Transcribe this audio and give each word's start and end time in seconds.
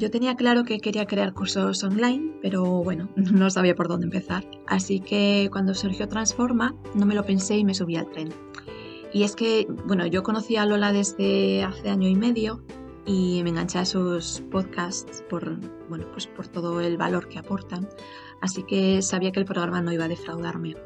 yo 0.00 0.10
tenía 0.10 0.34
claro 0.34 0.64
que 0.64 0.80
quería 0.80 1.04
crear 1.04 1.34
cursos 1.34 1.84
online, 1.84 2.32
pero 2.40 2.64
bueno, 2.64 3.10
no 3.16 3.50
sabía 3.50 3.74
por 3.74 3.86
dónde 3.86 4.06
empezar. 4.06 4.44
Así 4.66 4.98
que 4.98 5.50
cuando 5.52 5.74
surgió 5.74 6.08
Transforma, 6.08 6.74
no 6.94 7.04
me 7.04 7.14
lo 7.14 7.22
pensé 7.22 7.58
y 7.58 7.64
me 7.64 7.74
subí 7.74 7.96
al 7.96 8.10
tren. 8.10 8.30
Y 9.12 9.24
es 9.24 9.36
que, 9.36 9.66
bueno, 9.86 10.06
yo 10.06 10.22
conocí 10.22 10.56
a 10.56 10.64
Lola 10.64 10.92
desde 10.92 11.62
hace 11.64 11.90
año 11.90 12.08
y 12.08 12.14
medio 12.14 12.64
y 13.04 13.42
me 13.42 13.50
enganché 13.50 13.78
a 13.78 13.84
sus 13.84 14.42
podcasts 14.50 15.22
por, 15.28 15.58
bueno, 15.88 16.06
pues 16.12 16.26
por 16.28 16.48
todo 16.48 16.80
el 16.80 16.96
valor 16.96 17.28
que 17.28 17.38
aportan. 17.38 17.86
Así 18.40 18.62
que 18.62 19.02
sabía 19.02 19.32
que 19.32 19.40
el 19.40 19.46
programa 19.46 19.82
no 19.82 19.92
iba 19.92 20.06
a 20.06 20.08
defraudarme. 20.08 20.76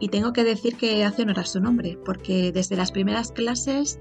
Y 0.00 0.08
tengo 0.08 0.32
que 0.32 0.42
decir 0.42 0.76
que 0.76 1.04
hace 1.04 1.22
honor 1.22 1.38
a 1.38 1.44
su 1.44 1.60
nombre, 1.60 1.98
porque 2.04 2.50
desde 2.50 2.74
las 2.74 2.90
primeras 2.90 3.30
clases 3.30 4.00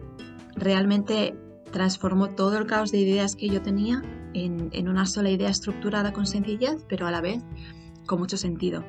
realmente 0.55 1.35
transformó 1.71 2.29
todo 2.29 2.57
el 2.57 2.65
caos 2.65 2.91
de 2.91 2.99
ideas 2.99 3.35
que 3.35 3.49
yo 3.49 3.61
tenía 3.61 4.01
en, 4.33 4.87
una 4.87 5.05
sola 5.05 5.29
idea 5.29 5.49
estructurada 5.49 6.13
con 6.13 6.25
sencillez, 6.25 6.85
pero 6.87 7.07
a 7.07 7.11
la 7.11 7.21
vez 7.21 7.43
con 8.05 8.19
mucho 8.19 8.37
sentido. 8.37 8.83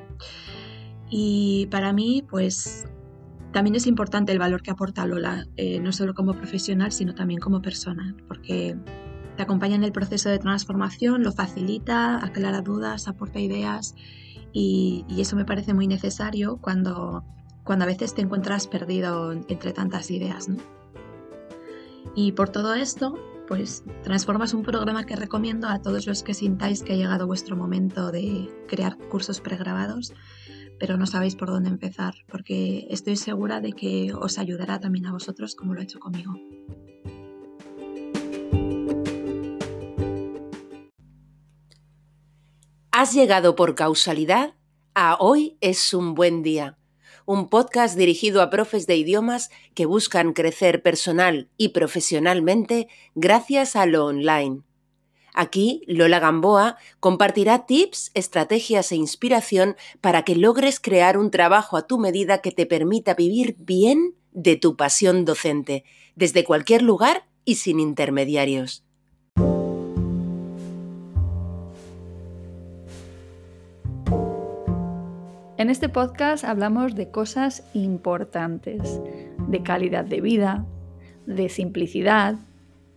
Y 1.09 1.67
para 1.71 1.93
mí, 1.93 2.23
pues 2.29 2.85
también 3.51 3.75
es 3.75 3.87
importante 3.87 4.31
el 4.31 4.39
valor 4.39 4.61
que 4.61 4.71
aporta 4.71 5.05
Lola, 5.05 5.45
eh, 5.55 5.79
no 5.79 5.91
solo 5.91 6.13
como 6.13 6.33
profesional, 6.33 6.91
sino 6.91 7.15
también 7.15 7.39
como 7.39 7.61
persona, 7.61 8.15
porque 8.27 8.75
te 9.35 9.43
acompaña 9.43 9.75
en 9.75 9.83
el 9.83 9.91
proceso 9.91 10.29
de 10.29 10.39
transformación, 10.39 11.23
lo 11.23 11.31
facilita, 11.31 12.23
aclara 12.23 12.61
dudas, 12.61 13.07
aporta 13.07 13.39
ideas 13.39 13.95
y, 14.53 15.05
eso 15.17 15.35
me 15.35 15.45
parece 15.45 15.73
muy 15.73 15.87
necesario 15.87 16.57
cuando, 16.57 17.23
cuando 17.63 17.83
a 17.83 17.87
veces 17.87 18.13
te 18.13 18.21
encuentras 18.21 18.67
perdido 18.67 19.33
entre 19.33 19.73
tantas 19.73 20.09
ideas. 20.11 20.47
Y 22.15 22.31
por 22.31 22.49
todo 22.49 22.73
esto, 22.73 23.15
pues 23.47 23.83
transformas 24.03 24.53
un 24.53 24.63
programa 24.63 25.05
que 25.05 25.15
recomiendo 25.15 25.67
a 25.67 25.81
todos 25.81 26.07
los 26.07 26.23
que 26.23 26.33
sintáis 26.33 26.83
que 26.83 26.93
ha 26.93 26.95
llegado 26.95 27.27
vuestro 27.27 27.55
momento 27.55 28.11
de 28.11 28.49
crear 28.67 28.97
cursos 29.09 29.41
pregrabados, 29.41 30.13
pero 30.79 30.97
no 30.97 31.05
sabéis 31.05 31.35
por 31.35 31.49
dónde 31.49 31.69
empezar, 31.69 32.13
porque 32.29 32.87
estoy 32.89 33.15
segura 33.15 33.61
de 33.61 33.73
que 33.73 34.13
os 34.13 34.37
ayudará 34.37 34.79
también 34.79 35.05
a 35.05 35.11
vosotros 35.11 35.55
como 35.55 35.73
lo 35.73 35.81
ha 35.81 35.83
hecho 35.83 35.99
conmigo. 35.99 36.33
Has 42.91 43.13
llegado 43.13 43.55
por 43.55 43.75
causalidad 43.75 44.55
a 44.93 45.17
Hoy 45.19 45.57
es 45.59 45.93
un 45.93 46.15
buen 46.15 46.43
día 46.43 46.77
un 47.25 47.49
podcast 47.49 47.97
dirigido 47.97 48.41
a 48.41 48.49
profes 48.49 48.87
de 48.87 48.95
idiomas 48.95 49.49
que 49.73 49.85
buscan 49.85 50.33
crecer 50.33 50.81
personal 50.81 51.49
y 51.57 51.69
profesionalmente 51.69 52.87
gracias 53.15 53.75
a 53.75 53.85
lo 53.85 54.05
online. 54.05 54.61
Aquí, 55.33 55.81
Lola 55.85 56.19
Gamboa 56.19 56.77
compartirá 57.01 57.65
tips, 57.65 58.11
estrategias 58.13 58.93
e 58.93 58.95
inspiración 58.95 59.75
para 59.99 60.23
que 60.23 60.35
logres 60.35 60.79
crear 60.79 61.17
un 61.17 61.29
trabajo 61.29 61.75
a 61.75 61.87
tu 61.87 61.97
medida 61.97 62.37
que 62.37 62.51
te 62.51 62.65
permita 62.65 63.15
vivir 63.15 63.57
bien 63.59 64.15
de 64.31 64.55
tu 64.55 64.77
pasión 64.77 65.25
docente, 65.25 65.83
desde 66.15 66.45
cualquier 66.45 66.81
lugar 66.83 67.27
y 67.43 67.55
sin 67.55 67.81
intermediarios. 67.81 68.84
En 75.57 75.69
este 75.69 75.87
podcast 75.87 76.43
hablamos 76.43 76.95
de 76.95 77.11
cosas 77.11 77.63
importantes, 77.73 79.01
de 79.47 79.63
calidad 79.63 80.03
de 80.03 80.19
vida, 80.19 80.65
de 81.25 81.47
simplicidad, 81.47 82.35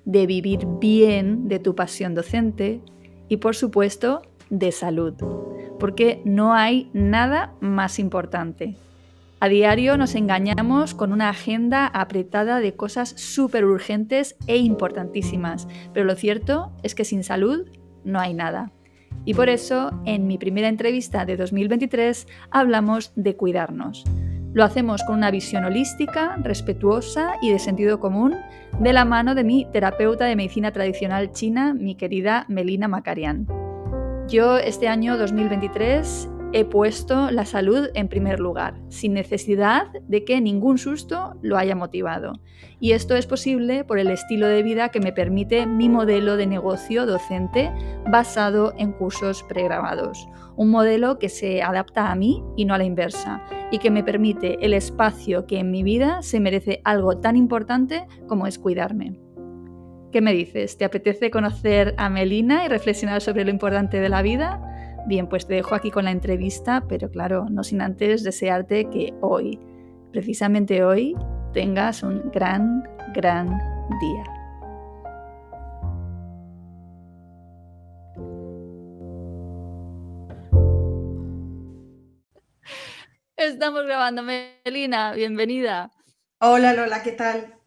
de 0.05 0.27
vivir 0.27 0.67
bien 0.81 1.47
de 1.47 1.61
tu 1.61 1.77
pasión 1.77 2.17
docente 2.17 2.81
y 3.29 3.37
por 3.37 3.55
supuesto 3.55 4.23
de 4.51 4.73
salud, 4.73 5.15
porque 5.79 6.21
no 6.25 6.53
hay 6.53 6.91
nada 6.93 7.55
más 7.61 8.01
importante. 8.01 8.75
A 9.39 9.49
diario 9.49 9.97
nos 9.97 10.17
engañamos 10.17 10.95
con 10.95 11.13
una 11.13 11.29
agenda 11.29 11.87
apretada 11.87 12.59
de 12.59 12.75
cosas 12.75 13.11
súper 13.11 13.67
urgentes 13.67 14.37
e 14.49 14.57
importantísimas, 14.57 15.69
pero 15.95 16.07
lo 16.07 16.17
cierto 16.17 16.73
es 16.83 16.97
que 16.97 17.05
sin 17.05 17.23
salud 17.23 17.69
no 18.03 18.19
hay 18.19 18.35
nada. 18.35 18.73
Y 19.29 19.35
por 19.35 19.51
eso, 19.51 19.91
en 20.07 20.27
mi 20.27 20.39
primera 20.39 20.69
entrevista 20.69 21.27
de 21.27 21.37
2023, 21.37 22.27
hablamos 22.51 23.13
de 23.15 23.37
cuidarnos. 23.37 24.05
Lo 24.55 24.65
hacemos 24.65 25.03
con 25.03 25.17
una 25.17 25.31
visión 25.31 25.67
holística, 25.67 26.39
respetuosa 26.43 27.35
y 27.43 27.53
de 27.53 27.59
sentido 27.59 28.01
común, 28.01 28.37
de 28.81 28.95
la 28.95 29.05
mano 29.05 29.35
de 29.35 29.45
mi 29.45 29.67
terapeuta 29.71 30.25
de 30.25 30.35
medicina 30.35 30.73
tradicional 30.73 31.31
china, 31.33 31.75
mi 31.75 31.95
querida 31.95 32.47
Melina 32.49 32.89
Macarian. 32.89 33.47
Yo 34.29 34.57
este 34.57 34.89
año 34.89 35.19
2023 35.19 36.31
he 36.53 36.65
puesto 36.65 37.31
la 37.31 37.45
salud 37.45 37.89
en 37.95 38.09
primer 38.09 38.41
lugar, 38.41 38.81
sin 38.89 39.13
necesidad 39.13 39.87
de 40.09 40.25
que 40.25 40.41
ningún 40.41 40.79
susto 40.79 41.35
lo 41.43 41.59
haya 41.59 41.75
motivado. 41.75 42.41
Y 42.81 42.93
esto 42.93 43.17
es 43.17 43.27
posible 43.27 43.85
por 43.85 43.99
el 43.99 44.09
estilo 44.09 44.47
de 44.47 44.63
vida 44.63 44.89
que 44.89 45.01
me 45.01 45.13
permite 45.13 45.67
mi 45.67 45.89
modelo 45.89 46.37
de 46.37 46.47
negocio 46.47 47.07
docente 47.07 47.71
basado 48.07 48.73
en 48.79 48.93
cursos 48.93 49.43
pregrabados. 49.43 50.27
Un 50.57 50.71
modelo 50.71 51.19
que 51.19 51.29
se 51.29 51.63
adapta 51.63 52.11
a 52.11 52.15
mí 52.15 52.43
y 52.57 52.65
no 52.65 52.75
a 52.75 52.79
la 52.79 52.85
inversa, 52.85 53.43
y 53.71 53.79
que 53.79 53.91
me 53.91 54.03
permite 54.03 54.65
el 54.65 54.73
espacio 54.73 55.47
que 55.47 55.59
en 55.59 55.71
mi 55.71 55.83
vida 55.83 56.23
se 56.23 56.41
merece 56.41 56.81
algo 56.85 57.19
tan 57.19 57.37
importante 57.37 58.07
como 58.27 58.47
es 58.47 58.59
cuidarme. 58.59 59.19
¿Qué 60.11 60.23
me 60.23 60.33
dices? 60.33 60.79
¿Te 60.79 60.87
apetece 60.87 61.31
conocer 61.31 61.95
a 61.99 62.09
Melina 62.09 62.65
y 62.65 62.69
reflexionar 62.69 63.21
sobre 63.21 63.45
lo 63.45 63.51
importante 63.51 64.01
de 64.01 64.09
la 64.09 64.23
vida? 64.23 64.88
Bien, 65.07 65.27
pues 65.29 65.47
te 65.47 65.55
dejo 65.55 65.75
aquí 65.75 65.91
con 65.91 66.05
la 66.05 66.11
entrevista, 66.11 66.85
pero 66.89 67.11
claro, 67.11 67.47
no 67.51 67.65
sin 67.65 67.81
antes 67.81 68.23
desearte 68.23 68.91
que 68.91 69.15
hoy, 69.21 69.59
precisamente 70.13 70.85
hoy, 70.85 71.15
tengas 71.53 72.03
un 72.03 72.31
gran, 72.31 72.83
gran 73.15 73.49
día. 74.01 74.25
Estamos 83.37 83.85
grabando, 83.85 84.23
Melina, 84.23 85.13
bienvenida. 85.13 85.91
Hola 86.41 86.73
Lola, 86.75 87.03
¿qué 87.03 87.13
tal? 87.13 87.58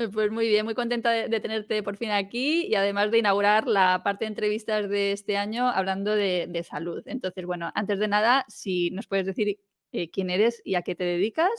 Eh, 0.00 0.08
pues 0.08 0.30
muy 0.30 0.48
bien, 0.48 0.64
muy 0.64 0.74
contenta 0.74 1.10
de, 1.10 1.40
tenerte 1.40 1.82
por 1.82 1.98
fin 1.98 2.10
aquí 2.10 2.66
y 2.66 2.74
además 2.74 3.10
de 3.10 3.18
inaugurar 3.18 3.66
la 3.66 4.02
parte 4.02 4.24
de 4.24 4.30
entrevistas 4.30 4.88
de 4.88 5.12
este 5.12 5.36
año 5.36 5.68
hablando 5.68 6.16
de, 6.16 6.66
salud. 6.66 7.02
Entonces, 7.04 7.44
bueno, 7.44 7.70
antes 7.74 7.98
de 7.98 8.08
nada, 8.08 8.46
si 8.48 8.90
nos 8.92 9.06
puedes 9.06 9.26
decir 9.26 9.58
eh, 9.92 10.10
quién 10.10 10.30
eres 10.30 10.62
y 10.64 10.76
a 10.76 10.80
qué 10.80 10.94
te 10.94 11.04
dedicas. 11.04 11.50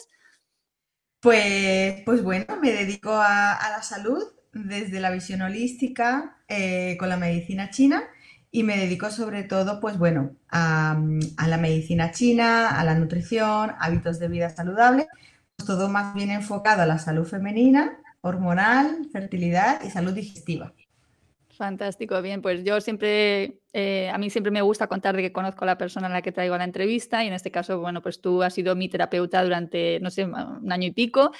Pues, 1.19 2.01
pues 2.03 2.23
bueno, 2.23 2.47
me 2.59 2.71
dedico 2.71 3.11
a, 3.13 3.59
la 3.69 3.83
salud 3.83 4.23
desde 4.53 4.99
la 4.99 5.11
visión 5.11 5.43
holística 5.43 6.41
eh, 6.47 6.97
con 6.97 7.09
la 7.09 7.17
medicina 7.17 7.69
china 7.69 8.09
y 8.49 8.63
me 8.63 8.75
dedico 8.75 9.11
sobre 9.11 9.43
todo, 9.43 9.79
pues 9.79 9.99
bueno, 9.99 10.35
a, 10.49 10.99
a 11.37 11.47
la 11.47 11.57
medicina 11.57 12.09
china, 12.09 12.69
a 12.69 12.83
la 12.83 12.95
nutrición, 12.95 13.75
hábitos 13.79 14.17
de 14.17 14.29
vida 14.29 14.49
saludable, 14.49 15.07
pues 15.55 15.67
todo 15.67 15.89
más 15.89 16.15
bien 16.15 16.31
enfocado 16.31 16.81
a 16.81 16.87
la 16.87 16.97
salud 16.97 17.27
femenina 17.27 18.00
hormonal, 18.21 19.07
fertilidad 19.11 19.83
y 19.83 19.89
salud 19.89 20.13
digestiva. 20.13 20.73
Fantástico, 21.61 22.19
bien, 22.23 22.41
pues 22.41 22.63
yo 22.63 22.81
siempre, 22.81 23.59
eh, 23.73 24.09
a 24.09 24.17
mí 24.17 24.31
siempre 24.31 24.51
me 24.51 24.63
gusta 24.63 24.87
contar 24.87 25.15
de 25.15 25.21
que 25.21 25.31
conozco 25.31 25.63
a 25.63 25.67
la 25.67 25.77
persona 25.77 26.07
a 26.07 26.09
la 26.09 26.21
que 26.23 26.31
traigo 26.31 26.57
la 26.57 26.63
entrevista 26.63 27.23
y 27.23 27.27
en 27.27 27.33
este 27.33 27.51
caso, 27.51 27.79
bueno, 27.79 28.01
pues 28.01 28.19
tú 28.19 28.41
has 28.41 28.55
sido 28.55 28.75
mi 28.75 28.89
terapeuta 28.89 29.43
durante, 29.43 29.99
no 29.99 30.09
sé, 30.09 30.25
un 30.25 30.71
año 30.71 30.87
y 30.87 30.91
pico 30.91 31.31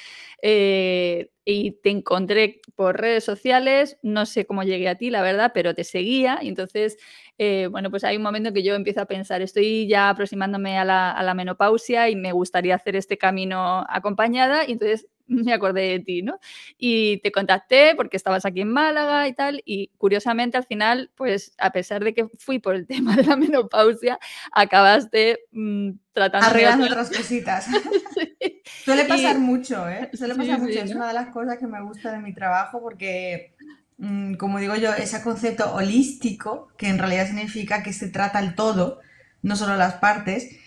eh, 0.42 1.32
y 1.44 1.72
te 1.72 1.90
encontré 1.90 2.62
por 2.76 3.00
redes 3.00 3.24
sociales, 3.24 3.98
no 4.04 4.28
sé 4.28 4.46
cómo 4.46 4.62
llegué 4.62 4.90
a 4.90 4.96
ti, 4.96 5.10
la 5.10 5.24
verdad, 5.24 5.54
pero 5.56 5.74
te 5.74 5.84
seguía 5.84 6.40
y 6.42 6.50
entonces, 6.50 6.98
eh, 7.40 7.68
bueno, 7.72 7.90
pues 7.90 8.04
hay 8.04 8.18
un 8.18 8.24
momento 8.24 8.54
que 8.54 8.62
yo 8.62 8.76
empiezo 8.76 9.02
a 9.02 9.06
pensar, 9.06 9.42
estoy 9.42 9.88
ya 9.88 10.10
aproximándome 10.10 10.78
a 10.78 10.86
la, 10.86 11.12
a 11.12 11.24
la 11.24 11.34
menopausia 11.34 12.10
y 12.10 12.16
me 12.16 12.32
gustaría 12.32 12.76
hacer 12.76 12.96
este 12.96 13.18
camino 13.18 13.86
acompañada 13.90 14.68
y 14.68 14.74
entonces 14.74 15.08
me 15.46 15.54
acordé 15.54 15.82
de 15.82 16.00
ti, 16.00 16.22
¿no? 16.22 16.40
Y 16.78 17.18
te 17.20 17.32
contacté 17.32 17.94
porque 17.96 18.18
estabas 18.18 18.46
aquí 18.46 18.62
en 18.62 18.72
Málaga 18.72 19.28
y 19.28 19.34
tal, 19.34 19.62
y 19.66 19.90
curiosamente 19.98 20.58
al 20.58 20.66
final, 20.66 21.10
pues 21.16 21.54
a 21.58 21.72
pesar 21.72 22.04
de 22.04 22.14
que 22.14 22.28
fui 22.38 22.60
por 22.60 22.76
el 22.76 22.86
tema 22.88 23.16
de 23.16 23.24
la 23.24 23.36
menopausia, 23.36 24.20
acabaste 24.52 25.40
mm, 25.52 25.92
tratando 26.14 26.48
Arreglando 26.48 26.86
otras 26.86 27.10
cositas. 27.10 27.68
Suele 28.84 29.06
pasar 29.06 29.40
mucho, 29.40 29.88
¿eh? 29.88 30.10
Suele 30.14 30.36
pasar 30.36 30.60
mucho. 30.60 30.80
Es 30.80 30.94
una 30.94 31.08
de 31.08 31.14
las 31.14 31.30
cosas 31.30 31.58
que 31.58 31.68
me 31.68 31.82
gusta 31.82 32.12
de 32.12 32.20
mi 32.20 32.34
trabajo 32.34 32.82
porque, 32.82 33.54
mm, 33.98 34.36
como 34.36 34.60
digo 34.60 34.76
yo, 34.76 34.94
ese 34.94 35.22
concepto 35.22 35.74
holístico, 35.74 36.70
que 36.78 36.88
en 36.88 36.98
realidad 36.98 37.28
significa 37.28 37.84
que 37.84 37.94
se 37.94 38.10
trata 38.10 38.40
el 38.40 38.56
todo, 38.56 39.00
no 39.42 39.56
solo 39.56 39.76
las 39.76 39.96
partes, 39.96 40.58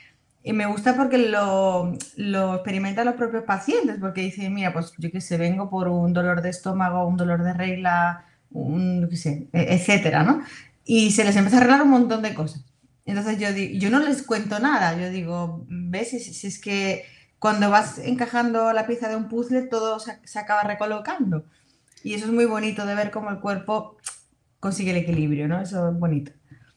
y 0.47 0.53
me 0.53 0.67
gusta 0.67 0.95
porque 0.95 1.17
lo, 1.17 1.97
lo, 2.17 2.55
experimentan 2.57 3.07
los 3.07 3.15
propios 3.15 3.45
pacientes, 3.45 3.97
porque 3.99 4.21
dicen, 4.21 4.53
mira, 4.53 4.75
pues 4.75 4.93
yo 4.99 5.11
que 5.11 5.23
sé, 5.23 5.39
vengo 5.39 5.71
por 5.71 5.89
un 5.89 6.13
dolor 6.13 6.43
de 6.43 6.51
estómago, 6.51 7.09
un 7.09 7.17
dolor 7.17 7.43
de 7.43 7.55
regla, 7.55 8.27
un, 8.51 9.09
qué 9.09 9.17
sé, 9.17 9.49
e, 9.55 9.75
etcétera, 9.75 10.23
¿no? 10.23 10.43
Y 10.85 11.13
se 11.13 11.25
les 11.25 11.35
empieza 11.37 11.57
a 11.57 11.61
arreglar 11.61 11.83
un 11.83 11.89
montón 11.89 12.21
de 12.21 12.35
cosas. 12.35 12.63
Entonces 13.07 13.39
yo, 13.39 13.49
yo 13.51 13.89
no 13.89 14.01
les 14.01 14.23
cuento 14.23 14.59
nada, 14.61 14.95
yo 14.99 15.09
digo, 15.09 15.65
ves, 15.71 16.11
si, 16.11 16.47
es 16.47 16.61
que 16.61 17.07
cuando 17.39 17.71
vas 17.71 17.99
encajando 17.99 18.75
la 18.75 18.87
pieza 18.87 19.09
de 19.09 19.17
un 19.17 19.29
puzzle 19.31 19.63
todo 19.63 19.99
se, 19.99 20.19
se, 20.25 20.39
acaba 20.39 20.63
recolocando. 20.65 21.47
Y 22.03 22.13
eso 22.13 22.27
es 22.27 22.33
muy 22.33 22.45
bonito 22.45 22.85
de 22.85 22.95
ver 22.95 23.11
cómo 23.11 23.31
el 23.31 23.41
cuerpo 23.41 23.97
consigue 24.61 24.91
el 24.91 24.99
equilibrio, 24.99 25.49
¿no? 25.49 25.63
Eso 25.63 25.89
es 25.89 25.99
bonito. 25.99 26.33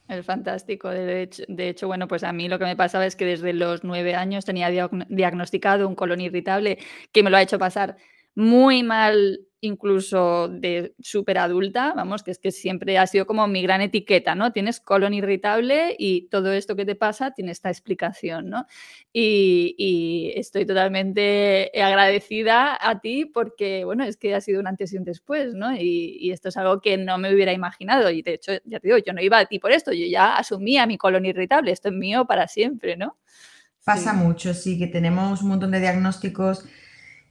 Es 0.10 0.26
fantástico. 0.26 0.90
De 0.90 1.22
hecho, 1.24 1.44
de 1.50 1.68
hecho, 1.70 1.88
bueno, 1.88 2.08
pues 2.08 2.24
a 2.24 2.32
mí 2.32 2.48
lo 2.48 2.58
que 2.60 2.66
me 2.66 2.78
pasaba 2.78 3.06
es 3.06 3.16
que 3.18 3.26
desde 3.26 3.52
los 3.54 3.84
nueve 3.84 4.16
años 4.16 4.46
tenía 4.46 4.70
diagnosticado 4.70 5.88
un 5.88 5.96
colon 5.96 6.22
irritable 6.22 6.78
que 7.12 7.24
me 7.24 7.30
lo 7.30 7.36
ha 7.38 7.42
hecho 7.42 7.60
pasar 7.60 7.98
muy 8.34 8.84
mal 8.84 9.42
incluso 9.62 10.48
de 10.48 10.94
súper 11.00 11.40
adulta, 11.40 11.94
vamos, 11.96 12.22
que 12.22 12.32
es 12.32 12.40
que 12.40 12.52
siempre 12.52 12.98
ha 12.98 13.08
sido 13.08 13.26
como 13.26 13.48
mi 13.48 13.62
gran 13.64 13.82
etiqueta, 13.82 14.36
¿no? 14.36 14.52
Tienes 14.52 14.80
colon 14.80 15.14
irritable 15.14 15.96
y 15.98 16.28
todo 16.30 16.54
esto 16.54 16.76
que 16.76 16.86
te 16.86 16.96
pasa 16.96 17.32
tiene 17.32 17.52
esta 17.52 17.70
explicación, 17.70 18.50
¿no? 18.50 18.68
Y, 19.12 20.34
estoy 20.36 20.66
totalmente 20.66 21.72
agradecida 21.82 22.78
a 22.80 23.00
ti 23.00 23.26
porque, 23.26 23.86
bueno, 23.86 24.04
es 24.04 24.18
que 24.18 24.36
ha 24.36 24.42
sido 24.42 24.60
un 24.60 24.68
antes 24.68 24.94
y 24.94 24.98
un 24.98 25.04
después, 25.04 25.54
¿no? 25.54 25.76
Y, 25.76 26.32
esto 26.32 26.50
es 26.50 26.58
algo 26.58 26.80
que 26.82 26.98
no 26.98 27.18
me 27.18 27.34
hubiera 27.34 27.54
imaginado 27.54 28.12
y 28.12 28.22
de 28.22 28.34
hecho, 28.36 28.52
ya 28.66 28.80
te 28.80 28.88
digo, 28.88 28.98
yo 29.00 29.14
no 29.14 29.22
iba 29.22 29.40
a 29.40 29.46
ti 29.46 29.60
por 29.60 29.72
esto, 29.72 29.92
yo 29.92 30.06
ya 30.06 30.36
asumía 30.36 30.86
mi 30.86 30.98
colon 30.98 31.26
irritable, 31.26 31.72
esto 31.72 31.90
es 31.90 31.96
mío 31.96 32.26
para 32.26 32.48
siempre, 32.48 32.96
¿no? 32.96 33.18
Pasa 33.84 34.14
mucho, 34.14 34.54
sí, 34.54 34.78
que 34.78 34.88
tenemos 34.88 35.42
un 35.42 35.48
montón 35.48 35.72
de 35.72 35.80
diagnósticos 35.80 36.66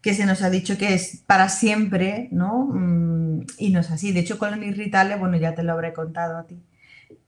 que 0.06 0.14
se 0.14 0.25
nos 0.25 0.41
ha 0.43 0.50
dicho 0.50 0.79
que 0.79 0.94
es 0.94 1.25
para 1.26 1.49
siempre, 1.49 2.29
¿no? 2.31 2.69
Mm, 2.73 3.41
y 3.58 3.70
no 3.70 3.81
es 3.81 3.91
así. 3.91 4.12
De 4.12 4.20
hecho, 4.20 4.38
colon 4.38 4.62
irritable, 4.62 5.17
bueno, 5.17 5.37
ya 5.37 5.56
te 5.56 5.64
lo 5.64 5.73
habré 5.73 5.93
contado 5.93 6.38
a 6.38 6.47
ti, 6.47 6.62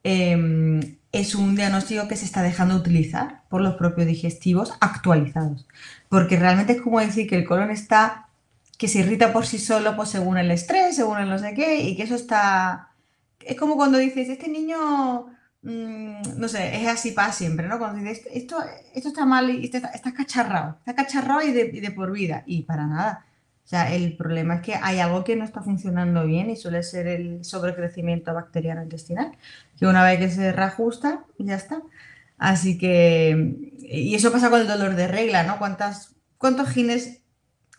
em, 0.04 0.96
es 1.10 1.34
un 1.34 1.56
diagnóstico 1.56 2.06
que 2.06 2.14
se 2.14 2.24
está 2.24 2.40
dejando 2.40 2.76
utilizar 2.76 3.42
por 3.48 3.62
los 3.62 3.74
propios 3.74 4.06
digestivos 4.06 4.74
actualizados. 4.80 5.66
Porque 6.08 6.36
realmente 6.38 6.74
es 6.74 6.80
como 6.80 7.00
decir 7.00 7.28
que 7.28 7.34
el 7.34 7.44
colon 7.44 7.72
está, 7.72 8.28
que 8.78 8.86
se 8.86 9.00
irrita 9.00 9.32
por 9.32 9.44
sí 9.44 9.58
solo, 9.58 9.96
pues 9.96 10.10
según 10.10 10.38
el 10.38 10.52
estrés, 10.52 10.94
según 10.94 11.18
el 11.18 11.28
no 11.28 11.38
sé 11.40 11.54
qué, 11.54 11.80
y 11.82 11.96
que 11.96 12.04
eso 12.04 12.14
está... 12.14 12.90
Es 13.40 13.56
como 13.56 13.74
cuando 13.74 13.98
dices, 13.98 14.28
este 14.28 14.48
niño 14.48 15.26
Mm, 15.62 16.38
no 16.38 16.48
sé, 16.48 16.80
es 16.80 16.86
así 16.88 17.12
para 17.12 17.32
siempre, 17.32 17.66
¿no? 17.66 17.78
Cuando 17.78 17.98
dices, 18.00 18.26
esto, 18.32 18.58
esto 18.94 19.08
está 19.08 19.26
mal 19.26 19.50
y 19.50 19.64
está, 19.64 19.88
está 19.88 20.14
cacharrado, 20.14 20.76
está 20.78 20.94
cacharrado 20.94 21.42
y 21.42 21.52
de, 21.52 21.90
por 21.90 22.12
vida, 22.12 22.44
y 22.46 22.62
para 22.62 22.86
nada. 22.86 23.26
O 23.64 23.68
sea, 23.68 23.94
el 23.94 24.16
problema 24.16 24.56
es 24.56 24.62
que 24.62 24.74
hay 24.76 24.98
algo 25.00 25.24
que 25.24 25.36
no 25.36 25.44
está 25.44 25.62
funcionando 25.62 26.24
bien 26.24 26.48
y 26.50 26.56
suele 26.56 26.82
ser 26.82 27.06
el 27.06 27.44
sobrecrecimiento 27.44 28.32
bacteriano 28.32 28.82
intestinal, 28.82 29.32
que 29.78 29.86
una 29.86 30.04
vez 30.04 30.18
que 30.18 30.30
se 30.30 30.52
reajusta, 30.52 31.24
ya 31.38 31.56
está. 31.56 31.82
Así 32.38 32.78
que, 32.78 33.74
y 33.80 34.14
eso 34.14 34.32
pasa 34.32 34.50
con 34.50 34.60
el 34.60 34.68
dolor 34.68 34.94
de 34.94 35.08
regla, 35.08 35.42
¿no? 35.42 35.58
¿Cuántas, 35.58 36.14
¿Cuántos 36.38 36.68
genes 36.70 37.22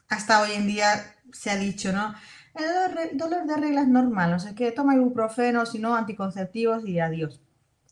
hasta 0.09 0.41
hoy 0.41 0.51
en 0.53 0.67
día 0.67 1.15
se 1.31 1.49
ha 1.49 1.57
dicho, 1.57 1.91
¿no? 1.93 2.13
El 2.55 3.17
dolor, 3.17 3.45
de 3.45 3.55
regla 3.55 3.81
es 3.81 3.87
normal, 3.87 4.31
no 4.31 4.39
sé 4.39 4.53
qué, 4.55 4.71
toma 4.71 4.95
ibuprofeno, 4.95 5.65
si 5.65 5.79
no, 5.79 5.95
anticonceptivos 5.95 6.85
y 6.85 6.99
adiós. 6.99 7.41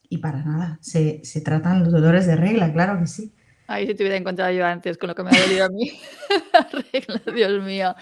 Y 0.10 0.20
para 0.20 0.44
nada, 0.44 0.80
se, 0.82 1.22
tratan 1.44 1.84
los 1.84 1.92
dolores 1.92 2.26
de 2.28 2.36
regla, 2.36 2.72
claro 2.72 3.00
que 3.00 3.08
sí. 3.08 3.34
Ay, 3.68 3.86
si 3.86 3.96
te 3.96 4.04
hubiera 4.04 4.16
encontrado 4.16 4.52
yo 4.54 4.66
antes 4.66 4.98
con 4.98 5.10
lo 5.10 5.16
que 5.16 5.24
me 5.24 5.30
ha 5.30 5.42
dolido 5.42 5.66
a 5.66 5.70
mí. 5.70 5.92
regla, 6.94 7.22
Dios 7.34 7.64
mío. 7.64 7.96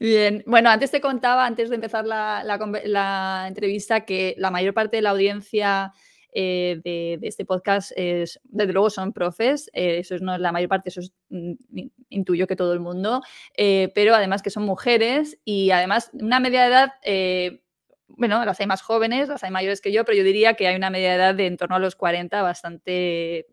Bien, 0.00 0.42
bueno, 0.46 0.70
antes 0.70 0.90
te 0.90 1.00
contaba, 1.00 1.46
antes 1.46 1.68
de 1.68 1.76
empezar 1.76 2.04
la, 2.04 3.44
entrevista, 3.46 4.04
que 4.04 4.34
la 4.38 4.50
mayor 4.50 4.74
parte 4.74 4.96
de 4.96 5.02
la 5.02 5.10
audiencia 5.10 5.92
eh, 6.32 6.80
de, 6.82 7.20
este 7.22 7.44
podcast 7.44 7.92
es, 7.94 8.40
desde 8.42 8.72
luego 8.72 8.90
son 8.90 9.12
profes, 9.12 9.70
eh, 9.72 9.98
eso 9.98 10.16
es 10.16 10.22
no 10.22 10.36
la 10.36 10.50
mayor 10.50 10.68
parte, 10.68 10.88
eso 10.88 11.00
es, 11.00 11.12
mm, 11.28 11.52
intuyo 12.08 12.48
que 12.48 12.56
todo 12.56 12.72
el 12.72 12.80
mundo, 12.80 13.22
eh, 13.56 13.92
pero 13.94 14.16
además 14.16 14.42
que 14.42 14.50
son 14.50 14.64
mujeres 14.64 15.38
y 15.44 15.70
además 15.70 16.10
una 16.14 16.40
media 16.40 16.62
de 16.62 16.68
edad 16.68 16.92
bueno, 18.08 18.44
las 18.44 18.60
hay 18.60 18.66
más 18.66 18.82
jóvenes, 18.82 19.28
las 19.28 19.44
hay 19.44 19.50
mayores 19.50 19.80
que 19.80 19.92
yo, 19.92 20.04
pero 20.04 20.16
yo 20.16 20.24
diría 20.24 20.54
que 20.54 20.68
hay 20.68 20.76
una 20.76 20.90
media 20.90 21.14
edad 21.14 21.34
de 21.34 21.46
en 21.46 21.56
torno 21.56 21.76
a 21.76 21.78
los 21.78 21.96
40 21.96 22.42
bastante 22.42 23.46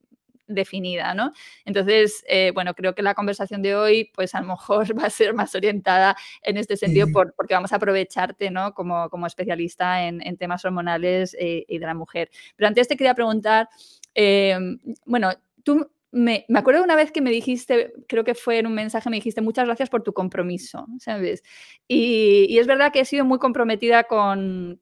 definida, 0.54 1.14
¿no? 1.14 1.32
Entonces, 1.66 2.24
eh, 2.28 2.52
bueno, 2.54 2.74
creo 2.74 2.94
que 2.94 3.02
la 3.02 3.16
conversación 3.16 3.62
de 3.62 3.76
hoy, 3.76 4.12
pues 4.14 4.36
a 4.36 4.42
lo 4.42 4.48
mejor 4.48 4.86
va 5.00 5.06
a 5.06 5.10
ser 5.10 5.34
más 5.34 5.56
orientada 5.56 6.16
en 6.42 6.58
este 6.58 6.78
sentido 6.78 7.08
porque 7.36 7.54
vamos 7.54 7.72
a 7.74 7.78
aprovecharte, 7.78 8.52
¿no? 8.52 8.74
Como, 8.74 9.10
como 9.10 9.28
especialista 9.28 10.06
en, 10.06 10.38
temas 10.38 10.64
hormonales 10.66 11.36
eh, 11.40 11.66
y 11.68 11.78
de 11.78 11.86
la 11.86 11.94
mujer. 11.94 12.30
Pero 12.56 12.68
antes 12.68 12.88
te 12.88 12.98
quería 12.98 13.14
preguntar, 13.14 13.70
eh, 14.16 14.58
bueno, 15.06 15.32
tú 15.64 15.90
me, 16.12 16.46
acuerdo 16.54 16.84
una 16.84 16.96
vez 16.96 17.12
que 17.12 17.22
me 17.22 17.32
dijiste, 17.32 17.94
creo 18.08 18.24
que 18.24 18.36
fue 18.36 18.60
en 18.60 18.68
un 18.68 18.74
mensaje, 18.74 19.10
me 19.10 19.18
dijiste 19.18 19.42
muchas 19.42 19.66
gracias 19.66 19.90
por 19.90 20.04
tu 20.04 20.14
compromiso, 20.14 20.88
¿sabes? 21.00 21.44
Y, 21.88 22.58
es 22.58 22.68
verdad 22.68 22.92
que 22.92 23.00
he 23.02 23.06
sido 23.06 23.26
muy 23.26 23.40
comprometida 23.40 24.04
con, 24.04 24.80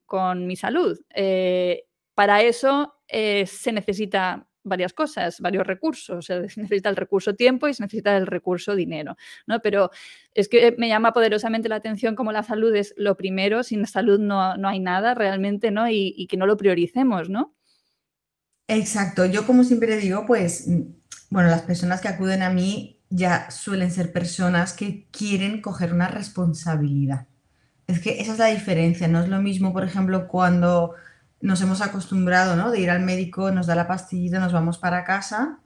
mi 0.48 0.56
salud. 0.56 1.00
Eh, 1.14 1.86
para 2.16 2.42
eso 2.42 2.96
eh, 3.08 3.46
se 3.46 3.72
necesita 3.72 4.48
varias 4.64 4.94
cosas, 4.94 5.40
varios 5.40 5.66
recursos. 5.68 6.26
Se 6.26 6.40
necesita 6.58 6.90
el 6.90 6.96
recurso 6.96 7.36
tiempo 7.36 7.68
y 7.68 7.74
se 7.74 7.84
necesita 7.84 8.18
el 8.18 8.28
recurso 8.28 8.76
dinero, 8.76 9.16
¿no? 9.46 9.62
Pero 9.62 9.92
es 10.34 10.50
que 10.50 10.76
me 10.78 10.88
llama 10.88 11.14
poderosamente 11.14 11.70
la 11.70 11.76
atención 11.76 12.16
como 12.16 12.32
la 12.32 12.44
salud 12.44 12.76
es 12.76 12.94
lo 12.98 13.16
primero, 13.16 13.64
sin 13.64 13.86
salud 13.86 14.20
no, 14.20 14.42
hay 14.42 14.80
nada 14.80 15.14
realmente, 15.14 15.72
¿no? 15.72 15.90
Y, 15.90 16.14
y 16.18 16.28
que 16.28 16.38
no 16.38 16.46
lo 16.46 16.58
prioricemos, 16.58 17.30
¿no? 17.30 17.56
Exacto, 18.68 19.26
yo 19.26 19.48
como 19.48 19.64
siempre 19.64 19.98
digo, 19.98 20.26
pues 20.28 20.68
bueno, 21.30 21.50
las 21.50 21.62
personas 21.62 22.02
que 22.02 22.08
acuden 22.08 22.42
a 22.42 22.50
mí 22.50 23.00
ya 23.10 23.50
suelen 23.52 23.92
ser 23.92 24.12
personas 24.12 24.74
que 24.74 25.08
quieren 25.12 25.62
coger 25.62 25.94
una 25.94 26.08
responsabilidad. 26.08 27.28
Es 27.88 28.00
que 28.00 28.22
esa 28.22 28.34
es 28.34 28.40
la 28.40 28.48
diferencia, 28.48 29.08
no 29.08 29.22
es 29.22 29.30
lo 29.30 29.42
mismo, 29.42 29.74
por 29.74 29.84
ejemplo, 29.84 30.28
cuando 30.28 30.94
nos 31.42 31.62
hemos 31.62 31.82
acostumbrado, 31.82 32.56
¿no? 32.56 32.72
De 32.72 32.80
ir 32.80 32.90
al 32.90 33.02
médico, 33.02 33.52
nos 33.52 33.68
da 33.68 33.76
la 33.76 33.88
pastillita, 33.88 34.40
nos 34.40 34.54
vamos 34.54 34.78
para 34.78 35.04
casa 35.04 35.60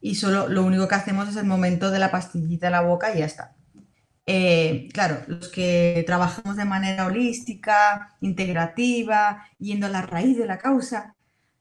y 0.00 0.16
solo 0.16 0.48
lo 0.48 0.64
único 0.64 0.86
que 0.86 0.94
hacemos 0.94 1.28
es 1.28 1.36
el 1.36 1.46
momento 1.46 1.90
de 1.90 1.98
la 1.98 2.10
pastillita 2.10 2.66
en 2.66 2.72
la 2.72 2.82
boca 2.82 3.14
y 3.14 3.20
ya 3.20 3.24
está. 3.24 3.54
Eh, 4.26 4.88
claro, 4.92 5.22
los 5.26 5.48
que 5.48 6.04
trabajamos 6.06 6.56
de 6.56 6.64
manera 6.64 7.06
holística, 7.06 8.16
integrativa, 8.20 9.46
yendo 9.58 9.86
a 9.86 9.90
la 9.90 10.02
raíz 10.02 10.38
de 10.38 10.46
la 10.46 10.58
causa, 10.58 11.14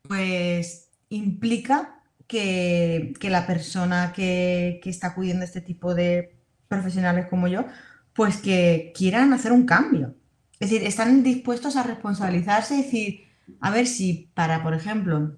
pues 0.03 0.89
implica 1.09 2.02
que, 2.33 3.29
la 3.29 3.45
persona 3.45 4.11
que, 4.13 4.81
está 4.85 5.07
acudiendo 5.07 5.43
a 5.43 5.45
este 5.45 5.61
tipo 5.61 5.93
de 5.93 6.35
profesionales 6.67 7.27
como 7.29 7.47
yo, 7.47 7.65
pues 8.13 8.37
que 8.37 8.91
quieran 8.95 9.33
hacer 9.33 9.51
un 9.51 9.65
cambio. 9.65 10.15
Es 10.59 10.71
decir, 10.71 10.87
están 10.87 11.23
dispuestos 11.23 11.75
a 11.75 11.83
responsabilizarse 11.83 12.75
y 12.75 12.83
decir, 12.83 13.23
a 13.59 13.69
ver 13.69 13.85
si 13.87 14.31
para, 14.33 14.63
por 14.63 14.73
ejemplo, 14.73 15.37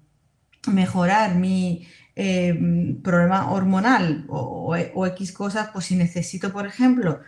mejorar 0.72 1.34
mi 1.34 1.86
eh, 2.14 2.96
problema 3.02 3.50
hormonal 3.50 4.24
o, 4.28 4.74
o, 4.94 5.06
X 5.06 5.32
cosas, 5.32 5.68
pues 5.72 5.86
si 5.86 5.96
necesito, 5.96 6.52
por 6.52 6.66
ejemplo, 6.66 7.20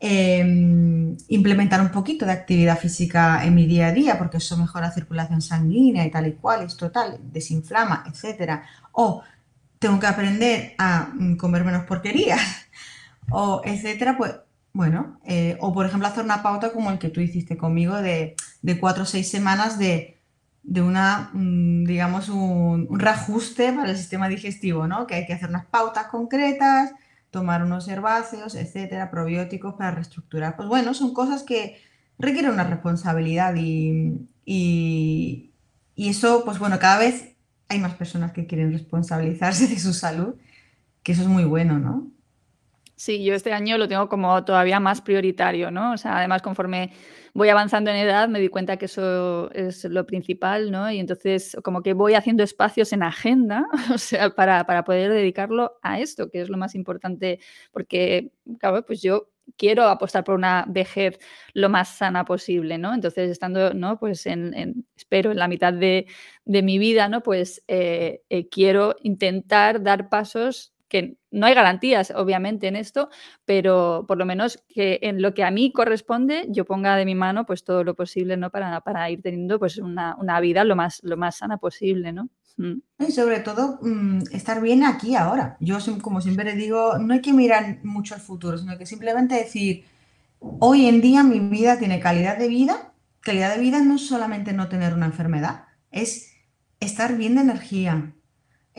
Em, 0.00 1.16
implementar 1.28 1.80
un 1.80 1.90
poquito 1.90 2.24
de 2.24 2.30
actividad 2.30 2.78
física 2.78 3.44
en 3.44 3.54
mi 3.54 3.66
día 3.66 3.88
a 3.88 3.92
día, 3.92 4.16
porque 4.16 4.36
eso 4.36 4.56
mejora 4.56 4.86
la 4.88 4.92
circulación 4.92 5.42
sanguínea 5.42 6.06
y 6.06 6.10
tal 6.10 6.28
y 6.28 6.34
cual, 6.34 6.62
es 6.64 6.76
total, 6.76 7.18
desinflama, 7.32 8.04
etcétera. 8.06 8.64
O 8.92 9.24
tengo 9.80 9.98
que 9.98 10.06
aprender 10.06 10.74
a 10.78 11.10
mm, 11.14 11.36
comer 11.36 11.64
menos 11.64 11.84
porquerías, 11.84 12.40
o 13.30 13.60
etcétera, 13.64 14.16
pues 14.16 14.34
bueno, 14.72 15.18
eh, 15.24 15.56
o 15.60 15.72
por 15.74 15.86
ejemplo 15.86 16.06
hacer 16.06 16.24
una 16.24 16.42
pauta 16.42 16.72
como 16.72 16.90
el 16.90 16.98
que 16.98 17.08
tú 17.10 17.20
hiciste 17.20 17.56
conmigo 17.56 17.96
de, 17.96 18.36
cuatro 18.80 19.02
o 19.02 19.06
seis 19.06 19.28
semanas 19.28 19.78
de, 19.78 20.16
una, 20.76 21.30
mm, 21.32 21.84
digamos, 21.84 22.28
un, 22.28 22.86
un, 22.88 23.00
reajuste 23.00 23.72
para 23.72 23.90
el 23.90 23.96
sistema 23.96 24.28
digestivo, 24.28 24.86
¿no? 24.86 25.06
Que 25.08 25.16
hay 25.16 25.26
que 25.26 25.32
hacer 25.32 25.48
unas 25.48 25.66
pautas 25.66 26.06
concretas, 26.06 26.92
tomar 27.30 27.62
unos 27.62 27.88
herbáceos, 27.88 28.54
etcétera, 28.54 29.10
probióticos 29.10 29.74
para 29.74 29.92
reestructurar. 29.92 30.56
Pues 30.56 30.68
bueno, 30.68 30.94
son 30.94 31.12
cosas 31.12 31.42
que 31.42 31.80
requieren 32.18 32.52
una 32.52 32.64
responsabilidad 32.64 33.54
y, 33.56 34.28
y, 34.44 35.52
eso, 35.96 36.44
pues 36.44 36.58
bueno, 36.58 36.78
cada 36.78 36.98
vez 36.98 37.36
hay 37.68 37.80
más 37.80 37.94
personas 37.94 38.32
que 38.32 38.46
quieren 38.46 38.72
responsabilizarse 38.72 39.66
de 39.66 39.78
su 39.78 39.92
salud, 39.92 40.34
que 41.02 41.12
eso 41.12 41.22
es 41.22 41.28
muy 41.28 41.44
bueno, 41.44 41.78
¿no? 41.78 42.10
Sí, 42.96 43.22
yo 43.22 43.34
este 43.34 43.52
año 43.52 43.78
lo 43.78 43.86
tengo 43.86 44.08
como 44.08 44.44
todavía 44.44 44.80
más 44.80 45.00
prioritario, 45.00 45.70
¿no? 45.70 45.92
O 45.92 45.96
sea, 45.96 46.18
además 46.18 46.42
conforme 46.42 46.92
voy 47.38 47.48
avanzando 47.50 47.90
en 47.90 47.96
edad 47.96 48.28
me 48.28 48.40
di 48.40 48.48
cuenta 48.48 48.76
que 48.76 48.86
eso 48.86 49.50
es 49.52 49.84
lo 49.84 50.04
principal, 50.06 50.70
¿no? 50.72 50.90
Y 50.90 50.98
entonces 50.98 51.56
como 51.62 51.82
que 51.82 51.94
voy 51.94 52.14
haciendo 52.14 52.42
espacios 52.42 52.92
en 52.92 53.04
agenda, 53.04 53.66
o 53.94 53.98
sea, 53.98 54.30
para, 54.30 54.64
para 54.66 54.84
poder 54.84 55.12
dedicarlo 55.12 55.78
a 55.82 56.00
esto, 56.00 56.30
que 56.30 56.40
es 56.40 56.48
lo 56.50 56.58
más 56.58 56.74
importante, 56.74 57.38
porque, 57.70 58.32
claro, 58.58 58.84
pues 58.84 59.00
yo 59.00 59.30
quiero 59.56 59.84
apostar 59.84 60.24
por 60.24 60.34
una 60.34 60.64
vejez 60.68 61.18
lo 61.54 61.68
más 61.68 61.96
sana 61.96 62.24
posible, 62.24 62.76
¿no? 62.76 62.92
Entonces, 62.92 63.30
estando, 63.30 63.72
¿no? 63.72 63.98
Pues 63.98 64.26
en, 64.26 64.84
espero, 64.96 65.30
en 65.30 65.38
la 65.38 65.48
mitad 65.48 65.72
de, 65.72 66.06
mi 66.44 66.78
vida, 66.78 67.08
¿no? 67.08 67.22
Pues 67.22 67.62
eh, 67.68 68.22
eh, 68.30 68.48
quiero 68.48 68.96
intentar 69.02 69.82
dar 69.82 70.08
pasos 70.08 70.74
que 70.88 71.18
no 71.30 71.46
hay 71.46 71.54
garantías, 71.54 72.10
obviamente, 72.10 72.66
en 72.66 72.76
esto, 72.76 73.10
pero 73.44 74.04
por 74.08 74.18
lo 74.18 74.24
menos 74.24 74.62
que 74.68 74.98
en 75.02 75.20
lo 75.20 75.34
que 75.34 75.44
a 75.44 75.50
mí 75.50 75.72
corresponde, 75.72 76.46
yo 76.48 76.64
ponga 76.64 76.96
de 76.96 77.04
mi 77.04 77.14
mano 77.14 77.44
pues 77.46 77.64
todo 77.64 77.84
lo 77.84 77.94
posible, 77.94 78.36
¿no? 78.36 78.50
Para, 78.50 78.80
para 78.80 79.10
ir 79.10 79.22
teniendo 79.22 79.58
pues 79.58 79.78
una, 79.78 80.16
vida 80.40 80.64
lo 80.64 80.76
más, 80.76 81.00
lo 81.02 81.16
más 81.16 81.36
sana 81.36 81.58
posible, 81.58 82.12
¿no? 82.12 82.28
Mm. 82.56 82.80
Y 83.06 83.12
sobre 83.12 83.40
todo 83.40 83.78
mm, 83.82 84.22
estar 84.32 84.60
bien 84.60 84.84
aquí 84.84 85.14
ahora. 85.14 85.56
Yo, 85.60 85.78
como 86.00 86.20
siempre 86.20 86.54
digo, 86.54 86.98
no 86.98 87.14
hay 87.14 87.20
que 87.20 87.32
mirar 87.32 87.78
mucho 87.84 88.14
al 88.14 88.20
futuro, 88.20 88.58
sino 88.58 88.78
que 88.78 88.86
simplemente 88.86 89.34
decir, 89.34 89.84
hoy 90.40 90.86
en 90.86 91.00
día 91.00 91.22
mi 91.22 91.40
vida 91.40 91.78
tiene 91.78 92.00
calidad 92.00 92.38
de 92.38 92.48
vida. 92.48 92.92
Calidad 93.20 93.54
de 93.54 93.60
vida 93.60 93.80
no 93.80 93.96
es 93.96 94.06
solamente 94.06 94.52
no 94.52 94.68
tener 94.68 94.94
una 94.94 95.06
enfermedad, 95.06 95.64
es 95.90 96.32
estar 96.80 97.16
bien 97.16 97.34
de 97.34 97.42
energía, 97.42 98.14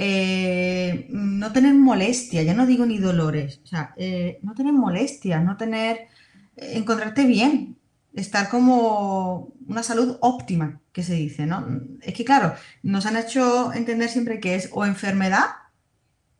eh, 0.01 1.08
no 1.10 1.51
tener 1.51 1.74
molestia, 1.74 2.41
ya 2.41 2.53
no 2.53 2.65
digo 2.65 2.86
ni 2.86 3.00
dolores, 3.00 3.60
o 3.65 3.68
sea, 3.68 3.94
eh, 3.98 4.39
no 4.44 4.53
tener 4.53 4.72
molestia, 4.72 5.41
no 5.41 5.58
tener, 5.58 6.08
eh, 6.56 6.72
encontrarte 6.75 7.25
bien, 7.25 7.77
estar 8.13 8.48
como 8.50 9.51
una 9.68 9.84
salud 9.84 10.18
óptima, 10.22 10.79
que 10.94 11.03
se 11.03 11.15
dice, 11.15 11.46
¿no? 11.46 11.68
Es 12.01 12.13
que 12.13 12.24
claro, 12.24 12.53
nos 12.82 13.06
han 13.06 13.18
hecho 13.18 13.74
entender 13.74 14.08
siempre 14.10 14.39
que 14.39 14.56
es 14.56 14.70
o 14.72 14.86
enfermedad 14.86 15.48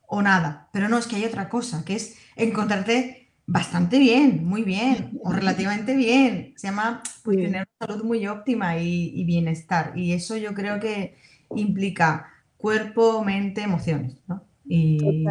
o 0.08 0.22
nada, 0.22 0.70
pero 0.72 0.88
no, 0.88 0.98
es 0.98 1.06
que 1.08 1.18
hay 1.18 1.26
otra 1.26 1.50
cosa, 1.50 1.84
que 1.84 1.96
es 1.96 2.16
encontrarte 2.38 3.34
bastante 3.46 4.00
bien, 4.00 4.46
muy 4.46 4.64
bien, 4.64 5.20
o 5.22 5.34
relativamente 5.34 5.98
bien, 5.98 6.54
se 6.56 6.68
llama 6.68 7.04
pues, 7.24 7.36
tener 7.36 7.68
una 7.80 7.88
salud 7.88 8.06
muy 8.06 8.26
óptima 8.28 8.78
y, 8.78 9.12
y 9.16 9.26
bienestar, 9.26 9.92
y 9.98 10.14
eso 10.14 10.38
yo 10.38 10.54
creo 10.54 10.80
que 10.80 11.18
implica 11.56 12.39
cuerpo, 12.60 13.24
mente, 13.24 13.62
emociones, 13.62 14.18
¿no? 14.28 14.44
Y, 14.66 15.26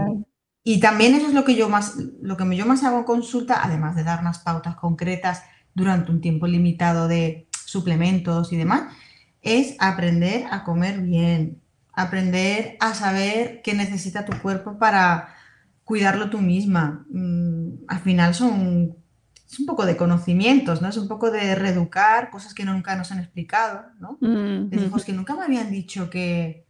y, 0.64 0.80
también 0.80 1.14
eso 1.14 1.28
es 1.28 1.35
lo 1.35 1.44
que 1.44 1.54
yo 1.54 1.68
más, 1.68 1.97
lo 2.23 2.37
que 2.38 2.56
yo 2.56 2.64
más 2.64 2.82
hago 2.82 2.99
en 2.99 3.04
consulta, 3.04 3.62
además 3.62 3.94
de 3.94 4.02
dar 4.02 4.20
unas 4.20 4.38
pautas 4.38 4.75
concretas 4.76 5.42
durante 5.75 6.11
un 6.11 6.23
tiempo 6.23 6.47
limitado 6.47 7.06
de 7.06 7.47
suplementos 7.66 8.50
y 8.52 8.56
demás, 8.56 8.92
es 9.42 9.76
aprender 9.78 10.47
a 10.50 10.64
comer 10.64 11.02
bien, 11.02 11.61
aprender 11.92 12.78
a 12.80 12.94
saber 12.94 13.61
qué 13.62 13.75
necesita 13.75 14.25
tu 14.25 14.37
cuerpo 14.40 14.78
para 14.78 15.35
cuidarlo 15.85 16.30
tú 16.30 16.40
misma. 16.40 17.04
Mm, 17.11 17.85
al 17.88 18.00
final 18.00 18.35
son 18.35 18.97
es 19.50 19.58
un 19.58 19.66
poco 19.66 19.87
de 19.87 19.97
conocimientos, 19.97 20.82
¿no? 20.82 20.88
Es 20.88 20.97
un 20.99 21.08
poco 21.08 21.30
de 21.30 21.54
reeducar 21.54 22.30
cosas 22.30 22.52
que 22.52 22.64
nunca 22.64 22.97
nos 22.97 23.12
han 23.12 23.20
explicado, 23.20 23.85
¿no? 23.99 24.18
Mm, 24.20 24.68
que 25.04 25.12
nunca 25.12 25.35
me 25.35 25.44
habían 25.44 25.70
dicho 25.70 26.11
que, 26.11 26.67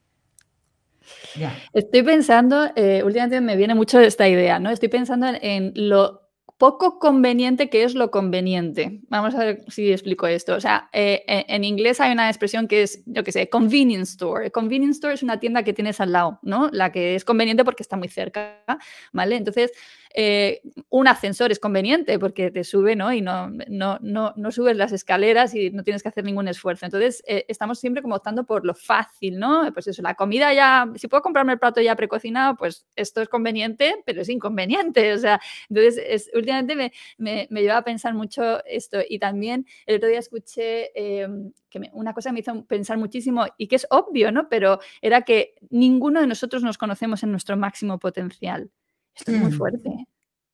Estoy 1.73 2.03
pensando, 2.03 2.71
eh, 2.77 3.03
últimamente 3.05 3.41
me 3.41 3.57
viene 3.57 3.75
mucho 3.75 4.01
esta 4.01 4.29
idea, 4.29 4.59
¿no? 4.59 4.71
Estoy 4.71 4.89
pensando 4.89 5.27
en, 5.41 5.73
lo 5.75 6.28
poco 6.59 6.99
conveniente 6.99 7.71
que 7.71 7.85
es 7.85 7.95
lo 7.95 8.11
conveniente. 8.11 9.01
Vamos 9.09 9.35
a 9.37 9.39
ver 9.39 9.65
si 9.69 9.93
explico 9.93 10.27
esto. 10.27 10.57
O 10.57 10.61
sea, 10.61 10.91
eh, 10.93 11.25
en 11.27 11.63
inglés 11.63 12.01
hay 12.01 12.13
una 12.13 12.29
expresión 12.29 12.67
que 12.67 12.83
es, 12.83 13.03
yo 13.07 13.23
qué 13.23 13.31
sé, 13.31 13.49
convenience 13.49 14.13
store. 14.13 14.51
Convenience 14.51 14.97
store 14.97 15.15
es 15.15 15.23
una 15.23 15.39
tienda 15.39 15.63
que 15.63 15.73
tienes 15.73 16.01
al 16.01 16.13
lado, 16.13 16.41
¿no? 16.43 16.69
La 16.73 16.91
que 16.91 17.15
es 17.15 17.25
conveniente 17.25 17.65
porque 17.65 17.85
está 17.85 17.97
muy 17.97 18.09
cerca, 18.09 18.65
¿vale? 19.13 19.37
Entonces, 19.37 19.73
eh, 20.15 20.63
un 20.89 21.07
ascensor 21.07 21.53
es 21.53 21.59
conveniente 21.59 22.19
porque 22.19 22.51
te 22.51 22.65
sube, 22.65 22.97
¿no? 22.97 23.13
Y 23.13 23.21
no, 23.21 23.51
no, 23.69 23.99
no, 24.01 24.33
no, 24.37 24.51
subes 24.51 24.77
las 24.77 24.93
escaleras 24.93 25.55
y 25.55 25.71
no 25.71 25.85
tienes 25.85 26.03
que 26.03 26.09
hacer 26.09 26.25
ningún 26.25 26.49
esfuerzo. 26.49 26.87
Entonces, 26.87 27.23
eh, 27.27 27.45
estamos 27.49 27.79
siempre 27.79 28.03
como 28.03 28.17
optando 28.17 28.45
por 28.45 28.65
lo 28.65 28.75
fácil, 28.75 29.39
¿no? 29.39 29.71
Pues 29.73 29.87
eso, 29.87 30.03
la 30.03 30.15
comida 30.15 30.53
ya, 30.55 30.91
si 30.97 31.09
puedo 31.09 31.23
comprarme 31.23 31.53
el 31.53 31.59
plato 31.59 31.81
ya 31.81 31.95
precocinado, 31.95 32.57
pues 32.57 32.87
esto 32.97 33.21
es 33.21 33.29
conveniente, 33.29 34.03
pero 34.07 34.23
es 34.23 34.29
inconveniente. 34.29 35.13
O 35.19 35.21
sea, 35.21 35.41
entonces, 35.69 36.01
es, 36.07 36.31
últimamente 36.51 36.77
me, 36.77 36.93
me, 37.19 37.47
me, 37.51 37.63
lleva 37.63 37.79
a 37.79 37.85
pensar 37.85 38.15
mucho 38.15 38.65
esto. 38.65 38.99
Y 39.09 39.19
también 39.19 39.67
el 39.87 39.97
otro 39.97 40.09
día 40.09 40.19
escuché 40.19 40.91
em, 40.95 41.53
que 41.69 41.91
una 41.93 42.15
cosa 42.15 42.31
que 42.31 42.35
me 42.35 42.41
hizo 42.41 42.65
pensar 42.65 42.99
muchísimo 42.99 43.47
y 43.57 43.69
que 43.69 43.77
es 43.77 43.87
obvio, 43.91 44.33
¿no? 44.33 44.49
Pero 44.49 44.81
era 45.03 45.23
que 45.23 45.55
ninguno 45.71 46.21
de 46.21 46.27
nosotros 46.27 46.63
nos 46.63 46.79
conocemos 46.79 47.23
en 47.23 47.31
nuestro 47.31 47.57
máximo 47.57 47.99
potencial. 47.99 48.71
Esto 49.15 49.33
es 49.33 49.39
muy 49.39 49.51
mm. 49.51 49.57
fuerte. 49.57 49.91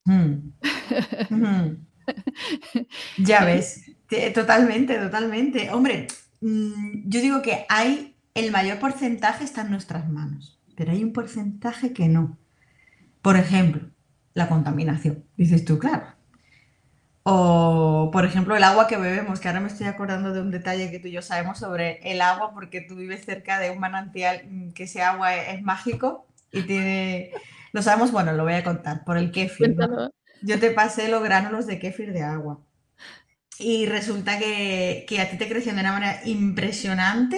Mm. 0.04 0.52
Mm. 1.30 1.86
ya 3.18 3.44
ves, 3.44 3.90
totalmente, 4.34 4.98
totalmente. 4.98 5.70
Hombre, 5.70 6.08
yo 6.40 7.20
digo 7.20 7.40
que 7.42 7.64
hay 7.68 8.14
el 8.34 8.50
mayor 8.50 8.80
porcentaje 8.80 9.44
está 9.44 9.62
en 9.62 9.70
nuestras 9.70 10.08
manos, 10.08 10.60
pero 10.76 10.92
hay 10.92 11.04
un 11.04 11.12
porcentaje 11.12 11.92
que 11.92 12.08
no. 12.08 12.36
Por 13.22 13.36
ejemplo, 13.36 13.90
la 14.34 14.48
contaminación. 14.48 15.24
Dices 15.36 15.64
tú, 15.64 15.78
claro. 15.78 16.06
O, 17.22 18.10
por 18.12 18.26
ejemplo, 18.26 18.54
el 18.54 18.64
agua 18.64 18.86
que 18.86 18.98
bebemos, 18.98 19.40
que 19.40 19.48
ahora 19.48 19.60
me 19.60 19.68
estoy 19.68 19.86
acordando 19.86 20.34
de 20.34 20.42
un 20.42 20.50
detalle 20.50 20.90
que 20.90 20.98
tú 20.98 21.08
y 21.08 21.12
yo 21.12 21.22
sabemos 21.22 21.58
sobre 21.58 22.00
el 22.02 22.20
agua, 22.20 22.52
porque 22.52 22.82
tú 22.82 22.96
vives 22.96 23.24
cerca 23.24 23.58
de 23.58 23.70
un 23.70 23.80
manantial 23.80 24.42
que 24.74 24.84
ese 24.84 25.00
agua 25.00 25.34
es 25.34 25.62
mágico 25.62 26.26
y 26.52 26.62
tiene 26.62 27.32
lo 27.74 27.82
sabemos, 27.82 28.12
bueno, 28.12 28.32
lo 28.32 28.44
voy 28.44 28.52
a 28.52 28.62
contar, 28.62 29.04
por 29.04 29.18
el 29.18 29.32
kéfir. 29.32 29.76
Yo 30.42 30.60
te 30.60 30.70
pasé 30.70 31.08
los 31.08 31.24
gránulos 31.24 31.66
de 31.66 31.80
kéfir 31.80 32.12
de 32.12 32.22
agua. 32.22 32.60
Y 33.58 33.86
resulta 33.86 34.38
que, 34.38 35.04
a 35.20 35.28
ti 35.28 35.36
te 35.36 35.48
crecían 35.48 35.74
de 35.74 35.82
una 35.82 35.92
manera 35.92 36.20
impresionante. 36.24 37.36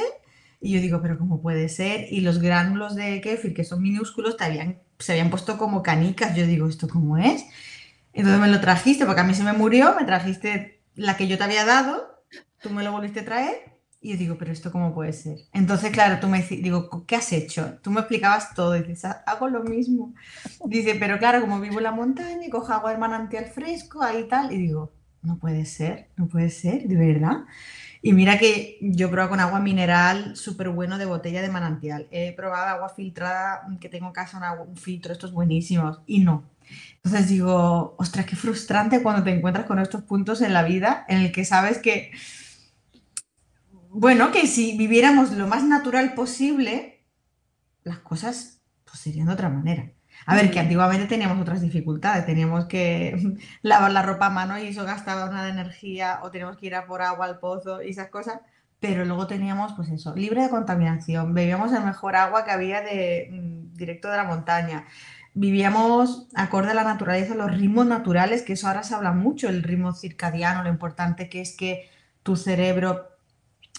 Y 0.67 0.73
yo 0.73 0.81
digo, 0.81 1.01
pero 1.01 1.17
¿cómo 1.17 1.41
puede 1.41 1.69
ser? 1.69 2.13
Y 2.13 2.23
los 2.23 2.41
gránulos 2.41 2.97
de 2.97 3.21
kéfir, 3.21 3.55
que 3.55 3.63
son 3.63 3.81
minúsculos, 3.81 4.37
te 4.37 4.43
habían, 4.43 4.81
se 4.99 5.13
habían 5.13 5.31
puesto 5.31 5.59
como 5.59 5.81
canicas. 5.81 6.35
Yo 6.35 6.45
digo, 6.45 6.69
¿esto 6.69 6.89
cómo 6.89 7.17
es? 7.19 7.45
Entonces 8.13 8.41
me 8.41 8.49
lo 8.49 8.61
trajiste, 8.61 9.07
porque 9.07 9.21
a 9.21 9.25
mí 9.25 9.33
se 9.33 9.45
me 9.45 9.53
murió, 9.53 9.95
me 9.97 10.05
trajiste 10.05 10.83
la 10.97 11.17
que 11.17 11.29
yo 11.29 11.39
te 11.39 11.45
había 11.45 11.65
dado, 11.65 12.21
tú 12.61 12.71
me 12.71 12.83
lo 12.83 12.91
volviste 12.91 13.21
a 13.21 13.25
traer 13.25 13.79
y 14.01 14.11
yo 14.11 14.17
digo, 14.19 14.39
pero 14.39 14.51
esto 14.51 14.73
cómo 14.73 14.93
puede 14.93 15.13
ser. 15.13 15.39
Entonces, 15.53 15.93
claro, 15.93 16.19
tú 16.19 16.27
me 16.27 16.43
digo, 16.43 17.05
¿qué 17.07 17.15
has 17.15 17.33
hecho? 17.33 17.79
Tú 17.81 17.93
me 17.93 18.01
explicabas 18.01 18.53
todo, 18.55 18.77
y 18.77 18.83
dices, 18.83 19.05
ah, 19.05 19.23
hago 19.25 19.49
lo 19.49 19.63
mismo. 19.63 20.15
Dice, 20.65 20.97
pero 20.97 21.19
claro, 21.19 21.43
como 21.43 21.61
vivo 21.61 21.79
en 21.79 21.85
la 21.85 21.93
montaña 21.93 22.45
y 22.45 22.51
cojo 22.51 22.73
agua 22.73 22.91
del 22.91 22.99
manantial 22.99 23.45
fresco, 23.47 24.03
ahí 24.03 24.27
tal, 24.29 24.53
y 24.53 24.59
digo, 24.59 24.96
no 25.27 25.39
puede 25.39 25.67
ser, 25.67 26.09
no 26.17 26.29
puede 26.29 26.51
ser, 26.51 26.89
de 26.89 26.97
verdad. 26.97 27.45
Y 28.03 28.13
mira 28.13 28.39
que 28.39 28.79
yo 28.81 29.11
probado 29.11 29.31
con 29.31 29.41
agua 29.41 29.61
mineral 29.61 30.37
súper 30.37 30.71
bueno 30.71 30.99
de 30.99 31.07
botella 31.07 31.43
de 31.43 31.49
manantial. 31.49 32.07
He 32.11 32.33
probado 32.33 32.67
agua 32.67 32.89
filtrada, 32.89 33.67
que 33.81 33.89
tengo 33.89 34.07
en 34.07 34.13
casa 34.13 34.39
un, 34.39 34.69
un 34.69 34.77
filtro, 34.77 35.13
estos 35.13 35.33
buenísimos, 35.33 36.01
y 36.07 36.21
no. 36.21 36.45
Entonces 36.97 37.29
digo, 37.29 37.95
ostras, 37.99 38.27
qué 38.27 38.37
frustrante 38.37 39.03
cuando 39.03 39.23
te 39.23 39.31
encuentras 39.31 39.67
con 39.67 39.79
estos 39.79 40.03
puntos 40.03 40.41
en 40.41 40.53
la 40.53 40.63
vida 40.63 41.05
en 41.09 41.19
el 41.19 41.33
que 41.33 41.45
sabes 41.45 41.79
que 41.79 42.13
bueno, 43.99 44.31
que 44.31 44.47
si 44.47 44.77
viviéramos 44.77 45.33
lo 45.33 45.47
más 45.47 45.65
natural 45.65 46.13
posible, 46.13 47.03
las 47.83 48.01
cosas 48.01 48.61
pues, 48.85 48.99
serían 49.01 49.29
de 49.29 49.33
otra 49.33 49.49
manera. 49.49 49.91
A 50.27 50.35
ver, 50.35 50.51
que 50.51 50.59
antiguamente 50.59 51.07
teníamos 51.07 51.41
otras 51.41 51.61
dificultades, 51.61 52.27
teníamos 52.27 52.67
que 52.67 53.39
lavar 53.63 53.93
la 53.93 54.03
ropa 54.03 54.27
a 54.27 54.31
mano 54.31 54.59
y 54.59 54.67
eso 54.67 54.85
gastaba 54.85 55.31
una 55.31 55.45
de 55.45 55.51
energía, 55.51 56.21
o 56.23 56.31
teníamos 56.31 56.57
que 56.57 56.67
ir 56.67 56.75
a 56.75 56.87
por 56.87 57.01
agua 57.03 57.27
al 57.27 57.39
pozo 57.39 57.83
y 57.83 57.91
esas 57.91 58.09
cosas, 58.09 58.41
pero 58.81 59.05
luego 59.05 59.27
teníamos, 59.27 59.73
pues 59.75 59.89
eso, 59.89 60.15
libre 60.15 60.43
de 60.43 60.51
contaminación, 60.51 61.33
bebíamos 61.33 61.73
el 61.73 61.85
mejor 61.85 62.17
agua 62.17 62.45
que 62.45 62.51
había 62.51 62.83
de, 62.83 63.29
mm, 63.33 63.75
directo 63.77 64.09
de 64.11 64.17
la 64.17 64.25
montaña, 64.25 64.87
vivíamos 65.35 66.29
acorde 66.35 66.73
a 66.73 66.75
la 66.75 66.85
naturaleza, 66.85 67.35
los 67.35 67.51
ritmos 67.51 67.87
naturales, 67.87 68.43
que 68.43 68.55
eso 68.55 68.67
ahora 68.69 68.83
se 68.83 68.95
habla 68.95 69.13
mucho, 69.13 69.49
el 69.49 69.63
ritmo 69.63 69.93
circadiano, 69.93 70.63
lo 70.63 70.71
importante 70.71 71.29
que 71.29 71.41
es 71.41 71.57
que 71.57 71.89
tu 72.23 72.37
cerebro 72.37 73.17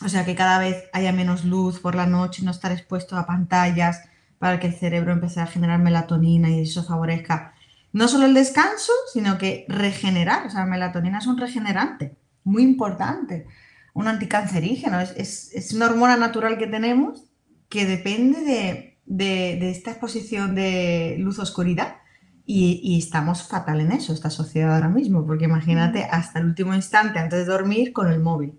o 0.05 0.09
sea, 0.09 0.25
que 0.25 0.35
cada 0.35 0.59
vez 0.59 0.89
haya 0.93 1.11
menos 1.11 1.43
luz 1.43 1.79
por 1.79 1.95
la 1.95 2.05
noche, 2.05 2.43
no 2.43 2.51
estar 2.51 2.71
expuesto 2.71 3.17
a 3.17 3.25
pantallas 3.25 4.03
para 4.39 4.59
que 4.59 4.67
el 4.67 4.73
cerebro 4.73 5.11
empiece 5.13 5.39
a 5.39 5.47
generar 5.47 5.79
melatonina 5.79 6.49
y 6.49 6.61
eso 6.61 6.83
favorezca 6.83 7.53
no 7.93 8.07
solo 8.07 8.25
el 8.25 8.33
descanso, 8.33 8.91
sino 9.11 9.37
que 9.37 9.65
regenerar. 9.67 10.45
O 10.45 10.49
sea, 10.49 10.61
la 10.61 10.65
melatonina 10.67 11.19
es 11.19 11.27
un 11.27 11.37
regenerante 11.37 12.15
muy 12.43 12.63
importante, 12.63 13.47
un 13.93 14.07
anticancerígeno. 14.07 14.99
Es, 14.99 15.73
una 15.73 15.87
hormona 15.87 16.17
natural 16.17 16.57
que 16.57 16.67
tenemos 16.67 17.23
que 17.69 17.85
depende 17.85 18.95
de, 19.07 19.69
esta 19.69 19.91
exposición 19.91 20.55
de 20.55 21.15
luz-oscuridad. 21.19 21.97
Y, 22.45 22.79
y, 22.81 22.97
estamos 22.99 23.45
fatal 23.45 23.81
en 23.81 23.91
eso, 23.91 24.13
esta 24.13 24.29
sociedad 24.29 24.75
ahora 24.75 24.87
mismo, 24.87 25.25
porque 25.25 25.45
imagínate 25.45 26.05
hasta 26.05 26.39
el 26.39 26.45
último 26.45 26.73
instante 26.73 27.19
antes 27.19 27.39
de 27.39 27.45
dormir 27.45 27.91
con 27.91 28.09
el 28.09 28.21
móvil. 28.21 28.57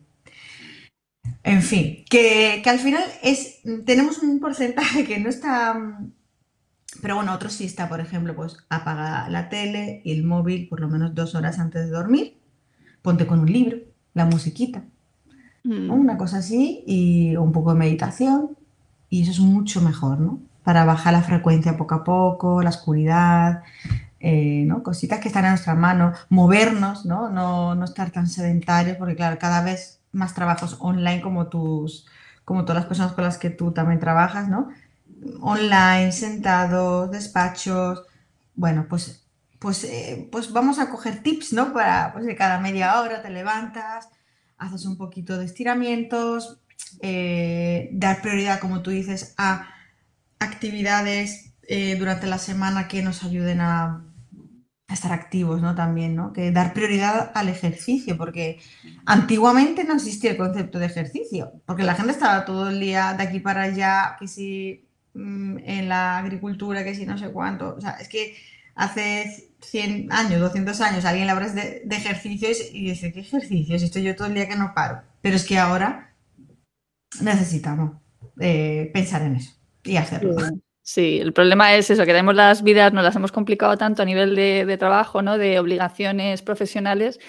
En 1.49 1.63
fin, 1.63 2.05
que, 2.09 2.63
al 2.67 2.79
final 2.79 3.03
es, 3.23 3.61
tenemos 3.85 4.19
un 4.19 4.39
porcentaje 4.41 5.05
que 5.05 5.19
no 5.19 5.29
está, 5.29 5.99
pero 7.01 7.17
bueno, 7.17 7.33
otro 7.33 7.49
sí 7.49 7.65
está, 7.65 7.89
por 7.89 8.01
ejemplo, 8.01 8.37
pues 8.37 8.57
apaga 8.69 9.29
la 9.29 9.49
tele 9.49 10.03
y 10.05 10.13
el 10.13 10.25
móvil 10.25 10.69
por 10.69 10.81
lo 10.81 10.89
menos 10.89 11.15
dos 11.15 11.35
horas 11.35 11.59
antes 11.59 11.85
de 11.87 11.91
dormir, 11.91 12.39
ponte 13.03 13.27
con 13.27 13.41
un 13.41 13.53
libro, 13.53 13.79
la 14.15 14.25
musiquita, 14.25 14.85
Mm. 15.69 15.91
una 15.91 16.17
cosa 16.17 16.39
así 16.39 16.83
y 16.87 17.37
un 17.37 17.53
poco 17.53 17.73
de 17.73 17.79
meditación 17.79 18.57
y 19.11 19.23
eso 19.23 19.33
es 19.33 19.41
mucho 19.41 19.81
mejor, 19.83 20.21
¿no? 20.21 20.41
Para 20.65 20.85
bajar 20.85 21.13
la 21.13 21.23
frecuencia 21.23 21.77
poco 21.77 21.95
a 21.97 22.05
poco, 22.05 22.63
la 22.63 22.71
oscuridad, 22.71 23.63
eh, 24.21 24.65
¿no? 24.67 24.83
Cositas 24.83 25.21
que 25.21 25.29
están 25.29 25.45
en 25.45 25.53
nuestra 25.53 25.75
mano, 25.75 26.13
movernos, 26.31 27.07
¿no? 27.07 27.29
¿no? 27.31 27.75
No 27.75 27.85
estar 27.85 28.11
tan 28.11 28.29
sedentarios 28.29 28.97
porque 28.97 29.17
claro, 29.17 29.39
cada 29.39 29.63
vez 29.63 29.98
más 30.13 30.35
trabajos 30.35 30.77
online 30.81 31.21
como 31.21 31.49
tus, 31.49 32.07
como 32.45 32.65
todas 32.65 32.83
las 32.83 32.87
personas 32.87 33.13
con 33.13 33.25
las 33.25 33.39
que 33.39 33.51
tú 33.51 33.73
también 33.73 34.01
trabajas, 34.01 34.49
¿no? 34.49 34.69
Online, 35.41 36.13
sentados, 36.13 37.11
despachos, 37.11 38.05
bueno, 38.55 38.87
pues, 38.89 39.25
pues, 39.59 39.85
eh, 39.85 40.29
pues 40.33 40.53
vamos 40.53 40.79
a 40.79 40.91
coger 40.91 41.23
tips, 41.23 41.53
¿no? 41.53 41.73
Para, 41.73 42.13
pues 42.13 42.27
cada 42.37 42.59
media 42.61 43.01
hora 43.01 43.23
te 43.23 43.31
levantas, 43.31 44.09
haces 44.57 44.85
un 44.85 44.97
poquito 44.97 45.39
de 45.39 45.45
estiramientos, 45.45 46.61
eh, 47.01 47.91
dar 47.93 48.21
prioridad, 48.21 48.61
como 48.61 48.83
tú 48.83 48.91
dices, 48.91 49.35
a 49.39 49.69
actividades 50.39 51.53
eh, 51.63 51.97
durante 51.97 52.27
la 52.27 52.39
semana 52.39 52.89
que 52.89 53.03
nos 53.03 53.25
ayuden 53.25 53.61
a 53.61 54.05
estar 54.89 55.13
activos, 55.13 55.61
¿no? 55.61 55.75
También, 55.75 56.17
¿no? 56.17 56.33
Que 56.33 56.51
dar 56.51 56.73
prioridad 56.73 57.31
al 57.35 57.49
ejercicio, 57.49 58.17
porque 58.17 58.61
antiguamente 59.07 59.85
no 59.85 59.95
existía 59.95 60.31
el 60.31 60.37
concepto 60.37 60.79
de 60.79 60.87
ejercicio, 60.87 61.53
porque 61.67 61.83
la 61.85 61.95
gente 61.95 62.13
estaba 62.13 62.45
todo 62.45 62.71
el 62.71 62.81
día 62.81 63.15
de 63.15 63.23
aquí 63.25 63.41
para 63.41 63.63
allá, 63.63 64.17
que 64.19 64.29
si 64.29 64.89
mm, 65.15 65.59
en 65.59 65.89
la 65.89 66.19
agricultura, 66.19 66.85
que 66.85 66.95
si 66.95 67.05
no 67.07 67.19
sé 67.19 67.31
cuánto, 67.31 67.75
o 67.77 67.81
sea, 67.81 67.93
es 68.01 68.09
que 68.09 68.35
hace 68.75 69.53
100 69.61 70.13
años, 70.13 70.41
200 70.41 70.81
años, 70.81 71.05
alguien 71.05 71.27
le 71.27 71.33
hablas 71.33 71.55
de, 71.55 71.83
de 71.85 71.97
ejercicios 71.97 72.59
y 72.73 72.91
dice, 72.91 73.13
¿qué 73.13 73.21
ejercicios? 73.21 73.83
Estoy 73.83 74.05
yo 74.05 74.17
todo 74.17 74.29
el 74.29 74.35
día 74.35 74.49
que 74.49 74.57
no 74.57 74.73
paro. 74.75 75.03
Pero 75.21 75.37
es 75.37 75.45
que 75.45 75.59
ahora 75.59 76.15
necesitamos 77.21 77.97
eh, 78.41 78.91
pensar 78.93 79.23
en 79.23 79.37
eso 79.37 79.53
y 79.85 79.97
hacerlo. 79.97 80.39
Sí. 80.39 80.68
Sí, 80.91 81.19
el 81.21 81.35
problema 81.35 81.75
es 81.75 81.91
eso, 81.91 82.07
que 82.07 82.13
tenemos 82.13 82.35
las 82.35 82.63
vidas, 82.63 82.95
nos 82.95 83.05
las 83.05 83.15
hemos 83.15 83.31
complicado 83.31 83.77
tanto 83.77 84.01
a 84.01 84.07
nivel 84.07 84.35
de, 84.35 84.65
de, 84.65 84.79
trabajo, 84.79 85.21
¿no? 85.21 85.37
de 85.37 85.59
obligaciones 85.59 86.41
profesionales, 86.41 87.21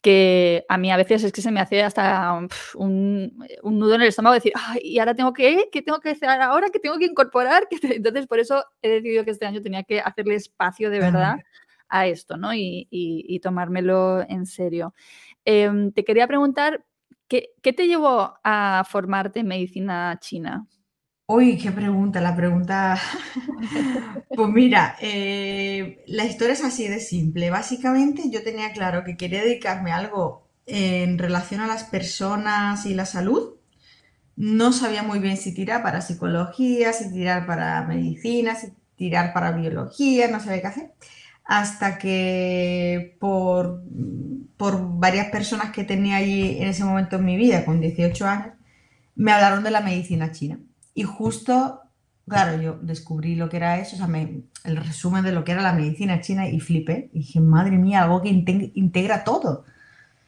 que 0.00 0.64
a 0.70 0.78
mí 0.78 0.90
a 0.90 0.96
veces 0.96 1.22
es 1.22 1.30
que 1.30 1.42
se 1.42 1.50
me 1.50 1.60
hace 1.60 1.82
hasta 1.82 2.32
un, 2.76 3.36
un 3.62 3.78
nudo 3.78 3.96
en 3.96 4.00
el 4.00 4.08
estómago 4.08 4.32
decir, 4.32 4.52
Ay, 4.56 4.80
y 4.84 4.98
ahora 5.00 5.14
tengo 5.14 5.34
que, 5.34 5.68
¿qué 5.70 5.82
tengo 5.82 6.00
que 6.00 6.12
hacer 6.12 6.30
ahora? 6.30 6.68
¿Qué 6.72 6.78
tengo 6.78 6.96
que 6.98 7.04
incorporar? 7.04 7.68
Entonces, 7.82 8.26
por 8.26 8.38
eso 8.38 8.64
he 8.80 8.88
decidido 8.88 9.22
que 9.26 9.32
este 9.32 9.44
año 9.44 9.60
tenía 9.60 9.82
que 9.82 10.00
hacerle 10.00 10.36
espacio 10.36 10.88
de 10.88 11.00
verdad 11.00 11.36
a 11.90 12.06
esto, 12.06 12.38
¿no? 12.38 12.54
Y, 12.54 12.88
y, 12.90 13.26
y 13.28 13.40
tomármelo 13.40 14.22
en 14.30 14.46
serio. 14.46 14.94
Eh, 15.44 15.70
te 15.94 16.04
quería 16.04 16.26
preguntar, 16.26 16.86
¿qué, 17.28 17.50
¿qué 17.62 17.74
te 17.74 17.86
llevó 17.86 18.38
a 18.42 18.82
formarte 18.88 19.40
en 19.40 19.48
medicina 19.48 20.16
china? 20.22 20.66
Uy, 21.26 21.58
qué 21.58 21.72
pregunta, 21.72 22.20
la 22.20 22.36
pregunta. 22.36 22.98
Pues 24.36 24.48
mira, 24.50 24.96
eh, 25.00 26.02
la 26.08 26.24
historia 26.24 26.54
es 26.54 26.64
así 26.64 26.88
de 26.88 26.98
simple. 27.00 27.50
Básicamente 27.50 28.30
yo 28.30 28.42
tenía 28.42 28.72
claro 28.72 29.04
que 29.04 29.16
quería 29.16 29.42
dedicarme 29.42 29.92
a 29.92 29.98
algo 29.98 30.48
en 30.66 31.18
relación 31.18 31.60
a 31.60 31.68
las 31.68 31.84
personas 31.84 32.84
y 32.86 32.94
la 32.94 33.06
salud. 33.06 33.54
No 34.36 34.72
sabía 34.72 35.02
muy 35.04 35.20
bien 35.20 35.36
si 35.38 35.54
tirar 35.54 35.82
para 35.82 36.00
psicología, 36.02 36.92
si 36.92 37.12
tirar 37.12 37.46
para 37.46 37.82
medicina, 37.84 38.56
si 38.56 38.72
tirar 38.96 39.32
para 39.34 39.52
biología, 39.52 40.28
no 40.28 40.40
sabía 40.40 40.62
qué 40.62 40.66
hacer. 40.68 40.92
Hasta 41.44 41.98
que 41.98 43.16
por, 43.20 43.82
por 44.56 44.98
varias 44.98 45.28
personas 45.30 45.72
que 45.72 45.84
tenía 45.84 46.16
allí 46.16 46.58
en 46.58 46.68
ese 46.68 46.84
momento 46.84 47.16
en 47.16 47.24
mi 47.26 47.36
vida, 47.36 47.64
con 47.64 47.80
18 47.80 48.26
años, 48.26 48.54
me 49.16 49.32
hablaron 49.32 49.64
de 49.64 49.70
la 49.72 49.80
medicina 49.82 50.32
china. 50.32 50.58
Y 50.94 51.02
justo, 51.02 51.82
claro, 52.28 52.60
yo 52.62 52.78
descubrí 52.80 53.34
lo 53.34 53.48
que 53.48 53.56
era 53.58 53.78
eso, 53.78 53.96
o 53.96 53.98
sea, 53.98 54.06
me, 54.06 54.44
el 54.64 54.76
resumen 54.76 55.24
de 55.24 55.32
lo 55.32 55.44
que 55.44 55.52
era 55.52 55.62
la 55.62 55.72
medicina 55.72 56.20
china 56.20 56.48
y 56.48 56.60
flipé. 56.60 57.10
Y 57.12 57.18
dije, 57.18 57.40
madre 57.40 57.76
mía, 57.76 58.02
algo 58.02 58.22
que 58.22 58.30
integra 58.30 59.24
todo. 59.24 59.64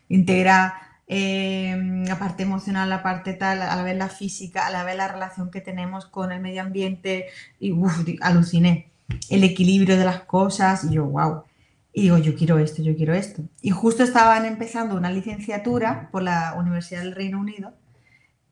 Integra 0.08 0.74
eh, 1.08 1.76
la 2.06 2.18
parte 2.18 2.42
emocional, 2.42 2.90
la 2.90 3.02
parte 3.02 3.32
tal, 3.34 3.62
a 3.62 3.76
la 3.76 3.82
vez 3.82 3.96
la 3.96 4.08
física, 4.08 4.66
a 4.66 4.70
la 4.70 4.84
vez 4.84 4.96
la 4.96 5.08
relación 5.08 5.50
que 5.50 5.60
tenemos 5.60 6.06
con 6.06 6.32
el 6.32 6.40
medio 6.40 6.62
ambiente. 6.62 7.26
Y 7.58 7.72
uf, 7.72 8.04
aluciné. 8.20 8.90
El 9.30 9.44
equilibrio 9.44 9.96
de 9.96 10.04
las 10.04 10.20
cosas. 10.22 10.84
Y 10.84 10.94
yo, 10.94 11.06
wow. 11.06 11.44
Y 11.92 12.02
digo, 12.02 12.18
yo 12.18 12.34
quiero 12.34 12.58
esto, 12.58 12.82
yo 12.82 12.94
quiero 12.94 13.14
esto. 13.14 13.42
Y 13.62 13.70
justo 13.70 14.02
estaban 14.02 14.44
empezando 14.44 14.96
una 14.96 15.10
licenciatura 15.10 16.10
por 16.12 16.22
la 16.22 16.54
Universidad 16.58 17.00
del 17.00 17.14
Reino 17.14 17.40
Unido. 17.40 17.72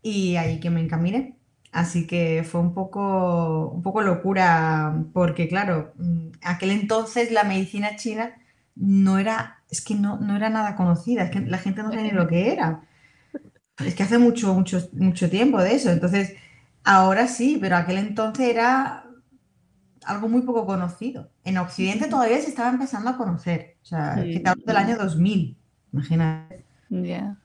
Y 0.02 0.36
ahí 0.36 0.60
que 0.60 0.70
me 0.70 0.80
encaminé. 0.80 1.36
Así 1.74 2.06
que 2.06 2.44
fue 2.44 2.60
un 2.60 2.72
poco, 2.72 3.68
un 3.70 3.82
poco 3.82 4.00
locura, 4.00 5.04
porque 5.12 5.48
claro, 5.48 5.92
aquel 6.40 6.70
entonces 6.70 7.32
la 7.32 7.42
medicina 7.42 7.96
china 7.96 8.32
no 8.76 9.18
era, 9.18 9.64
es 9.68 9.80
que 9.80 9.96
no, 9.96 10.20
no 10.20 10.36
era 10.36 10.50
nada 10.50 10.76
conocida, 10.76 11.24
es 11.24 11.32
que 11.32 11.40
la 11.40 11.58
gente 11.58 11.82
no 11.82 11.90
sabía 11.90 12.12
lo 12.12 12.28
que 12.28 12.52
era. 12.52 12.82
Es 13.84 13.96
que 13.96 14.04
hace 14.04 14.18
mucho, 14.18 14.54
mucho, 14.54 14.88
mucho 14.92 15.28
tiempo 15.28 15.60
de 15.60 15.74
eso. 15.74 15.90
Entonces, 15.90 16.34
ahora 16.84 17.26
sí, 17.26 17.58
pero 17.60 17.74
aquel 17.74 17.98
entonces 17.98 18.50
era 18.50 19.06
algo 20.04 20.28
muy 20.28 20.42
poco 20.42 20.66
conocido. 20.66 21.32
En 21.42 21.58
Occidente 21.58 22.06
todavía 22.06 22.40
se 22.40 22.50
estaba 22.50 22.70
empezando 22.70 23.10
a 23.10 23.16
conocer. 23.16 23.78
O 23.82 23.86
sea, 23.86 24.22
sí, 24.22 24.40
que 24.40 24.52
del 24.64 24.76
año 24.76 24.96
2000, 24.96 25.58
imagínate. 25.92 26.64
Yeah. 26.88 27.36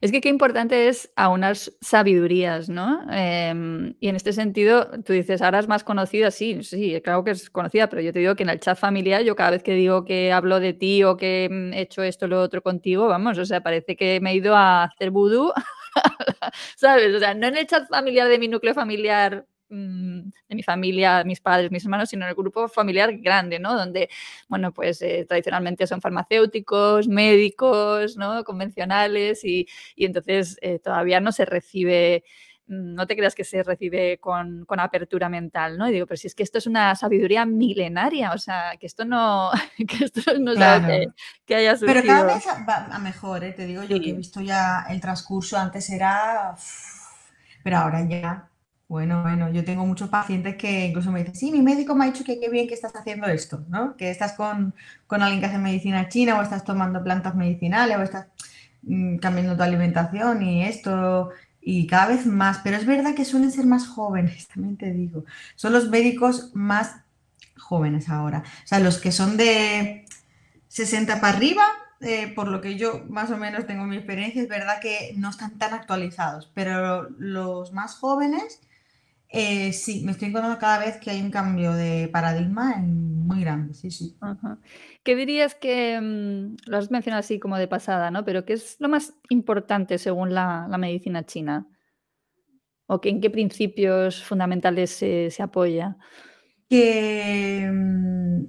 Es 0.00 0.12
que 0.12 0.20
qué 0.20 0.28
importante 0.28 0.88
es 0.88 1.10
aunar 1.16 1.56
sabidurías, 1.80 2.68
¿no? 2.68 3.00
Eh, 3.10 3.94
y 4.00 4.08
en 4.08 4.16
este 4.16 4.32
sentido, 4.32 4.90
tú 5.04 5.12
dices, 5.12 5.40
ahora 5.42 5.58
es 5.58 5.68
más 5.68 5.84
conocida, 5.84 6.30
sí, 6.30 6.62
sí, 6.62 7.00
claro 7.02 7.24
que 7.24 7.30
es 7.32 7.48
conocida, 7.50 7.88
pero 7.88 8.02
yo 8.02 8.12
te 8.12 8.18
digo 8.18 8.34
que 8.36 8.42
en 8.42 8.50
el 8.50 8.60
chat 8.60 8.78
familiar, 8.78 9.22
yo 9.22 9.36
cada 9.36 9.50
vez 9.52 9.62
que 9.62 9.72
digo 9.72 10.04
que 10.04 10.32
hablo 10.32 10.60
de 10.60 10.72
ti 10.74 11.02
o 11.04 11.16
que 11.16 11.46
he 11.72 11.80
hecho 11.80 12.02
esto 12.02 12.26
o 12.26 12.28
lo 12.28 12.40
otro 12.42 12.62
contigo, 12.62 13.06
vamos, 13.08 13.38
o 13.38 13.44
sea, 13.46 13.60
parece 13.62 13.96
que 13.96 14.20
me 14.20 14.32
he 14.32 14.34
ido 14.36 14.54
a 14.54 14.84
hacer 14.84 15.10
vudú, 15.10 15.52
¿sabes? 16.76 17.14
O 17.14 17.18
sea, 17.18 17.34
no 17.34 17.46
en 17.48 17.56
el 17.56 17.66
chat 17.66 17.88
familiar 17.88 18.28
de 18.28 18.38
mi 18.38 18.48
núcleo 18.48 18.74
familiar 18.74 19.46
de 19.68 20.54
mi 20.54 20.62
familia, 20.62 21.24
mis 21.24 21.40
padres, 21.40 21.70
mis 21.70 21.84
hermanos, 21.84 22.08
sino 22.08 22.24
en 22.24 22.30
el 22.30 22.34
grupo 22.34 22.68
familiar 22.68 23.16
grande, 23.18 23.58
¿no? 23.58 23.74
Donde, 23.76 24.08
bueno, 24.48 24.72
pues 24.72 25.02
eh, 25.02 25.24
tradicionalmente 25.28 25.86
son 25.86 26.00
farmacéuticos, 26.00 27.08
médicos, 27.08 28.16
¿no? 28.16 28.44
Convencionales 28.44 29.44
y, 29.44 29.66
y 29.96 30.04
entonces 30.04 30.56
eh, 30.60 30.78
todavía 30.78 31.20
no 31.20 31.32
se 31.32 31.44
recibe, 31.44 32.24
no 32.68 33.06
te 33.06 33.16
creas 33.16 33.34
que 33.34 33.44
se 33.44 33.62
recibe 33.62 34.18
con, 34.18 34.64
con, 34.66 34.78
apertura 34.78 35.28
mental, 35.28 35.78
¿no? 35.78 35.88
Y 35.88 35.92
digo, 35.92 36.06
pero 36.06 36.16
si 36.16 36.28
es 36.28 36.34
que 36.34 36.42
esto 36.44 36.58
es 36.58 36.66
una 36.66 36.94
sabiduría 36.94 37.44
milenaria, 37.44 38.32
o 38.32 38.38
sea, 38.38 38.76
que 38.78 38.86
esto 38.86 39.04
no, 39.04 39.50
que 39.88 40.04
esto 40.04 40.20
no 40.38 40.52
es 40.52 40.58
Claro. 40.58 40.86
que, 40.86 41.06
que 41.44 41.54
haya 41.56 41.76
surgido. 41.76 42.02
Pero 42.02 42.06
cada 42.06 42.34
vez 42.34 42.46
va 42.68 42.86
a 42.94 42.98
mejor, 42.98 43.42
¿eh? 43.42 43.52
Te 43.52 43.66
digo 43.66 43.82
yo 43.82 44.00
que 44.00 44.10
he 44.10 44.12
visto 44.12 44.40
ya 44.40 44.86
el 44.88 45.00
transcurso, 45.00 45.58
antes 45.58 45.90
era... 45.90 46.54
Pero 47.64 47.78
ahora 47.78 48.06
ya... 48.08 48.48
Bueno, 48.88 49.22
bueno, 49.22 49.50
yo 49.50 49.64
tengo 49.64 49.84
muchos 49.84 50.08
pacientes 50.08 50.56
que 50.56 50.86
incluso 50.86 51.10
me 51.10 51.18
dicen, 51.20 51.34
sí, 51.34 51.50
mi 51.50 51.60
médico 51.60 51.94
me 51.96 52.04
ha 52.04 52.10
dicho 52.10 52.22
que 52.24 52.38
qué 52.38 52.48
bien 52.48 52.68
que 52.68 52.74
estás 52.74 52.94
haciendo 52.94 53.26
esto, 53.26 53.64
¿no? 53.68 53.96
Que 53.96 54.10
estás 54.10 54.34
con, 54.34 54.74
con 55.08 55.22
alguien 55.22 55.40
que 55.40 55.46
hace 55.46 55.58
medicina 55.58 56.08
china 56.08 56.38
o 56.38 56.42
estás 56.42 56.64
tomando 56.64 57.02
plantas 57.02 57.34
medicinales 57.34 57.96
o 57.96 58.02
estás 58.02 58.26
mm, 58.82 59.16
cambiando 59.18 59.56
tu 59.56 59.62
alimentación 59.64 60.42
y 60.42 60.64
esto 60.64 61.30
y 61.60 61.86
cada 61.88 62.06
vez 62.08 62.26
más. 62.26 62.58
Pero 62.62 62.76
es 62.76 62.86
verdad 62.86 63.14
que 63.14 63.24
suelen 63.24 63.50
ser 63.50 63.66
más 63.66 63.88
jóvenes, 63.88 64.46
también 64.54 64.76
te 64.76 64.92
digo. 64.92 65.24
Son 65.56 65.72
los 65.72 65.88
médicos 65.90 66.52
más 66.54 66.96
jóvenes 67.58 68.08
ahora. 68.08 68.44
O 68.64 68.66
sea, 68.66 68.78
los 68.80 68.98
que 68.98 69.12
son 69.12 69.36
de 69.36 70.04
60 70.68 71.20
para 71.20 71.36
arriba, 71.36 71.64
eh, 72.00 72.28
por 72.34 72.48
lo 72.48 72.60
que 72.60 72.76
yo 72.76 73.04
más 73.08 73.30
o 73.30 73.36
menos 73.36 73.66
tengo 73.66 73.84
mi 73.84 73.96
experiencia, 73.96 74.42
es 74.42 74.48
verdad 74.48 74.80
que 74.80 75.14
no 75.16 75.30
están 75.30 75.58
tan 75.58 75.74
actualizados, 75.74 76.50
pero 76.54 77.08
los 77.18 77.72
más 77.72 77.96
jóvenes, 77.96 78.60
eh, 79.28 79.72
sí, 79.72 80.02
me 80.04 80.12
estoy 80.12 80.28
encontrando 80.28 80.58
cada 80.58 80.78
vez 80.78 80.96
que 80.98 81.10
hay 81.10 81.20
un 81.20 81.30
cambio 81.30 81.72
de 81.72 82.08
paradigma 82.12 82.76
muy 82.78 83.40
grande, 83.40 83.74
sí, 83.74 83.90
sí. 83.90 84.16
Ajá. 84.20 84.58
¿Qué 85.02 85.16
dirías 85.16 85.54
que, 85.54 86.00
mm, 86.00 86.56
lo 86.70 86.76
has 86.76 86.90
mencionado 86.90 87.20
así 87.20 87.38
como 87.38 87.58
de 87.58 87.68
pasada, 87.68 88.10
¿no? 88.10 88.24
Pero 88.24 88.44
¿qué 88.44 88.52
es 88.54 88.76
lo 88.78 88.88
más 88.88 89.14
importante 89.28 89.98
según 89.98 90.32
la, 90.32 90.66
la 90.70 90.78
medicina 90.78 91.24
china? 91.26 91.66
¿O 92.86 93.00
que 93.00 93.08
en 93.08 93.20
qué 93.20 93.30
principios 93.30 94.22
fundamentales 94.22 94.90
se, 94.90 95.30
se 95.30 95.42
apoya? 95.42 95.96
Que, 96.70 97.68
mm, 97.72 98.44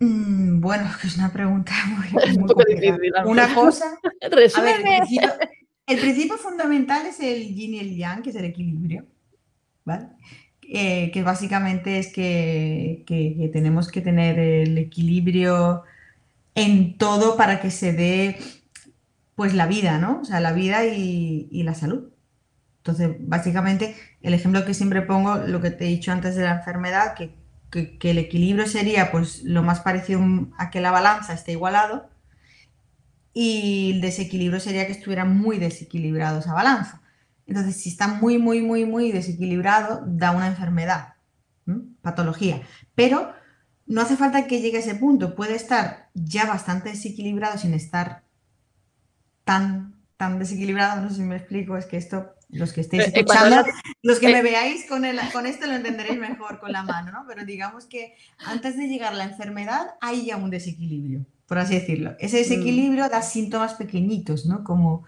mm, 0.00 0.60
bueno, 0.60 0.88
que 1.00 1.08
es 1.08 1.16
una 1.16 1.32
pregunta 1.32 1.72
muy, 1.96 2.06
Es 2.22 2.38
complicada. 2.38 2.96
difícil, 2.96 3.12
Una 3.26 3.52
cosa, 3.54 3.98
principio, 4.30 5.32
el 5.86 5.98
principio 5.98 6.36
fundamental 6.38 7.06
es 7.06 7.18
el 7.20 7.54
yin 7.54 7.74
y 7.74 7.78
el 7.80 7.96
yang, 7.96 8.22
que 8.22 8.30
es 8.30 8.36
el 8.36 8.44
equilibrio, 8.44 9.04
¿vale? 9.84 10.08
eh, 10.74 11.10
que 11.12 11.22
básicamente 11.22 11.98
es 11.98 12.12
que, 12.12 13.04
tenemos 13.52 13.90
que 13.90 14.00
tener 14.00 14.38
el 14.38 14.78
equilibrio 14.78 15.82
en 16.54 16.96
todo 16.96 17.36
para 17.36 17.60
que 17.60 17.70
se 17.70 17.92
dé 17.92 18.38
pues 19.34 19.54
la 19.54 19.66
vida, 19.66 19.98
¿no? 19.98 20.20
O 20.22 20.24
sea, 20.24 20.40
la 20.40 20.52
vida 20.52 20.84
y, 20.86 21.62
la 21.62 21.74
salud. 21.74 22.10
Entonces, 22.78 23.10
básicamente, 23.20 23.96
el 24.22 24.34
ejemplo 24.34 24.64
que 24.64 24.74
siempre 24.74 25.02
pongo, 25.02 25.36
lo 25.36 25.60
que 25.60 25.70
te 25.70 25.84
he 25.84 25.88
dicho 25.88 26.12
antes 26.12 26.36
de 26.36 26.44
la 26.44 26.56
enfermedad, 26.56 27.14
que, 27.14 27.34
que 27.98 28.10
el 28.10 28.18
equilibrio 28.18 28.66
sería 28.66 29.10
pues 29.12 29.42
lo 29.44 29.62
más 29.62 29.80
parecido 29.80 30.22
a 30.58 30.70
que 30.70 30.80
la 30.80 30.90
balanza 30.90 31.34
esté 31.34 31.52
igualado 31.52 32.08
y 33.34 33.92
el 33.94 34.00
desequilibrio 34.00 34.60
sería 34.60 34.86
que 34.86 34.92
estuviera 34.92 35.24
muy 35.24 35.58
desequilibrado 35.58 36.40
esa 36.40 36.54
balanza. 36.54 37.02
Entonces, 37.46 37.76
si 37.76 37.90
está 37.90 38.08
muy, 38.08 38.38
muy, 38.38 38.62
muy, 38.62 38.84
muy 38.84 39.12
desequilibrado, 39.12 40.02
da 40.06 40.30
una 40.30 40.46
enfermedad, 40.46 41.14
patología. 42.02 42.62
Pero 42.94 43.32
no 43.86 44.00
hace 44.00 44.16
falta 44.16 44.46
que 44.46 44.60
llegue 44.60 44.78
a 44.78 44.80
ese 44.80 44.94
punto, 44.94 45.34
puede 45.34 45.54
estar 45.54 46.08
ya 46.14 46.46
bastante 46.46 46.90
desequilibrado 46.90 47.58
sin 47.58 47.74
estar 47.74 48.22
tan, 49.44 49.94
tan 50.16 50.38
desequilibrado, 50.38 51.02
no 51.02 51.10
sé 51.10 51.16
si 51.16 51.22
me 51.22 51.36
explico, 51.36 51.76
es 51.76 51.86
que 51.86 51.96
esto, 51.96 52.34
los 52.48 52.72
que 52.72 52.82
estéis 52.82 53.04
eh, 53.04 53.12
escuchando, 53.14 53.64
los 54.02 54.18
que 54.18 54.28
me 54.28 54.38
eh. 54.38 54.42
veáis 54.42 54.86
con, 54.86 55.04
el, 55.04 55.18
con 55.32 55.46
esto 55.46 55.66
lo 55.66 55.74
entenderéis 55.74 56.18
mejor 56.18 56.60
con 56.60 56.72
la 56.72 56.82
mano, 56.82 57.12
¿no? 57.12 57.24
Pero 57.26 57.44
digamos 57.44 57.86
que 57.86 58.14
antes 58.38 58.76
de 58.76 58.86
llegar 58.86 59.12
a 59.12 59.16
la 59.16 59.24
enfermedad 59.24 59.94
hay 60.00 60.26
ya 60.26 60.36
un 60.36 60.50
desequilibrio, 60.50 61.26
por 61.46 61.58
así 61.58 61.74
decirlo. 61.74 62.14
Ese 62.18 62.36
mm. 62.36 62.40
desequilibrio 62.40 63.08
da 63.08 63.22
síntomas 63.22 63.74
pequeñitos, 63.74 64.46
¿no? 64.46 64.62
Como 64.64 65.04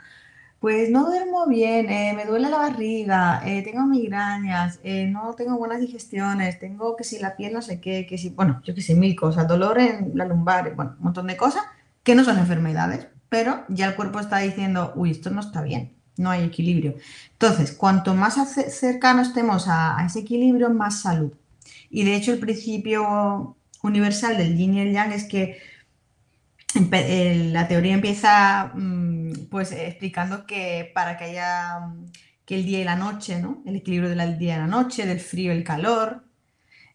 pues 0.64 0.88
no 0.88 1.04
duermo 1.04 1.46
bien, 1.46 1.90
eh, 1.90 2.14
me 2.16 2.24
duele 2.24 2.48
la 2.48 2.56
barriga, 2.56 3.42
eh, 3.44 3.60
tengo 3.62 3.84
migrañas, 3.84 4.80
eh, 4.82 5.04
no 5.04 5.34
tengo 5.34 5.58
buenas 5.58 5.78
digestiones, 5.78 6.58
tengo 6.58 6.96
que 6.96 7.04
si 7.04 7.18
la 7.18 7.36
piel 7.36 7.52
no 7.52 7.60
sé 7.60 7.82
qué, 7.82 8.06
que 8.06 8.16
si, 8.16 8.30
bueno, 8.30 8.62
yo 8.64 8.74
que 8.74 8.80
sé, 8.80 8.94
mil 8.94 9.14
cosas, 9.14 9.46
dolor 9.46 9.78
en 9.78 10.12
la 10.14 10.24
lumbar, 10.24 10.74
bueno, 10.74 10.94
un 10.96 11.04
montón 11.04 11.26
de 11.26 11.36
cosas 11.36 11.64
que 12.02 12.14
no 12.14 12.24
son 12.24 12.38
enfermedades, 12.38 13.08
pero 13.28 13.66
ya 13.68 13.88
el 13.88 13.94
cuerpo 13.94 14.20
está 14.20 14.38
diciendo, 14.38 14.94
uy, 14.96 15.10
esto 15.10 15.28
no 15.28 15.42
está 15.42 15.60
bien, 15.60 15.92
no 16.16 16.30
hay 16.30 16.44
equilibrio. 16.44 16.94
Entonces, 17.32 17.72
cuanto 17.72 18.14
más 18.14 18.38
cercano 18.70 19.20
estemos 19.20 19.66
a, 19.68 19.98
ese 20.06 20.20
equilibrio, 20.20 20.70
más 20.70 21.02
salud. 21.02 21.32
Y 21.90 22.04
de 22.04 22.16
hecho, 22.16 22.32
el 22.32 22.38
principio 22.38 23.54
universal 23.82 24.38
del 24.38 24.56
yin 24.56 24.72
y 24.72 24.80
el 24.80 24.92
yang 24.94 25.12
es 25.12 25.24
que 25.24 25.58
la 26.74 27.68
teoría 27.68 27.94
empieza 27.94 28.72
mm, 28.74 29.46
pues 29.50 29.72
explicando 29.72 30.46
que 30.46 30.90
para 30.94 31.16
que 31.16 31.24
haya 31.24 31.80
mm, 31.80 32.06
que 32.44 32.56
el 32.56 32.66
día 32.66 32.80
y 32.80 32.84
la 32.84 32.96
noche, 32.96 33.40
¿no? 33.40 33.62
El 33.66 33.76
equilibrio 33.76 34.10
del 34.10 34.38
día 34.38 34.56
y 34.56 34.58
la 34.58 34.66
noche, 34.66 35.06
del 35.06 35.20
frío 35.20 35.52
y 35.52 35.56
el 35.56 35.64
calor, 35.64 36.24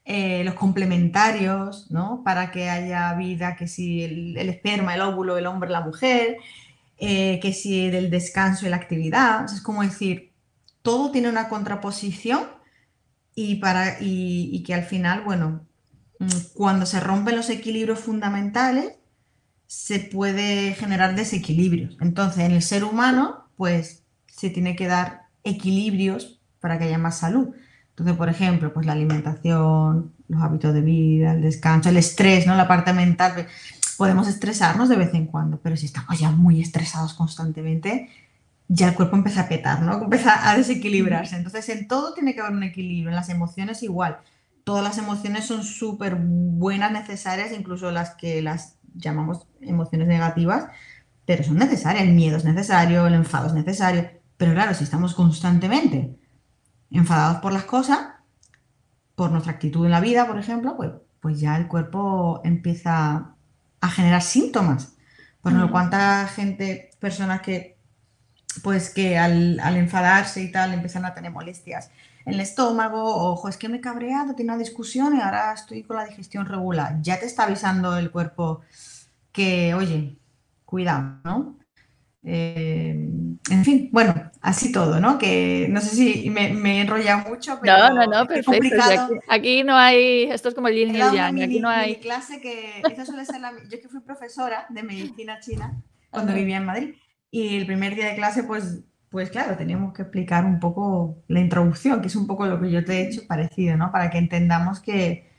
eh, 0.05 0.43
los 0.43 0.53
complementarios, 0.55 1.89
¿no? 1.91 2.23
Para 2.23 2.51
que 2.51 2.69
haya 2.69 3.13
vida, 3.15 3.55
que 3.55 3.67
si 3.67 4.03
el, 4.03 4.37
esperma, 4.37 4.95
el 4.95 5.01
óvulo, 5.01 5.37
el 5.37 5.47
hombre, 5.47 5.69
la 5.69 5.81
mujer, 5.81 6.37
eh, 6.97 7.39
que 7.41 7.53
si 7.53 7.89
del 7.89 8.09
descanso 8.09 8.65
y 8.67 8.69
la 8.69 8.75
actividad. 8.77 9.45
es 9.45 9.61
como 9.61 9.83
decir, 9.83 10.33
todo 10.81 11.11
tiene 11.11 11.29
una 11.29 11.49
contraposición 11.49 12.43
y, 13.35 13.55
para, 13.55 13.97
y 14.01 14.63
que 14.63 14.73
al 14.73 14.83
final, 14.83 15.21
bueno, 15.23 15.65
mm, 16.19 16.27
cuando 16.53 16.85
se 16.85 16.99
rompen 16.99 17.35
los 17.35 17.49
equilibrios 17.49 17.99
fundamentales, 17.99 18.98
se 19.69 19.99
puede 19.99 20.73
generar 20.73 21.13
desequilibrios. 21.15 21.95
Entonces, 22.01 22.39
en 22.39 22.53
el 22.53 22.63
ser 22.63 22.83
humano, 22.83 23.45
pues 23.55 24.01
se 24.25 24.49
tiene 24.49 24.75
que 24.75 24.87
dar 24.87 25.27
equilibrios 25.43 26.41
para 26.59 26.79
que 26.79 26.85
haya 26.85 26.97
más 26.97 27.19
salud. 27.19 27.49
Entonces, 27.91 28.17
por 28.17 28.29
ejemplo, 28.29 28.73
pues 28.73 28.87
la 28.87 28.93
alimentación, 28.93 30.11
los 30.27 30.41
hábitos 30.41 30.73
de 30.73 30.81
vida, 30.81 31.33
el 31.33 31.43
descanso, 31.43 31.89
el 31.89 31.97
estrés, 31.97 32.47
¿no? 32.47 32.55
La 32.55 32.67
parte 32.67 32.93
mental. 32.93 33.45
Podemos 33.95 34.27
estresarnos 34.27 34.89
de 34.89 34.95
vez 34.95 35.13
en 35.13 35.27
cuando, 35.27 35.59
pero 35.61 35.77
si 35.77 35.85
estamos 35.85 36.17
ya 36.19 36.31
muy 36.31 36.61
estresados 36.61 37.13
constantemente, 37.13 38.09
ya 38.67 38.87
el 38.87 38.95
cuerpo 38.95 39.17
empieza 39.17 39.41
a 39.41 39.49
petar, 39.49 39.83
¿no? 39.83 40.01
Empieza 40.03 40.49
a 40.49 40.57
desequilibrarse. 40.57 41.35
Entonces, 41.35 41.69
en 41.69 41.87
todo 41.87 42.15
tiene 42.15 42.33
que 42.33 42.41
haber 42.41 42.53
un 42.53 42.63
equilibrio, 42.63 43.09
en 43.09 43.15
las 43.15 43.29
emociones 43.29 43.83
igual. 43.83 44.17
Todas 44.63 44.83
las 44.83 44.97
emociones 44.97 45.45
son 45.45 45.63
súper 45.63 46.15
buenas, 46.15 46.91
necesarias, 46.91 47.51
incluso 47.51 47.91
las 47.91 48.15
que 48.15 48.41
las 48.41 48.78
llamamos 48.95 49.47
emociones 49.61 50.07
negativas, 50.07 50.67
pero 51.25 51.43
son 51.43 51.57
necesarias. 51.57 52.03
El 52.03 52.13
miedo 52.13 52.37
es 52.37 52.45
necesario, 52.45 53.07
el 53.07 53.13
enfado 53.13 53.47
es 53.47 53.53
necesario. 53.53 54.09
Pero 54.37 54.53
claro, 54.53 54.73
si 54.73 54.83
estamos 54.83 55.13
constantemente 55.13 56.17
enfadados 56.91 57.41
por 57.41 57.53
las 57.53 57.63
cosas, 57.63 57.99
por 59.15 59.31
nuestra 59.31 59.53
actitud 59.53 59.85
en 59.85 59.91
la 59.91 59.99
vida, 59.99 60.27
por 60.27 60.39
ejemplo, 60.39 60.75
pues, 60.77 60.91
pues 61.19 61.39
ya 61.39 61.57
el 61.57 61.67
cuerpo 61.67 62.41
empieza 62.43 63.35
a 63.81 63.89
generar 63.89 64.21
síntomas. 64.21 64.93
Por 65.41 65.51
ejemplo, 65.51 65.67
mm. 65.67 65.71
cuánta 65.71 66.27
gente, 66.27 66.91
personas 66.99 67.41
que, 67.41 67.77
pues 68.63 68.89
que 68.89 69.17
al, 69.17 69.59
al, 69.59 69.77
enfadarse 69.77 70.41
y 70.41 70.51
tal, 70.51 70.73
empiezan 70.73 71.05
a 71.05 71.13
tener 71.13 71.31
molestias 71.31 71.91
el 72.25 72.39
estómago, 72.39 73.03
ojo, 73.03 73.49
es 73.49 73.57
que 73.57 73.69
me 73.69 73.77
he 73.77 73.81
cabreado, 73.81 74.35
tengo 74.35 74.53
una 74.53 74.59
discusión 74.59 75.15
y 75.15 75.21
ahora 75.21 75.53
estoy 75.53 75.83
con 75.83 75.97
la 75.97 76.05
digestión 76.05 76.45
regular. 76.45 77.01
Ya 77.01 77.19
te 77.19 77.25
está 77.25 77.43
avisando 77.43 77.97
el 77.97 78.11
cuerpo 78.11 78.61
que, 79.31 79.73
oye, 79.73 80.17
cuidado, 80.65 81.19
¿no? 81.23 81.57
Eh, 82.23 82.91
en 83.49 83.65
fin, 83.65 83.89
bueno, 83.91 84.29
así 84.41 84.71
todo, 84.71 84.99
¿no? 84.99 85.17
Que 85.17 85.67
no 85.69 85.79
sé 85.79 85.95
si 85.95 86.29
me, 86.29 86.47
he 86.47 86.81
enrollado 86.81 87.29
mucho, 87.29 87.57
pero 87.61 87.77
no, 87.77 87.93
no, 87.93 88.05
no, 88.05 88.27
perfecto. 88.27 88.75
Aquí, 89.29 89.63
no 89.63 89.75
hay, 89.75 90.23
esto 90.23 90.49
es 90.49 90.55
como 90.55 90.67
el 90.67 90.75
yin 90.75 90.95
y 90.95 91.01
el 91.01 91.11
yang, 91.13 91.41
aquí 91.41 91.59
no 91.59 91.69
hay. 91.69 91.95
clase 91.95 92.41
que, 92.41 92.81
esa 92.91 93.05
suele 93.05 93.25
ser 93.25 93.39
la, 93.39 93.53
yo 93.69 93.81
que 93.81 93.87
fui 93.87 94.01
profesora 94.01 94.65
de 94.69 94.83
medicina 94.83 95.39
china 95.39 95.81
cuando 96.11 96.33
vivía 96.33 96.57
en 96.57 96.65
Madrid 96.65 96.95
y 97.31 97.57
el 97.57 97.65
primer 97.65 97.95
día 97.95 98.07
de 98.07 98.15
clase, 98.15 98.43
pues, 98.43 98.81
pues 99.09 99.31
claro, 99.31 99.57
teníamos 99.57 99.93
que 99.93 100.03
explicar 100.03 100.45
un 100.45 100.59
poco 100.59 101.17
la 101.27 101.39
introducción, 101.39 102.01
que 102.01 102.07
es 102.07 102.15
un 102.15 102.27
poco 102.27 102.45
lo 102.45 102.61
que 102.61 102.69
yo 102.69 102.83
te 102.85 102.93
he 102.93 103.07
hecho 103.07 103.21
parecido, 103.27 103.75
¿no? 103.75 103.91
Para 103.91 104.09
que 104.09 104.19
entendamos 104.19 104.79
que, 104.79 105.29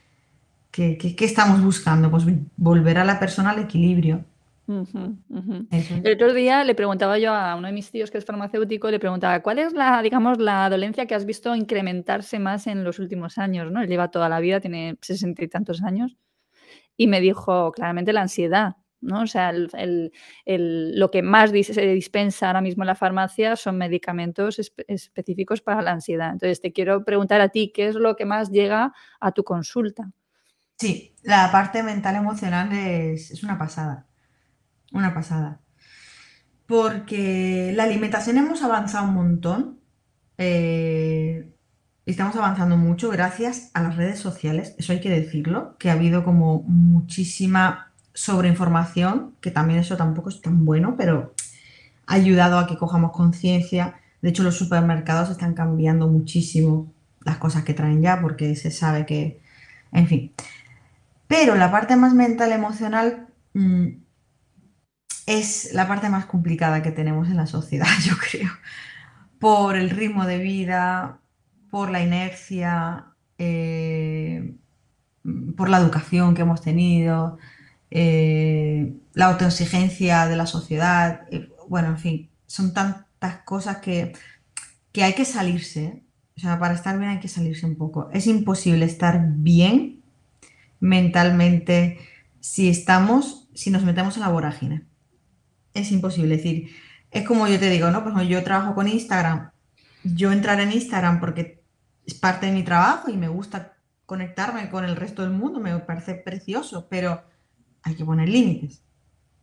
¿Qué, 0.71 1.15
estamos 1.19 1.61
buscando? 1.61 2.09
Pues 2.09 2.25
volver 2.55 2.97
a 2.97 3.05
la 3.05 3.19
persona 3.19 3.51
al 3.51 3.59
equilibrio. 3.59 4.23
El 4.69 6.13
otro 6.13 6.33
día 6.33 6.63
le 6.63 6.75
preguntaba 6.75 7.17
yo 7.17 7.33
a 7.33 7.55
uno 7.55 7.67
de 7.67 7.73
mis 7.73 7.91
tíos 7.91 8.09
que 8.09 8.17
es 8.17 8.25
farmacéutico, 8.25 8.89
le 8.89 8.99
preguntaba, 8.99 9.41
¿cuál 9.41 9.59
es 9.59 9.73
la, 9.73 10.01
digamos, 10.01 10.37
la 10.37 10.69
dolencia 10.69 11.05
que 11.05 11.15
has 11.15 11.25
visto 11.25 11.53
incrementarse 11.55 12.39
más 12.39 12.67
en 12.67 12.85
los 12.85 12.99
últimos 12.99 13.37
años? 13.37 13.69
¿no? 13.69 13.81
Él 13.81 13.89
lleva 13.89 14.11
toda 14.11 14.29
la 14.29 14.39
vida, 14.39 14.61
tiene 14.61 14.97
sesenta 15.01 15.43
y 15.43 15.49
tantos 15.49 15.83
años, 15.83 16.15
y 16.95 17.07
me 17.07 17.19
dijo 17.19 17.71
claramente 17.73 18.13
la 18.13 18.21
ansiedad. 18.21 18.77
¿No? 19.01 19.21
O 19.21 19.27
sea, 19.27 19.51
lo 19.53 21.11
que 21.11 21.21
más 21.21 21.49
se 21.49 21.81
dispensa 21.93 22.47
ahora 22.47 22.61
mismo 22.61 22.83
en 22.83 22.87
la 22.87 22.95
farmacia 22.95 23.55
son 23.55 23.77
medicamentos 23.77 24.59
específicos 24.87 25.61
para 25.61 25.81
la 25.81 25.91
ansiedad. 25.91 26.31
Entonces, 26.31 26.61
te 26.61 26.71
quiero 26.71 27.03
preguntar 27.03 27.41
a 27.41 27.49
ti, 27.49 27.71
¿qué 27.73 27.87
es 27.87 27.95
lo 27.95 28.15
que 28.15 28.25
más 28.25 28.51
llega 28.51 28.93
a 29.19 29.31
tu 29.31 29.43
consulta? 29.43 30.11
Sí, 30.77 31.15
la 31.23 31.51
parte 31.51 31.83
mental 31.83 32.15
emocional 32.15 32.71
es, 32.73 33.43
una 33.43 33.57
pasada, 33.57 34.07
una 34.91 35.13
pasada. 35.13 35.61
Porque 36.65 37.73
la 37.75 37.83
alimentación 37.83 38.37
hemos 38.37 38.63
avanzado 38.63 39.07
un 39.07 39.13
montón, 39.13 39.79
eh, 40.37 41.51
estamos 42.05 42.35
avanzando 42.35 42.77
mucho 42.77 43.09
gracias 43.09 43.69
a 43.73 43.83
las 43.83 43.95
redes 43.95 44.19
sociales, 44.19 44.73
eso 44.77 44.93
hay 44.93 45.01
que 45.01 45.09
decirlo, 45.09 45.77
que 45.77 45.89
ha 45.89 45.93
habido 45.93 46.23
como 46.23 46.63
muchísima 46.63 47.90
sobreinformación, 48.13 49.35
que 49.41 49.51
también 49.51 49.79
eso 49.79 49.97
tampoco 49.97 50.29
es 50.29 50.41
tan 50.41 50.65
bueno, 50.65 50.95
pero 50.97 51.33
ha 52.07 52.15
ayudado 52.15 52.59
a 52.59 52.67
que 52.67 52.77
cojamos 52.77 53.11
conciencia. 53.11 53.95
De 54.21 54.29
hecho, 54.29 54.43
los 54.43 54.55
supermercados 54.57 55.29
están 55.29 55.53
cambiando 55.53 56.07
muchísimo 56.07 56.91
las 57.23 57.37
cosas 57.37 57.63
que 57.63 57.73
traen 57.73 58.01
ya, 58.01 58.21
porque 58.21 58.55
se 58.55 58.71
sabe 58.71 59.05
que, 59.05 59.41
en 59.91 60.07
fin. 60.07 60.31
Pero 61.27 61.55
la 61.55 61.71
parte 61.71 61.95
más 61.95 62.13
mental, 62.13 62.51
emocional, 62.51 63.27
mm, 63.53 63.87
es 65.27 65.73
la 65.73 65.87
parte 65.87 66.09
más 66.09 66.25
complicada 66.25 66.81
que 66.81 66.91
tenemos 66.91 67.29
en 67.29 67.37
la 67.37 67.47
sociedad, 67.47 67.87
yo 68.03 68.15
creo. 68.17 68.51
Por 69.39 69.75
el 69.75 69.89
ritmo 69.89 70.25
de 70.25 70.37
vida, 70.37 71.19
por 71.69 71.89
la 71.89 72.01
inercia, 72.01 73.05
eh, 73.37 74.55
por 75.55 75.69
la 75.69 75.77
educación 75.77 76.35
que 76.35 76.41
hemos 76.41 76.61
tenido, 76.61 77.37
eh, 77.91 78.95
la 79.13 79.25
autoexigencia 79.27 80.25
de 80.27 80.35
la 80.37 80.47
sociedad. 80.47 81.27
Eh, 81.29 81.49
bueno, 81.67 81.89
en 81.89 81.97
fin, 81.99 82.29
son 82.47 82.73
tantas 82.73 83.41
cosas 83.43 83.77
que, 83.77 84.13
que 84.91 85.03
hay 85.03 85.13
que 85.13 85.25
salirse. 85.25 86.03
O 86.37 86.39
sea, 86.39 86.57
para 86.57 86.73
estar 86.73 86.97
bien 86.97 87.11
hay 87.11 87.19
que 87.19 87.27
salirse 87.27 87.65
un 87.65 87.75
poco. 87.75 88.09
Es 88.13 88.25
imposible 88.27 88.85
estar 88.85 89.21
bien 89.27 90.01
mentalmente 90.79 91.99
si 92.39 92.69
estamos, 92.69 93.49
si 93.53 93.69
nos 93.69 93.83
metemos 93.83 94.15
en 94.15 94.21
la 94.21 94.29
vorágine. 94.29 94.85
Es 95.73 95.91
imposible. 95.91 96.35
Es 96.35 96.43
decir, 96.43 96.71
es 97.11 97.25
como 97.25 97.47
yo 97.47 97.59
te 97.59 97.69
digo, 97.69 97.91
¿no? 97.91 98.03
Por 98.03 98.13
ejemplo, 98.13 98.29
yo 98.29 98.43
trabajo 98.43 98.73
con 98.73 98.87
Instagram. 98.87 99.51
Yo 100.03 100.31
entrar 100.31 100.59
en 100.59 100.71
Instagram 100.71 101.19
porque 101.19 101.61
es 102.05 102.13
parte 102.13 102.47
de 102.47 102.53
mi 102.53 102.63
trabajo 102.63 103.11
y 103.11 103.17
me 103.17 103.27
gusta 103.27 103.73
conectarme 104.05 104.69
con 104.69 104.83
el 104.83 104.95
resto 104.95 105.21
del 105.21 105.31
mundo, 105.31 105.59
me 105.59 105.77
parece 105.79 106.15
precioso, 106.15 106.87
pero 106.89 107.23
hay 107.83 107.95
que 107.95 108.05
poner 108.05 108.29
límites. 108.29 108.81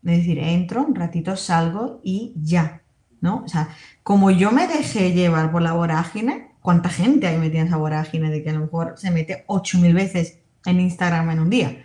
Es 0.04 0.18
decir, 0.18 0.38
entro, 0.38 0.84
un 0.84 0.94
ratito 0.94 1.36
salgo 1.36 2.00
y 2.04 2.32
ya, 2.36 2.82
¿no? 3.20 3.42
O 3.44 3.48
sea, 3.48 3.68
como 4.02 4.30
yo 4.30 4.52
me 4.52 4.66
dejé 4.66 5.12
llevar 5.12 5.50
por 5.50 5.62
la 5.62 5.72
vorágine, 5.72 6.52
¿cuánta 6.60 6.88
gente 6.88 7.26
hay 7.26 7.38
metida 7.38 7.60
en 7.60 7.66
esa 7.66 7.76
vorágine 7.76 8.30
de 8.30 8.42
que 8.42 8.50
a 8.50 8.54
lo 8.54 8.60
mejor 8.60 8.94
se 8.96 9.10
mete 9.10 9.44
8.000 9.48 9.94
veces 9.94 10.38
en 10.64 10.80
Instagram 10.80 11.30
en 11.30 11.40
un 11.40 11.50
día? 11.50 11.84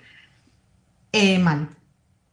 Eh, 1.11 1.39
mal, 1.39 1.69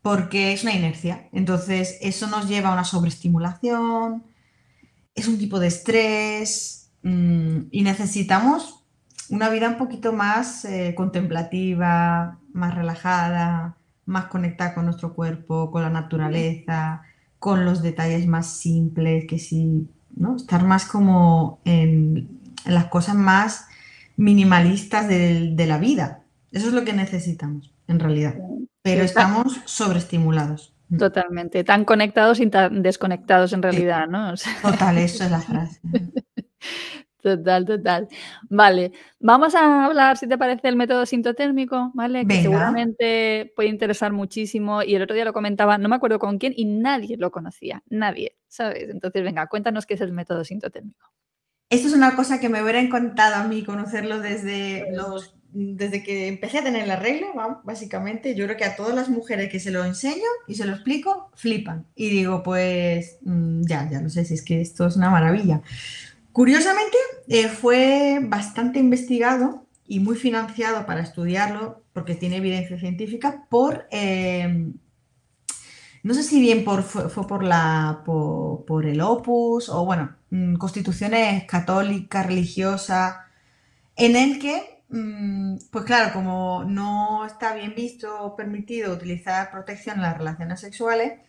porque 0.02 0.52
es 0.52 0.62
una 0.62 0.74
inercia. 0.74 1.28
Entonces, 1.33 1.98
eso 2.02 2.26
nos 2.26 2.48
lleva 2.48 2.70
a 2.70 2.72
una 2.72 2.85
sobreestimulación, 2.85 4.24
es 5.14 5.28
un 5.28 5.38
tipo 5.38 5.59
de 5.59 5.68
estrés 5.68 6.90
mm, 7.02 7.62
y 7.70 7.83
necesitamos 7.83 8.85
una 9.28 9.48
vida 9.48 9.68
un 9.68 9.76
poquito 9.76 10.12
más 10.12 10.64
eh, 10.64 10.94
contemplativa, 10.96 12.38
más 12.52 12.74
relajada, 12.74 13.76
más 14.11 14.27
conectada 14.27 14.75
con 14.75 14.85
nuestro 14.85 15.14
cuerpo, 15.14 15.70
con 15.70 15.83
la 15.83 15.90
naturaleza, 15.90 17.03
con 17.38 17.64
los 17.64 17.83
detalles 17.83 18.27
más 18.27 18.59
simples, 18.59 19.25
que 19.27 19.38
sí, 19.38 19.88
¿no? 20.16 20.37
Estar 20.37 20.64
más 20.64 20.85
como 20.85 21.61
en, 21.64 22.29
las 22.66 22.87
cosas 22.87 23.14
más 23.14 23.66
minimalistas 24.16 25.09
de, 25.09 25.64
la 25.66 25.79
vida. 25.79 26.23
Eso 26.53 26.68
es 26.68 26.75
lo 26.75 26.85
que 26.85 26.92
necesitamos, 26.92 27.73
en 27.88 28.01
realidad. 28.01 28.35
Pero 28.83 29.03
estamos 29.03 29.61
sobreestimulados. 29.64 30.75
Totalmente, 30.99 31.62
tan 31.62 31.85
conectados 31.85 32.40
y 32.40 32.49
tan 32.49 32.83
desconectados 32.83 33.53
en 33.53 33.62
realidad, 33.62 34.09
¿no? 34.09 34.35
Total, 34.61 34.99
eso 34.99 35.25
es 35.25 35.31
la 35.31 35.40
frase. 35.40 35.81
Total, 37.22 37.66
total. 37.66 38.09
Vale, 38.48 38.92
vamos 39.18 39.54
a 39.54 39.85
hablar, 39.85 40.16
si 40.16 40.26
te 40.26 40.38
parece, 40.38 40.62
del 40.62 40.76
método 40.76 41.04
sintotérmico, 41.04 41.90
¿vale? 41.94 42.26
Que 42.26 42.42
seguramente 42.42 43.52
puede 43.54 43.68
interesar 43.68 44.12
muchísimo. 44.12 44.83
Y 44.83 44.94
el 44.94 45.02
otro 45.02 45.14
día 45.14 45.24
lo 45.24 45.33
comentaba, 45.33 45.76
no 45.76 45.88
me 45.88 45.96
acuerdo 45.96 46.18
con 46.18 46.38
quién, 46.38 46.54
y 46.56 46.64
nadie 46.64 47.16
lo 47.18 47.30
conocía, 47.30 47.83
nadie, 47.90 48.37
¿sabes? 48.48 48.88
Entonces, 48.88 49.22
venga, 49.22 49.46
cuéntanos 49.48 49.85
qué 49.87 49.94
es 49.94 50.00
el 50.00 50.12
método 50.12 50.44
sintotérmico. 50.44 51.11
Esto 51.68 51.88
es 51.88 51.94
una 51.94 52.16
cosa 52.16 52.40
que 52.40 52.48
me 52.48 52.62
hubiera 52.62 52.80
encantado 52.80 53.37
a 53.37 53.44
mí 53.46 53.62
conocerlo 53.62 54.20
desde 54.20 54.90
los 54.92 55.37
desde 55.52 56.02
que 56.02 56.28
empecé 56.28 56.59
a 56.59 56.64
tener 56.64 56.87
la 56.87 56.96
regla, 56.96 57.61
básicamente, 57.64 58.35
yo 58.35 58.44
creo 58.44 58.56
que 58.56 58.64
a 58.64 58.76
todas 58.76 58.94
las 58.94 59.09
mujeres 59.09 59.50
que 59.50 59.59
se 59.59 59.70
lo 59.70 59.85
enseño 59.85 60.22
y 60.46 60.54
se 60.54 60.64
lo 60.64 60.72
explico, 60.72 61.30
flipan. 61.35 61.87
Y 61.94 62.11
digo, 62.11 62.42
pues 62.42 63.18
mm, 63.22 63.62
ya, 63.62 63.88
ya 63.90 64.00
no 64.00 64.09
sé 64.09 64.24
si 64.24 64.35
es 64.35 64.44
que 64.44 64.61
esto 64.61 64.87
es 64.87 64.96
una 64.96 65.11
maravilla. 65.11 65.62
Curiosamente, 66.40 66.96
eh, 67.29 67.48
fue 67.48 68.18
bastante 68.22 68.79
investigado 68.79 69.66
y 69.87 70.00
muy 70.00 70.16
financiado 70.16 70.87
para 70.87 71.03
estudiarlo, 71.03 71.85
porque 71.92 72.14
tiene 72.14 72.38
evidencia 72.38 72.79
científica, 72.79 73.46
por, 73.50 73.87
em, 73.90 74.72
no 76.03 76.14
sé 76.14 76.22
si 76.22 76.40
bien 76.40 76.64
por, 76.64 76.83
fue, 76.83 77.26
por, 77.26 77.44
la, 77.44 78.03
por, 78.07 78.87
el 78.87 79.03
opus 79.03 79.68
o, 79.68 79.85
bueno, 79.85 80.16
mm, 80.31 80.55
constituciones 80.55 81.44
católicas, 81.44 82.26
religiosas, 82.26 83.16
en 83.96 84.16
el 84.16 84.38
que, 84.38 84.83
mm, 84.88 85.57
pues 85.70 85.85
claro, 85.85 86.11
como 86.14 86.64
no 86.64 87.26
está 87.26 87.55
bien 87.55 87.74
visto 87.76 88.09
o 88.22 88.35
permitido 88.35 88.94
utilizar 88.94 89.50
protección 89.50 89.96
en 89.96 90.03
las 90.05 90.16
relaciones 90.16 90.61
sexuales, 90.61 91.20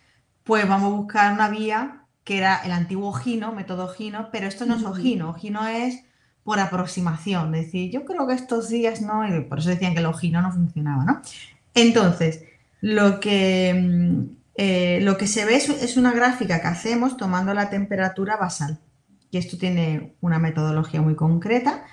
pues 0.45 0.65
vamos 0.69 0.93
a 0.93 0.95
buscar 0.95 1.33
una 1.33 1.49
vía 1.49 2.00
que 2.23 2.37
era 2.37 2.61
el 2.63 2.71
antiguo 2.71 3.09
Ojino, 3.09 3.53
método 3.53 3.85
Ojino, 3.85 4.29
pero 4.31 4.47
esto 4.47 4.65
no 4.65 4.75
es 4.75 4.83
Ojino, 4.83 5.29
Ojino 5.29 5.67
es 5.67 6.03
por 6.43 6.59
aproximación, 6.59 7.53
es 7.55 7.65
decir, 7.65 7.91
yo 7.91 8.03
creo 8.05 8.27
que 8.27 8.33
estos 8.33 8.69
días 8.69 9.01
no, 9.01 9.27
y 9.27 9.41
por 9.41 9.59
eso 9.59 9.69
decían 9.69 9.93
que 9.93 9.99
el 9.99 10.07
Ojino 10.07 10.41
no 10.41 10.51
funcionaba, 10.51 11.03
¿no? 11.05 11.21
Entonces, 11.75 12.43
lo 12.81 13.19
que, 13.19 13.73
mm, 13.73 14.25
eh, 14.55 14.99
lo 15.01 15.17
que 15.17 15.27
se 15.27 15.45
ve 15.45 15.55
es, 15.55 15.97
una 15.97 16.13
gráfica 16.13 16.61
que 16.61 16.67
hacemos 16.67 17.17
tomando 17.17 17.53
la 17.53 17.69
temperatura 17.69 18.37
basal, 18.37 18.79
y 19.29 19.37
esto 19.37 19.57
tiene 19.57 20.15
una 20.19 20.39
metodología 20.39 21.01
muy 21.01 21.15
concreta, 21.15 21.83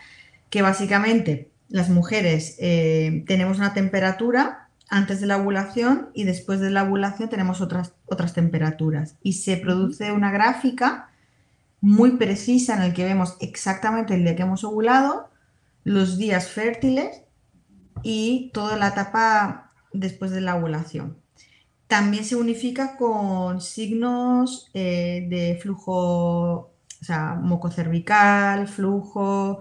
que 0.50 0.62
básicamente 0.62 1.50
las 1.68 1.90
mujeres 1.90 2.56
eh, 2.58 3.24
tenemos 3.26 3.58
una 3.58 3.74
temperatura 3.74 4.67
antes 4.88 5.20
de 5.20 5.26
la 5.26 5.36
ovulación 5.36 6.08
y 6.14 6.24
después 6.24 6.60
de 6.60 6.70
la 6.70 6.84
ovulación 6.84 7.28
tenemos 7.28 7.60
otras, 7.60 7.92
otras 8.06 8.32
temperaturas. 8.32 9.16
Y 9.22 9.34
se 9.34 9.56
produce 9.56 10.12
una 10.12 10.30
gráfica 10.30 11.10
muy 11.80 12.12
precisa 12.12 12.76
en 12.76 12.82
el 12.82 12.94
que 12.94 13.04
vemos 13.04 13.36
exactamente 13.40 14.14
el 14.14 14.24
día 14.24 14.34
que 14.34 14.42
hemos 14.42 14.64
ovulado, 14.64 15.30
los 15.84 16.18
días 16.18 16.48
fértiles 16.50 17.22
y 18.02 18.50
toda 18.52 18.76
la 18.76 18.88
etapa 18.88 19.72
después 19.92 20.30
de 20.30 20.40
la 20.40 20.56
ovulación. 20.56 21.18
También 21.86 22.24
se 22.24 22.36
unifica 22.36 22.96
con 22.96 23.60
signos 23.60 24.70
eh, 24.74 25.26
de 25.30 25.58
flujo, 25.60 25.94
o 27.00 27.04
sea, 27.04 27.34
moco 27.34 27.70
cervical, 27.70 28.68
flujo 28.68 29.60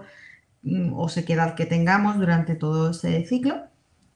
mm, 0.62 0.92
o 0.94 1.08
sequedad 1.08 1.54
que 1.54 1.66
tengamos 1.66 2.18
durante 2.18 2.54
todo 2.54 2.90
ese 2.90 3.24
ciclo. 3.24 3.67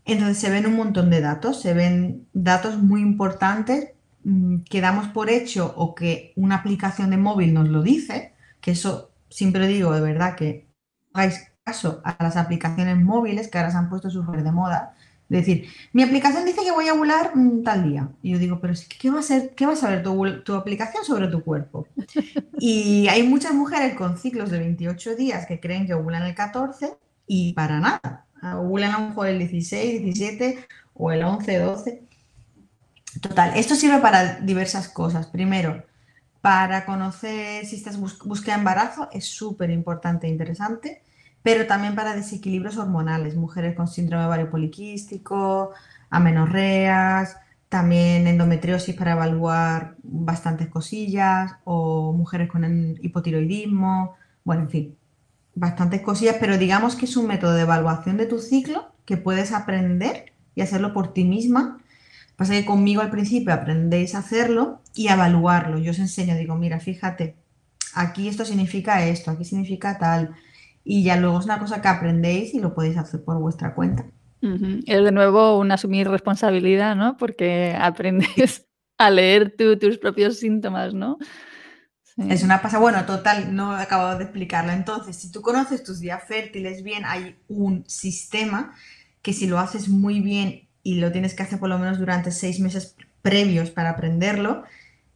Entonces 0.05 0.39
se 0.39 0.51
ven 0.51 0.67
un 0.67 0.77
montón 0.77 1.11
de 1.11 1.21
datos, 1.21 1.61
se 1.61 1.75
ven 1.75 2.27
datos 2.33 2.79
muy 2.83 3.01
importantes 3.01 3.91
mm, 4.25 4.59
que 4.69 4.81
damos 4.81 5.09
por 5.09 5.31
hecho 5.31 5.73
o 5.77 5.95
que 5.95 6.33
una 6.37 6.57
aplicación 6.57 7.11
de 7.11 7.17
móvil 7.17 7.55
nos 7.55 7.69
lo 7.69 7.83
dice, 7.83 8.35
que 8.61 8.73
eso 8.73 9.13
siempre 9.31 9.67
digo 9.69 9.93
de 9.93 10.01
verdad 10.01 10.35
que 10.37 10.67
hagáis 11.13 11.49
caso 11.65 12.01
a 12.05 12.17
las 12.21 12.37
aplicaciones 12.37 12.97
móviles 12.97 13.49
que 13.49 13.59
ahora 13.59 13.71
se 13.71 13.77
han 13.79 13.89
puesto 13.89 14.11
súper 14.11 14.43
de 14.43 14.53
moda. 14.53 14.95
Es 15.31 15.47
decir, 15.47 15.69
mi 15.93 16.03
aplicación 16.03 16.45
dice 16.45 16.63
que 16.63 16.73
voy 16.73 16.89
a 16.89 16.95
ovular 16.95 17.35
mm, 17.35 17.63
tal 17.63 17.89
día. 17.89 18.11
Y 18.23 18.33
yo 18.33 18.39
digo, 18.39 18.61
pero 18.61 18.75
¿qué 18.99 19.11
va 19.11 19.21
a, 19.21 19.23
ser, 19.23 19.55
qué 19.55 19.67
va 19.67 19.73
a 19.75 19.77
saber 19.77 20.03
tu, 20.03 20.43
tu 20.43 20.55
aplicación 20.55 21.05
sobre 21.05 21.29
tu 21.29 21.43
cuerpo? 21.43 21.87
Y 22.65 23.09
hay 23.09 23.25
muchas 23.25 23.55
mujeres 23.55 23.97
con 23.97 24.17
ciclos 24.17 24.49
de 24.51 24.61
28 24.61 25.17
días 25.17 25.47
que 25.47 25.59
creen 25.59 25.85
que 25.85 25.95
ovulan 25.95 26.23
el 26.23 26.35
14 26.37 26.97
y 27.27 27.55
para 27.55 27.81
nada 27.81 28.27
ovulan 28.43 28.93
a 28.93 29.01
lo 29.01 29.09
mejor 29.09 29.29
el 29.29 29.39
16, 29.39 30.03
17 30.03 30.67
o 30.95 31.11
el 31.13 31.23
11, 31.23 31.59
12. 31.59 32.03
Total, 33.21 33.53
esto 33.57 33.75
sirve 33.75 33.99
para 33.99 34.41
diversas 34.41 34.89
cosas. 34.89 35.27
Primero, 35.27 35.85
para 36.41 36.85
conocer 36.85 37.65
si 37.67 37.77
estás 37.77 37.99
bus 37.99 38.19
búsqueda 38.19 38.55
de 38.55 38.61
embarazo 38.61 39.09
es 39.13 39.27
súper 39.27 39.71
importante 39.71 40.27
e 40.27 40.31
interesante, 40.31 41.03
pero 41.43 41.67
también 41.67 41.95
para 41.95 42.15
desequilibrios 42.15 42.77
hormonales, 42.79 43.37
mujeres 43.37 43.77
con 43.77 43.87
síndrome 43.89 44.27
ovario 44.27 44.51
poliquístico, 44.51 45.71
amenorreas, 46.11 47.37
también 47.69 48.27
endometriosis 48.27 48.95
para 48.95 49.13
evaluar 49.13 49.95
bastantes 50.03 50.69
cosillas, 50.69 51.55
o 51.65 52.13
mujeres 52.13 52.51
con 52.51 52.65
hipotiroidismo, 53.01 54.17
bueno, 54.45 54.63
en 54.63 54.71
fin, 54.71 54.97
bastantes 55.55 56.01
cosillas, 56.01 56.37
pero 56.41 56.59
digamos 56.59 56.97
que 56.97 57.05
es 57.05 57.17
un 57.17 57.27
método 57.27 57.55
de 57.55 57.63
evaluación 57.63 58.17
de 58.17 58.27
tu 58.27 58.39
ciclo 58.39 58.93
que 59.05 59.17
puedes 59.17 59.53
aprender 59.53 60.33
y 60.55 60.63
hacerlo 60.63 60.93
por 60.93 61.13
ti 61.13 61.25
misma. 61.25 61.79
Pasa 62.37 62.55
que 62.55 62.65
conmigo 62.65 63.03
al 63.03 63.11
principio 63.11 63.53
aprendéis 63.53 64.15
a 64.15 64.19
hacerlo 64.19 64.81
y 64.95 65.09
a 65.09 65.15
evaluarlo. 65.15 65.79
Yo 65.79 65.91
os 65.91 65.99
enseño, 65.99 66.37
digo, 66.37 66.57
mira, 66.57 66.81
fíjate, 66.81 67.37
aquí 67.95 68.29
esto 68.29 68.45
significa 68.45 69.07
esto, 69.07 69.31
aquí 69.31 69.45
significa 69.45 69.99
tal. 69.99 70.35
Y 70.85 71.05
ya 71.05 71.17
luego 71.17 71.39
es 71.39 71.45
una 71.45 71.59
cosa 71.59 71.81
que 71.81 71.89
aprendéis 71.89 72.55
y 72.55 72.61
lo 72.61 72.75
podéis 72.75 72.97
hacer 72.97 73.23
por 73.23 73.39
vuestra 73.39 73.75
cuenta. 73.75 74.07
Es 74.41 75.05
de 75.05 75.13
nuevo 75.13 75.57
un 75.59 75.71
asumir 75.71 76.09
responsabilidad, 76.09 76.97
¿no? 76.97 77.17
Porque 77.17 77.77
aprendes 77.79 78.67
a 78.99 79.11
leer 79.11 79.55
tú 79.57 79.79
tus 79.79 79.99
propios 79.99 80.39
síntomas, 80.39 80.95
¿no? 80.95 81.19
Es 82.17 82.43
una 82.43 82.61
pasada. 82.61 82.81
Bueno, 82.81 83.05
total, 83.07 83.55
no 83.55 83.79
he 83.79 83.83
acabado 83.83 84.19
de 84.19 84.25
explicarlo. 84.25 84.73
Entonces, 84.73 85.17
si 85.17 85.31
tú 85.31 85.41
conoces 85.41 85.83
tus 85.83 86.01
días 86.01 86.23
fértiles 86.27 86.83
bien, 86.83 87.05
hay 87.07 87.37
un 87.49 87.85
sistema 87.87 88.75
que 89.23 89.33
si 89.33 89.47
lo 89.47 89.59
haces 89.59 89.89
muy 89.89 90.21
bien 90.21 90.69
y 90.83 90.97
lo 90.97 91.13
tienes 91.13 91.35
que 91.35 91.43
hacer 91.45 91.59
por 91.59 91.69
lo 91.69 91.79
menos 91.79 91.99
durante 91.99 92.31
seis 92.31 92.61
meses 92.61 92.97
previos 93.23 93.71
para 93.71 93.91
aprenderlo, 93.91 94.65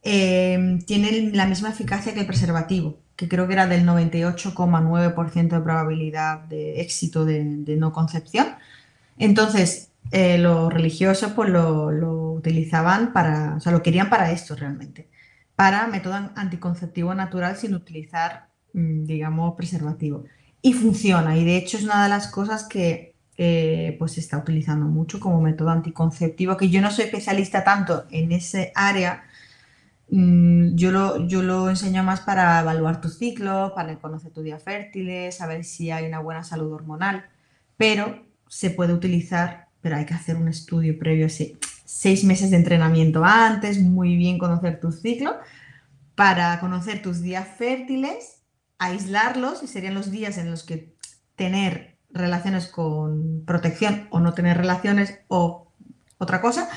em, 0.03 0.79
tiene 0.81 1.31
la 1.33 1.45
misma 1.45 1.69
eficacia 1.69 2.13
que 2.13 2.21
el 2.21 2.25
preservativo, 2.27 2.99
que 3.15 3.27
creo 3.27 3.47
que 3.47 3.53
era 3.53 3.67
del 3.67 3.85
98,9% 3.85 5.55
de 5.57 5.61
probabilidad 5.61 6.39
de 6.45 6.81
éxito 6.81 7.25
de, 7.25 7.43
no 7.77 7.91
concepción. 7.93 8.47
Entonces, 9.17 9.89
eh, 10.11 10.37
los 10.37 10.73
religiosos 10.73 11.33
pues 11.33 11.49
lo, 11.49 11.91
lo 11.91 12.31
utilizaban 12.33 13.13
para, 13.13 13.55
o 13.57 13.59
sea, 13.59 13.71
lo 13.71 13.83
querían 13.83 14.09
para 14.09 14.31
esto 14.31 14.55
realmente 14.55 15.07
para 15.57 15.87
método 15.87 16.13
anticonceptivo 16.35 17.15
natural 17.15 17.57
sin 17.57 17.73
utilizar, 17.73 18.49
mm, 18.73 19.05
digamos, 19.05 19.55
preservativo. 19.55 20.23
Y 20.61 20.73
funciona, 20.73 21.35
y 21.35 21.43
de 21.43 21.57
hecho 21.57 21.77
es 21.77 21.83
una 21.83 22.03
de 22.03 22.09
las 22.09 22.27
cosas 22.27 22.63
que 22.63 23.15
pues 23.99 24.13
se 24.13 24.19
está 24.19 24.37
utilizando 24.37 24.85
mucho 24.87 25.19
como 25.19 25.41
método 25.41 25.69
anticonceptivo, 25.69 26.57
que 26.57 26.69
yo 26.69 26.81
no 26.81 26.91
soy 26.91 27.05
especialista 27.05 27.63
tanto 27.63 28.05
en 28.09 28.31
ese 28.31 28.71
área, 28.75 29.23
mm, 30.09 30.75
yo 30.75 30.91
lo, 30.91 31.27
yo 31.27 31.41
lo 31.43 31.69
enseño 31.69 32.03
más 32.03 32.21
para 32.21 32.59
evaluar 32.61 33.01
tu 33.01 33.09
ciclo, 33.09 33.73
para 33.75 33.95
conocer 33.99 34.31
tu 34.31 34.41
día 34.41 34.59
fértil, 34.59 35.31
saber 35.31 35.63
si 35.63 35.91
hay 35.91 36.05
una 36.07 36.19
buena 36.19 36.43
salud 36.43 36.71
hormonal, 36.73 37.25
pero 37.77 38.25
se 38.47 38.69
puede 38.71 38.93
utilizar, 38.93 39.67
pero 39.81 39.97
hay 39.97 40.05
que 40.05 40.13
hacer 40.15 40.35
un 40.35 40.47
estudio 40.47 40.97
previo, 40.97 41.27
seis 41.97 42.23
meses 42.23 42.51
de 42.51 42.57
entrenamiento 42.57 43.25
antes, 43.25 43.81
muy 43.81 44.15
bien 44.17 44.37
conocer 44.37 44.79
tu 44.79 44.91
ciclo, 44.91 45.35
para 46.13 46.59
conocer 46.59 47.01
tus 47.01 47.21
días 47.21 47.47
fértiles, 47.57 48.43
aislarlos, 48.77 49.63
y 49.63 49.67
serían 49.67 49.95
los 49.95 50.11
días 50.11 50.37
en 50.37 50.51
los 50.51 50.63
que 50.63 50.93
tener 51.35 51.97
relaciones 52.11 52.67
con 52.67 53.43
protección 53.45 54.07
o 54.11 54.19
no 54.19 54.35
tener 54.35 54.57
relaciones 54.57 55.21
o 55.27 55.71
otra 56.19 56.39
cosa, 56.39 56.69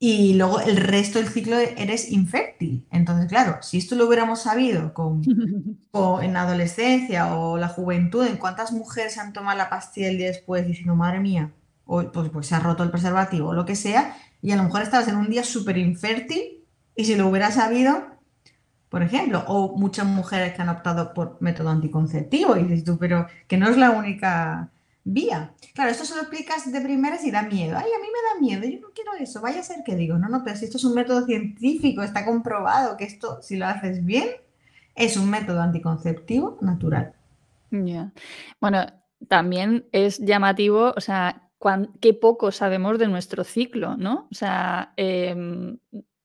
y 0.00 0.34
luego 0.34 0.58
el 0.60 0.78
resto 0.78 1.20
del 1.20 1.28
ciclo 1.28 1.56
eres 1.56 2.10
infértil. 2.10 2.88
Entonces, 2.90 3.28
claro, 3.28 3.58
si 3.62 3.78
esto 3.78 3.94
lo 3.94 4.08
hubiéramos 4.08 4.42
sabido 4.42 4.94
con, 4.94 5.22
en 6.22 6.36
adolescencia 6.36 7.36
o 7.36 7.56
la 7.56 7.68
juventud, 7.68 8.26
en 8.26 8.36
cuántas 8.36 8.72
mujeres 8.72 9.16
han 9.16 9.32
tomado 9.32 9.56
la 9.56 9.70
pastilla 9.70 10.08
el 10.08 10.18
día 10.18 10.26
después 10.26 10.66
diciendo, 10.66 10.96
madre 10.96 11.20
mía, 11.20 11.52
o, 11.86 12.02
pues, 12.10 12.30
pues 12.30 12.46
se 12.46 12.54
ha 12.54 12.60
roto 12.60 12.82
el 12.82 12.90
preservativo 12.90 13.48
o 13.48 13.54
lo 13.54 13.64
que 13.64 13.76
sea, 13.76 14.16
y 14.42 14.52
a 14.52 14.56
lo 14.56 14.64
mejor 14.64 14.82
estabas 14.82 15.08
en 15.08 15.16
un 15.16 15.30
día 15.30 15.44
súper 15.44 15.78
infértil 15.78 16.64
y 16.94 17.04
si 17.04 17.16
lo 17.16 17.28
hubieras 17.28 17.54
sabido, 17.54 18.04
por 18.88 19.02
ejemplo, 19.02 19.42
o 19.48 19.76
muchas 19.76 20.06
mujeres 20.06 20.54
que 20.54 20.62
han 20.62 20.68
optado 20.68 21.14
por 21.14 21.38
método 21.40 21.70
anticonceptivo 21.70 22.56
y 22.56 22.64
dices 22.64 22.84
tú, 22.84 22.98
pero 22.98 23.26
que 23.48 23.56
no 23.56 23.68
es 23.68 23.76
la 23.76 23.90
única 23.90 24.70
vía. 25.02 25.52
Claro, 25.74 25.90
esto 25.90 26.04
se 26.04 26.14
lo 26.14 26.20
explicas 26.20 26.70
de 26.70 26.80
primeras 26.80 27.24
y 27.24 27.30
da 27.30 27.42
miedo. 27.42 27.76
Ay, 27.76 27.86
a 27.86 28.00
mí 28.00 28.06
me 28.06 28.28
da 28.28 28.40
miedo, 28.40 28.72
yo 28.72 28.80
no 28.80 28.94
quiero 28.94 29.12
eso. 29.14 29.40
Vaya 29.40 29.60
a 29.60 29.64
ser 29.64 29.82
que 29.84 29.96
digo, 29.96 30.18
no, 30.18 30.28
no, 30.28 30.44
pero 30.44 30.56
si 30.56 30.64
esto 30.64 30.76
es 30.76 30.84
un 30.84 30.94
método 30.94 31.26
científico, 31.26 32.02
está 32.02 32.24
comprobado 32.24 32.96
que 32.96 33.04
esto, 33.04 33.42
si 33.42 33.56
lo 33.56 33.66
haces 33.66 34.04
bien, 34.04 34.28
es 34.94 35.16
un 35.16 35.28
método 35.28 35.60
anticonceptivo 35.60 36.58
natural. 36.60 37.14
Ya. 37.70 38.12
Bueno, 38.60 38.86
también 39.28 39.86
es 39.92 40.18
llamativo, 40.18 40.94
o 40.96 41.00
sea, 41.00 41.43
qué 42.00 42.14
poco 42.14 42.52
sabemos 42.52 42.98
de 42.98 43.08
nuestro 43.08 43.44
ciclo, 43.44 43.96
¿no? 43.96 44.28
O 44.30 44.34
sea, 44.34 44.92
em, 44.96 45.78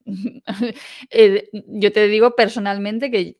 eh, 1.11 1.49
yo 1.67 1.91
te 1.91 2.07
digo 2.07 2.35
personalmente 2.35 3.11
que 3.11 3.37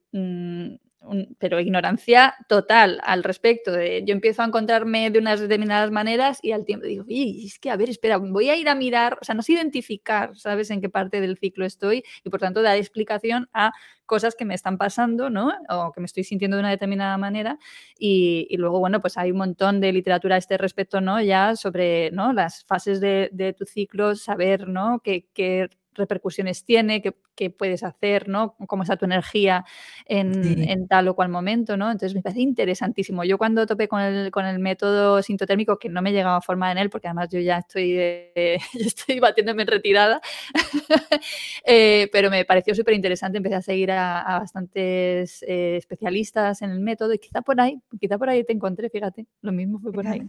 pero 1.40 1.60
ignorancia 1.60 2.36
total 2.48 3.00
al 3.04 3.24
respecto. 3.24 3.72
De, 3.72 4.04
yo 4.06 4.14
empiezo 4.14 4.42
a 4.42 4.46
encontrarme 4.46 5.10
de 5.10 5.20
unas 5.20 5.40
determinadas 5.40 5.92
maneras 5.92 6.40
y 6.42 6.52
al 6.52 6.66
tiempo 6.66 6.86
digo, 6.86 7.06
y 7.08 7.48
es 7.48 7.60
que, 7.60 7.70
a 7.70 7.78
ver, 7.78 7.90
espera, 7.90 8.18
voy 8.18 8.50
a 8.50 8.56
ir 8.56 8.70
a 8.70 8.76
mirar, 8.76 9.18
o 9.22 9.26
sea, 9.26 9.36
no 9.36 9.42
sé 9.42 9.54
identificar, 9.54 10.36
¿sabes?, 10.36 10.70
en 10.72 10.82
qué 10.82 10.90
parte 10.90 11.22
del 11.22 11.38
ciclo 11.38 11.66
estoy 11.66 12.04
y 12.24 12.30
por 12.30 12.40
tanto 12.40 12.62
dar 12.62 12.78
explicación 12.78 13.50
a 13.54 13.72
cosas 14.06 14.36
que 14.36 14.46
me 14.46 14.56
están 14.56 14.78
pasando, 14.78 15.30
¿no? 15.30 15.54
O 15.70 15.92
que 15.92 16.02
me 16.02 16.06
estoy 16.06 16.24
sintiendo 16.24 16.58
de 16.58 16.62
una 16.62 16.72
determinada 16.72 17.18
manera. 17.18 17.60
Y, 17.98 18.48
luego, 18.58 18.80
bueno, 18.80 19.02
pues 19.02 19.18
hay 19.18 19.32
un 19.32 19.38
montón 19.38 19.80
de 19.82 19.94
literatura 19.94 20.36
a 20.36 20.38
este 20.40 20.58
respecto, 20.58 21.00
¿no? 21.00 21.22
Ya 21.22 21.56
sobre, 21.56 22.12
¿no? 22.12 22.34
Las 22.34 22.66
fases 22.66 23.00
de, 23.02 23.30
de 23.32 23.54
tu 23.54 23.66
ciclo, 23.66 24.16
saber, 24.16 24.68
¿no? 24.68 25.00
Qué, 25.04 25.28
qué 25.34 25.70
repercusiones 25.93 26.63
tiene, 26.65 27.02
qué, 27.02 27.49
puedes 27.49 27.84
hacer, 27.84 28.28
¿no? 28.28 28.56
Cómo 28.67 28.84
está 28.84 28.97
tu 28.97 29.06
energía 29.06 29.63
en, 30.06 30.88
tal 30.88 31.08
o 31.08 31.15
cual 31.15 31.30
momento, 31.30 31.78
¿no? 31.78 31.89
Entonces 31.89 32.13
me 32.13 32.21
parece 32.21 32.41
interesantísimo. 32.41 33.23
Yo 33.23 33.38
cuando 33.38 33.65
topé 33.65 33.88
con 33.88 34.02
el, 34.02 34.32
con 34.32 34.45
el 34.45 34.60
método 34.60 35.21
sintotérmico, 35.21 35.80
que 35.80 35.89
no 35.89 36.02
me 36.02 36.12
llegaba 36.12 36.38
a 36.38 36.41
formar 36.41 36.71
en 36.73 36.80
él, 36.80 36.89
porque 36.89 37.08
además 37.08 37.30
yo 37.30 37.39
ya 37.39 37.60
estoy, 37.60 37.97
estoy 38.73 39.19
batiéndome 39.19 39.62
en 39.62 39.67
retirada, 39.67 40.21
eh, 41.65 42.10
pero 42.12 42.30
me 42.30 42.43
pareció 42.45 42.75
súper 42.75 42.93
interesante. 42.93 43.38
Empecé 43.38 43.56
a 43.56 43.62
seguir 43.62 43.91
a, 43.91 44.39
bastantes 44.39 45.43
eh, 45.43 45.78
especialistas 45.78 46.62
en 46.62 46.71
el 46.71 46.80
método 46.80 47.13
y 47.13 47.19
quizá 47.19 47.41
por 47.41 47.60
ahí, 47.62 47.82
quizá 47.99 48.17
por 48.17 48.30
ahí 48.30 48.43
te 48.43 48.54
encontré, 48.54 48.89
fíjate, 48.89 49.25
lo 49.41 49.52
mismo 49.52 49.80
fue 49.80 49.91
por 49.91 50.08
ahí. 50.08 50.21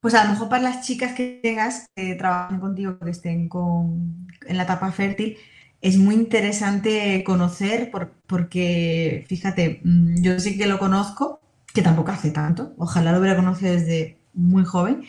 Pues 0.00 0.14
a 0.14 0.22
lo 0.24 0.30
mejor 0.30 0.48
para 0.48 0.62
las 0.62 0.86
chicas 0.86 1.14
que 1.14 1.40
tengas, 1.42 1.90
que 1.96 2.14
trabajen 2.14 2.60
contigo, 2.60 2.96
que 2.98 3.10
estén 3.10 3.48
con, 3.48 4.28
en 4.48 4.56
la 4.56 4.64
etapa 4.64 4.92
fértil, 4.92 5.36
es 5.80 5.96
muy 5.98 6.14
interesante 6.14 7.22
conocer 7.24 7.90
porque, 8.26 9.24
fíjate, 9.28 9.80
mm, 9.84 10.22
yo 10.22 10.38
sí 10.40 10.56
que 10.58 10.66
lo 10.66 10.78
conozco, 10.78 11.40
que 11.72 11.82
tampoco 11.82 12.10
hace 12.12 12.30
tanto, 12.30 12.74
ojalá 12.78 13.12
lo 13.12 13.18
hubiera 13.20 13.36
conocido 13.36 13.72
desde 13.72 14.18
muy 14.32 14.64
joven, 14.64 15.04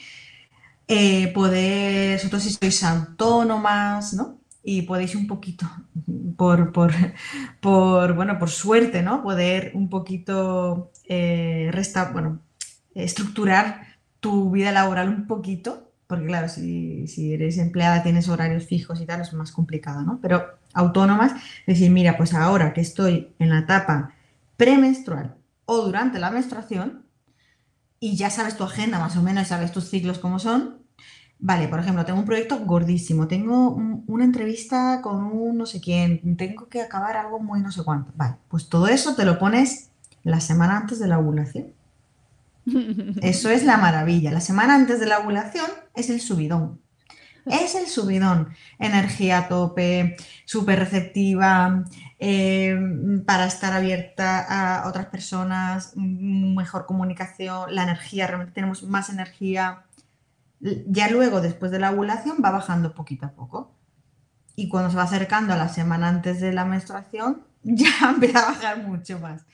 eh, 0.87 1.31
poder, 1.33 2.17
vosotros 2.17 2.43
si 2.43 2.51
sois 2.53 2.83
autónomas, 2.83 4.13
¿no? 4.13 4.39
Y 4.63 4.83
podéis 4.83 5.15
un 5.15 5.27
poquito, 5.27 5.65
por, 6.37 6.71
por, 6.71 6.91
por 7.61 8.13
bueno, 8.15 8.37
por 8.39 8.49
suerte, 8.49 9.01
¿no? 9.01 9.23
Poder 9.23 9.71
un 9.75 9.89
poquito 9.89 10.91
eh, 11.07 11.71
bueno, 12.13 12.41
estructurar 12.93 13.87
tu 14.19 14.51
vida 14.51 14.71
laboral 14.71 15.09
un 15.09 15.27
poquito 15.27 15.86
porque 16.07 16.25
claro, 16.25 16.47
si, 16.47 17.33
eres 17.33 17.57
empleada, 17.57 18.01
tienes 18.01 18.29
horarios 18.29 18.65
fijos 18.65 19.01
y 19.01 19.05
tal, 19.05 19.21
es 19.21 19.33
más 19.33 19.51
complicado, 19.51 20.01
¿no? 20.01 20.19
Pero 20.21 20.45
autónomas, 20.73 21.33
decir, 21.65 21.91
mira, 21.91 22.17
pues 22.17 22.33
ahora 22.33 22.73
que 22.73 22.81
estoy 22.81 23.29
en 23.39 23.49
la 23.49 23.59
etapa 23.59 24.13
premenstrual 24.55 25.35
o 25.65 25.81
durante 25.81 26.17
la 26.17 26.31
menstruación, 26.31 27.03
y 27.99 28.15
ya 28.15 28.29
sabes 28.29 28.55
tu 28.55 28.63
agenda 28.63 28.99
más 28.99 29.17
o 29.17 29.23
menos, 29.23 29.47
sabes 29.47 29.71
tus 29.71 29.89
ciclos 29.89 30.19
cómo 30.19 30.39
son, 30.39 30.77
vale, 31.39 31.67
por 31.67 31.79
ejemplo, 31.79 32.05
tengo 32.05 32.19
un 32.19 32.25
proyecto 32.25 32.59
gordísimo, 32.59 33.27
tengo 33.27 33.71
una 33.71 34.23
entrevista 34.23 35.01
con 35.01 35.25
un 35.25 35.57
no 35.57 35.65
sé 35.65 35.81
quién, 35.81 36.37
tengo 36.37 36.69
que 36.69 36.81
acabar 36.81 37.17
algo 37.17 37.39
muy 37.39 37.59
no 37.61 37.71
sé 37.71 37.83
cuánto, 37.83 38.11
vale, 38.15 38.35
pues 38.47 38.69
todo 38.69 38.87
eso 38.87 39.15
te 39.15 39.25
lo 39.25 39.39
pones 39.39 39.89
la 40.23 40.39
semana 40.39 40.77
antes 40.77 40.99
de 40.99 41.07
la 41.07 41.19
ovulación. 41.19 41.76
Eso 43.21 43.49
es 43.49 43.63
la 43.63 43.77
maravilla. 43.77 44.31
La 44.31 44.41
semana 44.41 44.75
antes 44.75 44.99
de 44.99 45.05
la 45.05 45.19
ovulación 45.19 45.67
es 45.95 46.09
el 46.09 46.19
subidón. 46.19 46.81
Es 47.45 47.75
el 47.75 47.87
subidón. 47.87 48.49
Energía 48.77 49.39
a 49.39 49.47
tope, 49.47 50.17
súper 50.45 50.79
receptiva, 50.79 51.85
eh, 52.19 52.77
para 53.25 53.45
estar 53.45 53.73
abierta 53.73 54.39
a 54.81 54.87
otras 54.87 55.05
personas, 55.05 55.93
mejor 55.95 56.85
comunicación, 56.85 57.73
la 57.73 57.83
energía, 57.83 58.27
realmente 58.27 58.53
tenemos 58.53 58.83
más 58.83 59.09
energía. 59.09 59.85
Ya 60.59 61.09
luego, 61.09 61.39
después 61.39 61.71
de 61.71 61.79
la 61.79 61.91
ovulación, 61.91 62.37
va 62.43 62.51
bajando 62.51 62.93
poquito 62.93 63.27
a 63.27 63.31
poco. 63.31 63.71
Y 64.55 64.67
cuando 64.67 64.89
se 64.89 64.97
va 64.97 65.03
acercando 65.03 65.53
a 65.53 65.57
la 65.57 65.69
semana 65.69 66.09
antes 66.09 66.41
de 66.41 66.51
la 66.51 66.65
menstruación, 66.65 67.43
ya 67.63 67.91
empieza 68.09 68.39
a 68.39 68.51
bajar 68.51 68.83
mucho 68.83 69.19
más 69.19 69.45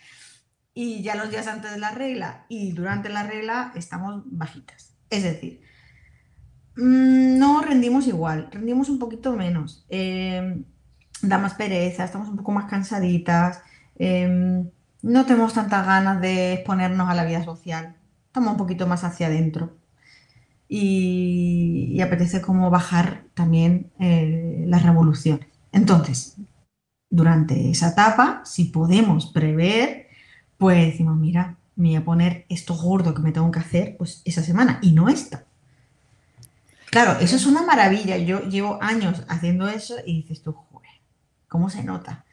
y 0.74 1.04
ya 1.04 1.16
los 1.16 1.30
días 1.30 1.48
antes 1.48 1.72
de 1.72 1.80
la 1.80 1.92
regla 1.92 2.46
y 2.50 2.72
durante 2.72 3.10
la 3.10 3.24
regla 3.24 3.72
estamos 3.76 4.24
bajitas. 4.26 4.96
Es 5.10 5.24
decir, 5.24 5.62
mm, 6.76 7.38
no 7.38 7.62
rendimos 7.62 8.08
igual, 8.08 8.50
rendimos 8.52 8.90
un 8.90 9.00
poquito 9.00 9.34
menos, 9.36 9.86
em, 9.90 10.66
da 11.22 11.38
más 11.38 11.54
pereza, 11.56 12.04
estamos 12.06 12.30
un 12.30 12.38
poco 12.38 12.52
más 12.52 12.66
cansaditas, 12.66 13.62
em, 13.98 14.70
no 15.02 15.26
tenemos 15.26 15.54
tantas 15.54 15.86
ganas 15.86 16.22
de 16.22 16.54
exponernos 16.54 17.10
a 17.10 17.14
la 17.16 17.26
vida 17.26 17.44
social, 17.44 17.96
estamos 18.28 18.52
un 18.54 18.58
poquito 18.58 18.88
más 18.88 19.04
hacia 19.04 19.28
adentro. 19.28 19.78
Y, 20.68 22.02
apetece 22.02 22.42
como 22.42 22.70
bajar 22.72 23.26
también 23.36 23.92
eh, 24.00 24.64
las 24.68 24.84
revoluciones. 24.84 25.48
Entonces, 25.72 26.38
durante 27.10 27.70
esa 27.70 27.90
etapa, 27.90 28.42
si 28.46 28.66
podemos 28.66 29.28
prever 29.28 30.08
pues 30.58 30.86
decimos, 30.86 31.18
mira, 31.18 31.58
me 31.76 31.90
voy 31.90 31.96
a 31.96 32.06
poner 32.06 32.46
esto 32.50 32.76
gordo 32.76 33.14
que 33.14 33.22
me 33.22 33.32
tengo 33.32 33.52
que 33.52 33.60
hacer 33.60 33.96
pues 33.98 34.22
esa 34.26 34.44
semana 34.44 34.80
y 34.82 34.92
no 34.92 35.10
esta. 35.10 35.46
Claro, 36.94 37.20
eso 37.20 37.36
es 37.36 37.48
una 37.48 37.64
maravilla. 37.64 38.18
Yo 38.18 38.42
llevo 38.42 38.78
años 38.82 39.24
haciendo 39.28 39.68
eso 39.68 39.96
y 40.06 40.22
dices 40.22 40.44
tú, 40.44 40.54
joder, 40.54 40.92
¿cómo 41.48 41.70
se 41.70 41.84
nota? 41.84 42.24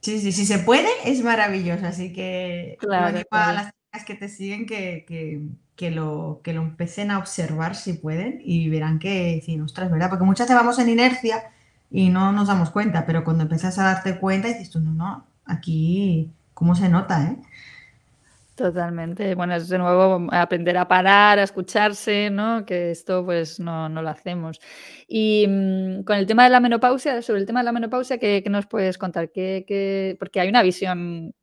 Sí, 0.00 0.20
sí, 0.20 0.32
si 0.32 0.46
se 0.46 0.60
puede, 0.60 0.88
es 1.04 1.22
maravilloso. 1.24 1.86
Así 1.86 2.12
que 2.12 2.76
claro, 2.78 3.18
a 3.30 3.52
las 3.52 3.66
chicas 3.66 4.06
que 4.06 4.14
te 4.14 4.28
siguen 4.28 4.64
que, 4.66 5.90
lo, 5.90 6.40
que 6.44 6.52
lo 6.52 6.62
empecen 6.62 7.10
a 7.10 7.18
observar 7.18 7.74
si 7.74 7.94
pueden 7.94 8.40
y 8.44 8.68
verán 8.68 9.00
que, 9.00 9.42
sí, 9.44 9.58
ostras, 9.60 9.90
¿verdad? 9.90 10.08
Porque 10.08 10.24
muchas 10.24 10.46
veces 10.46 10.56
vamos 10.56 10.78
en 10.78 10.88
inercia 10.88 11.50
y 11.90 12.10
no 12.10 12.30
nos 12.30 12.46
damos 12.46 12.70
cuenta, 12.70 13.04
pero 13.04 13.24
cuando 13.24 13.42
empiezas 13.42 13.78
a 13.78 13.84
darte 13.84 14.18
cuenta 14.18 14.48
dices 14.48 14.70
tú, 14.70 14.78
no, 14.78 14.92
no, 14.92 15.26
aquí 15.44 16.30
cómo 16.60 16.74
se 16.74 16.90
nota, 16.90 17.24
¿eh? 17.24 17.36
Totalmente. 18.54 19.34
Bueno, 19.34 19.54
es 19.54 19.70
de 19.70 19.78
nuevo 19.78 20.28
aprender 20.30 20.76
a 20.76 20.86
parar, 20.86 21.38
a 21.38 21.42
escucharse, 21.42 22.28
¿no? 22.28 22.66
Que 22.66 22.90
esto 22.90 23.24
pues 23.24 23.58
no, 23.58 23.88
lo 23.88 24.06
hacemos. 24.10 24.60
Y 25.08 25.46
mm, 25.48 26.02
con 26.04 26.18
el 26.18 26.26
tema 26.26 26.44
de 26.44 26.50
la 26.50 26.60
menopausia, 26.60 27.22
sobre 27.22 27.40
el 27.40 27.46
tema 27.46 27.60
de 27.60 27.64
la 27.64 27.72
menopausia, 27.72 28.18
¿qué, 28.18 28.44
nos 28.50 28.66
puedes 28.66 28.98
contar? 28.98 29.30
¿Qué, 29.32 30.14
Porque 30.18 30.38
hay 30.40 30.50
una 30.50 30.62
visión 30.62 31.34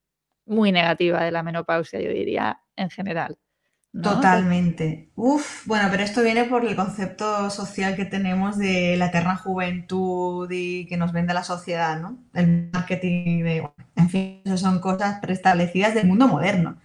muy 0.46 0.72
negativa 0.72 1.24
de 1.24 1.32
la 1.32 1.42
menopausia, 1.42 2.00
yo 2.00 2.12
diría, 2.12 2.62
en 2.76 2.92
general. 2.92 3.40
Totalmente. 4.02 5.10
Uf, 5.16 5.66
bueno, 5.66 5.88
pero 5.90 6.04
esto 6.04 6.22
viene 6.22 6.44
por 6.46 6.64
el 6.66 6.76
concepto 6.76 7.50
social 7.50 7.96
que 7.96 8.06
tenemos 8.06 8.58
de 8.58 8.96
la 8.96 9.08
eterna 9.08 9.36
juventud 9.38 10.48
y 10.52 10.86
que 10.86 10.98
nos 10.98 11.12
vende 11.14 11.34
la 11.34 11.44
sociedad, 11.44 12.00
¿no? 12.00 12.18
El 12.34 12.70
marketing, 12.72 13.44
de, 13.44 13.70
en 13.96 14.10
fin, 14.10 14.42
eso 14.46 14.58
son 14.58 14.80
cosas 14.80 15.20
preestablecidas 15.20 15.96
del 15.96 16.08
mundo 16.08 16.28
moderno. 16.28 16.78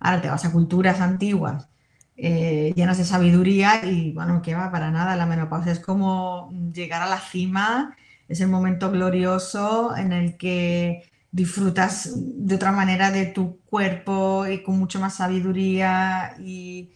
Ahora 0.00 0.22
te 0.22 0.28
vas 0.30 0.44
a 0.44 0.52
culturas 0.52 1.00
antiguas 1.00 1.68
eh, 2.16 2.72
llenas 2.76 2.98
de 2.98 3.04
sabiduría 3.04 3.84
y, 3.84 4.12
bueno, 4.12 4.42
que 4.42 4.54
va 4.54 4.70
para 4.72 4.90
nada. 4.90 5.16
La 5.16 5.26
menopausia 5.26 5.72
es 5.72 5.80
como 5.80 6.50
llegar 6.74 7.02
a 7.02 7.06
la 7.08 7.18
cima, 7.20 7.96
es 8.28 8.40
el 8.40 8.48
momento 8.48 8.90
glorioso 8.90 9.96
en 9.96 10.12
el 10.12 10.36
que 10.36 11.09
disfrutas 11.32 12.12
de 12.16 12.54
otra 12.54 12.72
manera 12.72 13.10
de 13.10 13.26
tu 13.26 13.60
cuerpo 13.66 14.46
y 14.46 14.62
con 14.62 14.78
mucho 14.78 14.98
más 15.00 15.16
sabiduría 15.16 16.34
y, 16.40 16.92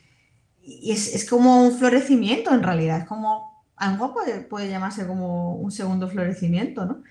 es, 0.62 1.28
como 1.28 1.66
un 1.66 1.78
florecimiento 1.78 2.52
en 2.54 2.62
realidad, 2.62 3.00
es 3.00 3.04
como, 3.04 3.64
algo 3.76 4.14
puede, 4.14 4.40
puede 4.40 4.70
llamarse 4.70 5.06
como 5.06 5.56
un 5.56 5.70
segundo 5.70 6.08
florecimiento, 6.08 6.86
¿no? 6.86 7.02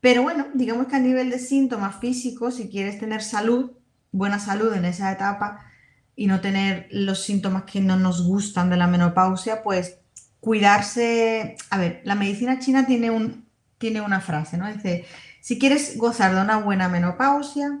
Pero 0.00 0.22
bueno, 0.22 0.46
digamos 0.54 0.86
que 0.86 0.96
a 0.96 1.00
nivel 1.00 1.30
de 1.30 1.38
síntomas 1.38 1.96
físicos, 1.96 2.54
si 2.54 2.68
quieres 2.68 2.98
tener 2.98 3.22
salud, 3.22 3.72
buena 4.12 4.38
salud 4.38 4.72
en 4.72 4.84
esa 4.84 5.12
etapa 5.12 5.66
y 6.14 6.26
no 6.26 6.40
tener 6.40 6.88
los 6.90 7.22
síntomas 7.22 7.64
que 7.64 7.80
no 7.80 7.96
nos 7.96 8.22
gustan 8.26 8.70
de 8.70 8.76
la 8.76 8.86
menopausia, 8.86 9.62
pues 9.62 9.98
cuidarse, 10.40 11.56
a 11.70 11.78
ver, 11.78 12.00
la 12.04 12.14
medicina 12.14 12.58
china 12.58 12.86
tiene, 12.86 13.10
un, 13.10 13.45
tiene 13.78 14.00
una 14.00 14.20
frase, 14.20 14.56
¿no? 14.56 14.72
Dice, 14.72 15.04
si 15.40 15.58
quieres 15.58 15.96
gozar 15.96 16.34
de 16.34 16.40
una 16.40 16.58
buena 16.58 16.88
menopausia, 16.88 17.78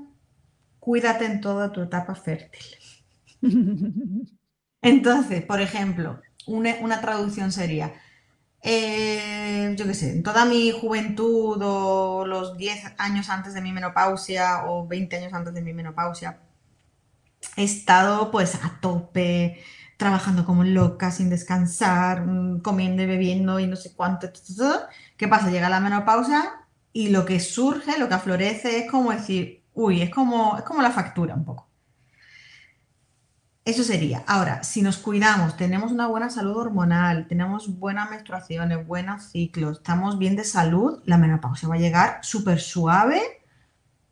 cuídate 0.78 1.24
en 1.24 1.40
toda 1.40 1.72
tu 1.72 1.82
etapa 1.82 2.14
fértil. 2.14 2.64
Entonces, 4.82 5.42
por 5.42 5.60
ejemplo, 5.60 6.20
una, 6.46 7.00
traducción 7.00 7.50
sería, 7.50 7.94
eh, 8.62 9.74
yo 9.76 9.84
qué 9.86 9.94
sé, 9.94 10.12
en 10.12 10.22
toda 10.22 10.44
mi 10.44 10.70
juventud 10.70 11.60
o 11.62 12.24
los 12.26 12.56
10 12.56 12.94
años 12.98 13.28
antes 13.28 13.54
de 13.54 13.62
mi 13.62 13.72
menopausia 13.72 14.66
o 14.66 14.86
20 14.86 15.16
años 15.16 15.32
antes 15.32 15.54
de 15.54 15.62
mi 15.62 15.72
menopausia, 15.72 16.38
he 17.56 17.64
estado 17.64 18.30
pues 18.30 18.54
a 18.56 18.78
tope, 18.80 19.60
trabajando 19.96 20.44
como 20.44 20.64
loca, 20.64 21.10
sin 21.10 21.30
descansar, 21.30 22.26
mm, 22.26 22.60
comiendo 22.60 23.02
y 23.02 23.06
bebiendo 23.06 23.58
y 23.60 23.66
no 23.66 23.76
sé 23.76 23.94
cuánto. 23.94 24.28
¿Qué 25.16 25.28
pasa? 25.28 25.50
Llega 25.50 25.68
la 25.68 25.80
menopausia 25.80 26.52
y 26.92 27.08
lo 27.10 27.24
que 27.24 27.40
surge, 27.40 27.98
lo 27.98 28.08
que 28.08 28.14
aflorece 28.14 28.78
es 28.78 28.90
como 28.90 29.12
decir, 29.12 29.64
uy, 29.74 30.02
es 30.02 30.10
como, 30.10 30.56
es 30.58 30.64
como 30.64 30.82
la 30.82 30.90
factura 30.90 31.34
un 31.34 31.44
poco. 31.44 31.68
Eso 33.64 33.82
sería. 33.82 34.22
Ahora, 34.28 34.62
si 34.62 34.80
nos 34.80 34.96
cuidamos, 34.98 35.56
tenemos 35.56 35.90
una 35.90 36.06
buena 36.06 36.30
salud 36.30 36.56
hormonal, 36.56 37.26
tenemos 37.26 37.78
buenas 37.80 38.08
menstruaciones, 38.10 38.86
buenos 38.86 39.24
ciclos, 39.24 39.78
estamos 39.78 40.18
bien 40.18 40.36
de 40.36 40.44
salud, 40.44 41.02
la 41.04 41.18
menopausia 41.18 41.68
va 41.68 41.74
a 41.74 41.78
llegar 41.78 42.20
súper 42.22 42.60
suave, 42.60 43.20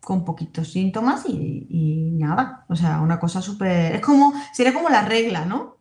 con 0.05 0.24
poquitos 0.24 0.70
síntomas 0.72 1.24
y, 1.26 2.16
nada. 2.18 2.64
O 2.68 2.76
sea, 2.76 3.01
una 3.01 3.18
cosa 3.18 3.43
súper... 3.43 3.97
Es 3.97 4.01
como, 4.01 4.32
sería 4.53 4.74
como 4.74 4.89
la 4.89 5.03
regla, 5.05 5.45
¿no? 5.45 5.74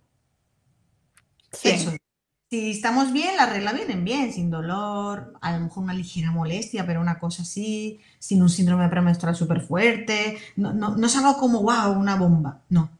Si 1.54 2.72
estamos 2.72 3.12
bien, 3.12 3.36
las 3.36 3.49
reglas 3.49 3.74
vienen 3.74 4.04
bien, 4.04 4.32
sin 4.32 4.51
dolor, 4.51 5.34
a 5.41 5.58
lo 5.58 5.64
mejor 5.64 5.84
una 5.84 5.93
ligera 5.93 6.32
molestia, 6.32 6.86
pero 6.86 7.01
una 7.01 7.18
cosa 7.18 7.41
así, 7.41 7.99
sin 8.20 8.43
un 8.43 8.49
síndrome 8.49 8.88
premenstrual 8.89 9.36
súper 9.36 9.62
fuerte. 9.62 10.38
No, 10.56 10.72
no, 10.72 10.95
no 10.95 11.08
es 11.08 11.18
algo 11.18 11.36
como, 11.38 11.64
wow, 11.64 11.93
una 11.93 12.16
bomba. 12.16 12.62
No. 12.70 12.91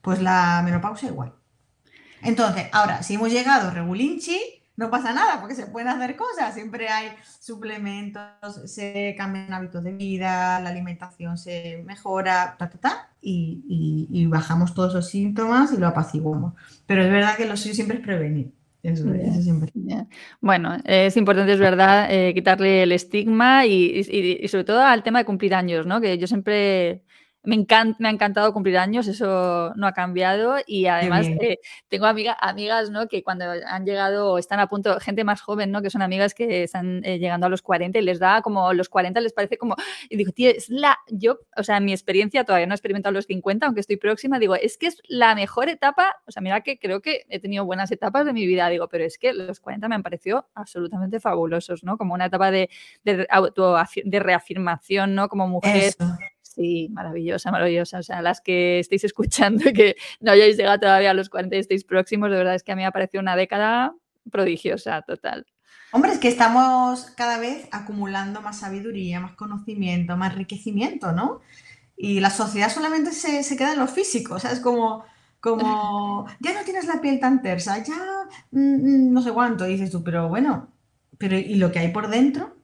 Pues 0.00 0.22
la 0.22 0.62
menopausia 0.64 1.10
igual. 1.10 1.34
Entonces, 2.22 2.68
ahora, 2.72 3.02
si 3.02 3.14
hemos 3.14 3.30
llegado 3.30 3.70
regulinchi, 3.70 4.40
no 4.76 4.90
pasa 4.90 5.12
nada, 5.12 5.40
porque 5.40 5.54
se 5.54 5.66
pueden 5.66 5.88
hacer 5.88 6.16
cosas. 6.16 6.54
Siempre 6.54 6.88
hay 6.88 7.10
suplementos, 7.40 8.24
se 8.66 9.14
cambian 9.16 9.52
hábitos 9.52 9.82
de 9.84 9.92
vida, 9.92 10.60
la 10.60 10.70
alimentación 10.70 11.38
se 11.38 11.82
mejora, 11.84 12.56
ta, 12.58 12.68
ta, 12.70 12.78
ta, 12.78 13.10
y, 13.28 14.06
y, 14.10 14.26
bajamos 14.26 14.72
todos 14.72 14.94
los 14.94 15.08
síntomas 15.08 15.72
y 15.72 15.78
lo 15.78 15.88
apaciguamos. 15.88 16.54
Pero 16.86 17.02
es 17.02 17.10
verdad 17.10 17.36
que 17.36 17.46
lo 17.46 17.56
suyo 17.56 17.74
siempre 17.74 17.96
es 17.98 18.02
prevenir. 18.04 18.52
Bueno, 20.40 20.76
es 20.84 21.16
importante, 21.16 21.52
es 21.52 21.58
verdad, 21.58 22.06
eh, 22.08 22.32
quitarle 22.34 22.84
el 22.84 22.92
estigma 22.92 23.66
y, 23.66 24.00
y, 24.00 24.46
sobre 24.46 24.62
todo 24.62 24.80
al 24.80 25.02
tema 25.02 25.18
de 25.18 25.24
cumplir 25.24 25.56
años, 25.56 25.86
¿no? 25.86 26.00
Que 26.00 26.18
yo 26.18 26.28
siempre 26.28 27.02
me, 27.46 27.64
me 27.98 28.08
ha 28.08 28.10
encantado 28.10 28.52
cumplir 28.52 28.76
años, 28.76 29.06
eso 29.06 29.72
no 29.76 29.86
ha 29.86 29.92
cambiado 29.92 30.56
y 30.66 30.86
además 30.86 31.26
eh, 31.40 31.58
tengo 31.88 32.06
amiga, 32.06 32.36
amigas 32.40 32.90
¿no? 32.90 33.06
que 33.06 33.22
cuando 33.22 33.44
han 33.44 33.86
llegado 33.86 34.36
están 34.36 34.58
a 34.58 34.66
punto, 34.66 34.98
gente 34.98 35.22
más 35.22 35.40
joven, 35.40 35.70
¿no? 35.70 35.80
que 35.80 35.88
son 35.88 36.02
amigas 36.02 36.34
que 36.34 36.64
están 36.64 37.04
eh, 37.04 37.18
llegando 37.18 37.46
a 37.46 37.48
los 37.48 37.62
40 37.62 37.98
y 37.98 38.02
les 38.02 38.18
da 38.18 38.42
como 38.42 38.72
los 38.72 38.88
40 38.88 39.20
les 39.20 39.32
parece 39.32 39.58
como, 39.58 39.76
y 40.10 40.16
digo, 40.16 40.32
tío, 40.32 40.50
es 40.50 40.68
la, 40.68 40.98
yo, 41.08 41.38
o 41.56 41.62
sea, 41.62 41.78
mi 41.78 41.92
experiencia 41.92 42.44
todavía 42.44 42.66
no 42.66 42.74
he 42.74 42.76
experimentado 42.76 43.12
los 43.12 43.26
50, 43.26 43.64
aunque 43.64 43.80
estoy 43.80 43.96
próxima, 43.96 44.40
digo, 44.40 44.56
es 44.56 44.76
que 44.76 44.88
es 44.88 45.00
la 45.08 45.36
mejor 45.36 45.68
etapa, 45.68 46.16
o 46.26 46.32
sea, 46.32 46.42
mira 46.42 46.62
que 46.62 46.80
creo 46.80 47.00
que 47.00 47.26
he 47.28 47.38
tenido 47.38 47.64
buenas 47.64 47.92
etapas 47.92 48.26
de 48.26 48.32
mi 48.32 48.44
vida, 48.44 48.68
digo, 48.68 48.88
pero 48.88 49.04
es 49.04 49.18
que 49.18 49.32
los 49.32 49.60
40 49.60 49.88
me 49.88 49.94
han 49.94 50.02
parecido 50.02 50.48
absolutamente 50.54 51.20
fabulosos, 51.20 51.84
¿no? 51.84 51.96
Como 51.96 52.12
una 52.14 52.26
etapa 52.26 52.50
de, 52.50 52.70
de, 53.04 53.28
de 54.04 54.20
reafirmación, 54.20 55.14
¿no? 55.14 55.28
Como 55.28 55.46
mujer. 55.46 55.94
Sí, 56.56 56.88
maravillosa, 56.90 57.50
maravillosa. 57.50 57.98
O 57.98 58.02
sea, 58.02 58.22
las 58.22 58.40
que 58.40 58.78
estéis 58.78 59.04
escuchando 59.04 59.68
y 59.68 59.72
que 59.74 59.96
no 60.20 60.32
hayáis 60.32 60.56
llegado 60.56 60.80
todavía 60.80 61.10
a 61.10 61.14
los 61.14 61.28
40 61.28 61.54
y 61.54 61.58
estéis 61.58 61.84
próximos, 61.84 62.30
de 62.30 62.38
verdad 62.38 62.54
es 62.54 62.62
que 62.62 62.72
a 62.72 62.76
mí 62.76 62.80
me 62.80 62.86
ha 62.86 62.92
parecido 62.92 63.20
una 63.20 63.36
década 63.36 63.94
prodigiosa, 64.30 65.02
total. 65.02 65.46
Hombre, 65.92 66.12
es 66.12 66.18
que 66.18 66.28
estamos 66.28 67.10
cada 67.16 67.38
vez 67.38 67.68
acumulando 67.72 68.40
más 68.40 68.60
sabiduría, 68.60 69.20
más 69.20 69.32
conocimiento, 69.32 70.16
más 70.16 70.32
enriquecimiento, 70.32 71.12
¿no? 71.12 71.42
Y 71.96 72.20
la 72.20 72.30
sociedad 72.30 72.70
solamente 72.70 73.12
se, 73.12 73.42
se 73.42 73.56
queda 73.56 73.74
en 73.74 73.78
lo 73.78 73.86
físico, 73.86 74.34
o 74.34 74.38
sea, 74.38 74.52
es 74.52 74.60
como, 74.60 75.04
como, 75.40 76.26
ya 76.40 76.54
no 76.54 76.64
tienes 76.64 76.86
la 76.86 77.00
piel 77.00 77.20
tan 77.20 77.42
tersa, 77.42 77.82
ya 77.82 77.96
mm, 78.50 78.58
mm, 78.58 79.12
no 79.12 79.22
sé 79.22 79.32
cuánto, 79.32 79.64
dices 79.64 79.90
tú, 79.90 80.02
pero 80.02 80.28
bueno, 80.28 80.72
pero 81.18 81.38
¿y 81.38 81.54
lo 81.56 81.70
que 81.70 81.78
hay 81.78 81.88
por 81.88 82.08
dentro? 82.08 82.56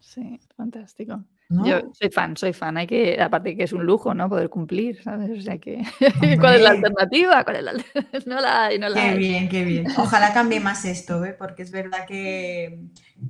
Sí, 0.00 0.38
fantástico. 0.56 1.24
Yo 1.48 1.92
soy 1.92 2.10
fan, 2.10 2.36
soy 2.36 2.52
fan. 2.52 2.76
Hay 2.78 2.86
que, 2.86 3.20
aparte 3.20 3.56
que 3.56 3.64
es 3.64 3.72
un 3.72 3.84
lujo, 3.84 4.14
¿no? 4.14 4.28
Poder 4.28 4.48
cumplir, 4.48 5.02
¿sabes? 5.02 5.30
O 5.38 5.42
sea 5.42 5.58
que, 5.58 5.82
¿cuál 6.40 6.56
es 6.56 6.62
la 6.62 6.70
alternativa? 6.70 7.44
¿Cuál 7.44 7.56
es 7.56 7.62
la... 7.62 7.72
no 8.26 8.40
la 8.40 8.66
hay, 8.66 8.78
no 8.78 8.88
la 8.88 9.00
Qué 9.00 9.14
bien, 9.16 9.48
qué 9.48 9.64
bien. 9.64 9.86
Ojalá 9.98 10.32
cambie 10.32 10.60
más 10.60 10.84
esto, 10.84 11.24
¿eh? 11.24 11.34
Porque 11.38 11.62
es 11.62 11.70
verdad 11.70 12.06
que, 12.06 12.80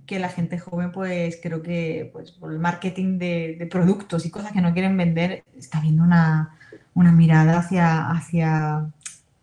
que 0.06 0.18
la 0.18 0.28
gente 0.28 0.58
joven, 0.58 0.92
pues 0.92 1.38
creo 1.42 1.62
que 1.62 2.10
pues, 2.12 2.30
por 2.32 2.52
el 2.52 2.58
marketing 2.58 3.18
de, 3.18 3.56
de 3.58 3.66
productos 3.66 4.24
y 4.26 4.30
cosas 4.30 4.52
que 4.52 4.60
no 4.60 4.72
quieren 4.72 4.96
vender, 4.96 5.44
está 5.56 5.80
viendo 5.80 6.04
una, 6.04 6.56
una 6.94 7.12
mirada 7.12 7.58
hacia, 7.58 8.10
hacia 8.10 8.90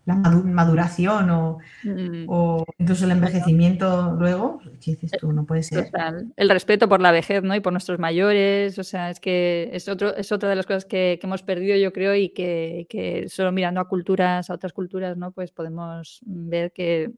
la 0.04 0.14
maduración 0.16 1.58
mm. 1.84 2.24
o, 2.28 2.64
incluso 2.78 3.04
el 3.04 3.12
envejecimiento 3.12 4.16
luego, 4.18 4.60
¿qué 4.80 4.92
dices 4.92 5.12
tú? 5.12 5.32
No 5.32 5.44
puede 5.44 5.62
ser. 5.62 5.90
El 6.36 6.50
respeto 6.50 6.88
por 6.88 7.00
la 7.00 7.12
vejez, 7.12 7.42
¿no? 7.42 7.54
Y 7.54 7.60
por 7.60 7.72
nuestros 7.72 7.98
mayores, 7.98 8.78
o 8.78 8.84
sea, 8.84 9.10
es 9.10 9.20
que 9.20 9.70
es, 9.72 9.88
otro, 9.88 10.16
es 10.16 10.32
otra 10.32 10.48
de 10.48 10.56
las 10.56 10.66
cosas 10.66 10.84
que, 10.84 11.20
hemos 11.22 11.42
perdido, 11.42 11.76
yo 11.76 11.92
creo, 11.92 12.16
y 12.16 12.30
que, 12.30 12.86
que, 12.88 13.28
solo 13.28 13.52
mirando 13.52 13.80
a 13.80 13.88
culturas, 13.88 14.50
a 14.50 14.54
otras 14.54 14.72
culturas, 14.72 15.16
¿no? 15.16 15.30
Pues 15.30 15.52
podemos 15.52 16.20
ver 16.24 16.72
que 16.72 17.12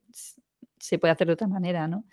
se 0.79 0.99
puede 0.99 1.13
hacer 1.13 1.27
de 1.27 1.33
otra 1.33 1.49
manera, 1.49 1.89
¿no? 1.89 2.05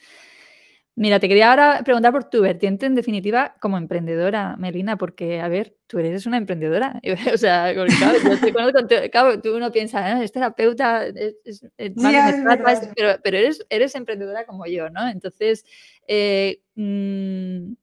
Mira, 0.95 1.19
te 1.19 1.29
quería 1.29 1.49
ahora 1.49 1.81
preguntar 1.85 2.11
por 2.11 2.25
tu 2.25 2.41
vertiente, 2.41 2.85
en 2.85 2.95
definitiva, 2.95 3.55
como 3.61 3.77
emprendedora, 3.77 4.57
Melina, 4.57 4.97
porque, 4.97 5.39
a 5.39 5.47
ver, 5.47 5.77
tú 5.87 5.99
eres 5.99 6.25
una 6.25 6.37
emprendedora. 6.37 6.99
o 7.33 7.37
sea, 7.37 7.73
claro, 7.73 8.17
yo 8.23 8.39
te 8.39 8.53
conozco, 8.53 8.79
claro, 9.09 9.41
tú 9.41 9.55
uno 9.55 9.71
piensa, 9.71 10.13
¿no? 10.13 10.21
es 10.21 10.33
terapeuta, 10.33 11.07
es, 11.07 11.63
pero, 11.77 13.19
pero 13.23 13.37
eres, 13.37 13.65
eres 13.69 13.95
emprendedora 13.95 14.45
como 14.45 14.65
yo, 14.65 14.89
¿no? 14.89 15.07
Entonces, 15.07 15.65
eh, 16.07 16.61
mm, 16.75 17.73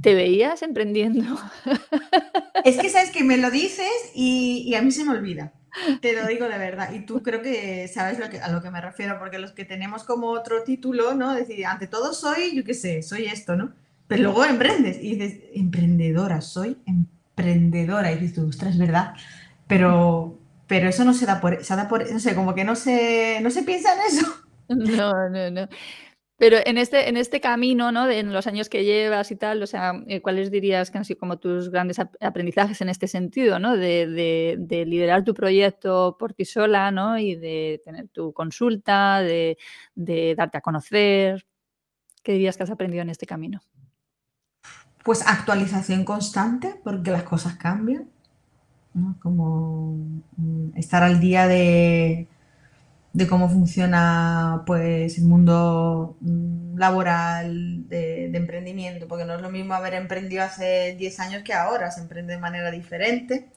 ¿te 0.00 0.14
veías 0.14 0.62
emprendiendo? 0.62 1.24
Es 2.64 2.76
que, 2.76 2.90
¿sabes 2.90 3.10
que 3.10 3.22
Me 3.22 3.36
lo 3.36 3.52
dices 3.52 4.10
y, 4.14 4.64
y 4.66 4.74
a 4.74 4.82
mí 4.82 4.90
se 4.90 5.04
me 5.04 5.12
olvida. 5.12 5.52
Te 6.00 6.14
lo 6.14 6.26
digo 6.26 6.48
de 6.48 6.58
verdad. 6.58 6.92
Y 6.92 7.00
tú 7.00 7.22
creo 7.22 7.42
que 7.42 7.88
sabes 7.88 8.18
lo 8.18 8.28
que, 8.30 8.40
a 8.40 8.50
lo 8.50 8.62
que 8.62 8.70
me 8.70 8.80
refiero, 8.80 9.18
porque 9.18 9.38
los 9.38 9.52
que 9.52 9.64
tenemos 9.64 10.04
como 10.04 10.28
otro 10.28 10.62
título, 10.62 11.14
¿no? 11.14 11.34
Decir, 11.34 11.66
ante 11.66 11.86
todo 11.86 12.12
soy, 12.12 12.54
yo 12.54 12.64
qué 12.64 12.74
sé, 12.74 13.02
soy 13.02 13.26
esto, 13.26 13.56
¿no? 13.56 13.72
Pero 14.06 14.22
luego 14.24 14.44
emprendes 14.44 14.98
y 15.02 15.16
dices, 15.16 15.40
emprendedora, 15.54 16.40
soy 16.40 16.78
emprendedora. 16.86 18.12
Y 18.12 18.16
dices 18.18 18.36
tú, 18.36 18.48
ostras, 18.48 18.72
es 18.72 18.78
verdad. 18.78 19.14
Pero, 19.66 20.38
pero 20.66 20.88
eso 20.88 21.04
no 21.04 21.12
se 21.12 21.26
da 21.26 21.40
por, 21.40 21.62
se 21.62 21.76
da 21.76 21.88
por, 21.88 22.10
no 22.10 22.18
sé, 22.18 22.34
como 22.34 22.54
que 22.54 22.64
no 22.64 22.74
se, 22.74 23.40
no 23.42 23.50
se 23.50 23.62
piensa 23.62 23.92
en 23.94 24.00
eso. 24.08 24.26
No, 24.68 25.30
no, 25.30 25.50
no. 25.50 25.68
Pero 26.38 26.58
en 26.64 26.78
este, 26.78 27.08
en 27.08 27.16
este 27.16 27.40
camino, 27.40 27.90
¿no? 27.90 28.06
De, 28.06 28.20
en 28.20 28.32
los 28.32 28.46
años 28.46 28.68
que 28.68 28.84
llevas 28.84 29.32
y 29.32 29.36
tal, 29.36 29.60
o 29.60 29.66
sea, 29.66 30.00
eh, 30.06 30.22
¿cuáles 30.22 30.52
dirías 30.52 30.88
que 30.90 30.98
han 30.98 31.04
sido 31.04 31.18
como 31.18 31.40
tus 31.40 31.68
grandes 31.68 31.98
aprendizajes 31.98 32.80
en 32.80 32.88
este 32.88 33.08
sentido, 33.08 33.58
¿no? 33.58 33.76
De, 33.76 34.06
de, 34.56 34.86
liderar 34.86 35.24
tu 35.24 35.34
proyecto 35.34 36.16
por 36.16 36.34
ti 36.34 36.44
sola, 36.44 36.92
¿no? 36.92 37.18
Y 37.18 37.34
de 37.34 37.82
tener 37.84 38.06
tu 38.08 38.32
consulta, 38.32 39.20
de, 39.20 39.58
darte 40.36 40.58
a 40.58 40.60
conocer. 40.60 41.44
¿Qué 42.22 42.32
dirías 42.32 42.56
que 42.56 42.62
has 42.62 42.70
aprendido 42.70 43.02
en 43.02 43.10
este 43.10 43.26
camino? 43.26 43.60
Pues 45.02 45.26
actualización 45.26 46.04
constante, 46.04 46.80
porque 46.84 47.10
las 47.10 47.24
cosas 47.24 47.56
cambian. 47.56 48.08
Como 49.20 49.96
mm, 50.36 50.76
estar 50.76 51.02
al 51.02 51.18
día 51.18 51.48
de 51.48 52.28
de 53.12 53.26
cómo 53.26 53.48
funciona 53.48 54.62
pues 54.66 55.18
el 55.18 55.24
mundo 55.24 56.16
mm, 56.20 56.76
laboral 56.76 57.88
de, 57.88 58.26
emprendimiento, 58.26 59.08
porque 59.08 59.24
no 59.24 59.34
es 59.34 59.42
lo 59.42 59.50
mismo 59.50 59.74
haber 59.74 59.94
emprendido 59.94 60.44
hace 60.44 60.94
10 60.98 61.20
años 61.20 61.42
que 61.42 61.54
ahora, 61.54 61.90
se 61.90 62.00
emprende 62.00 62.34
de 62.34 62.40
manera 62.40 62.70
diferente. 62.70 63.48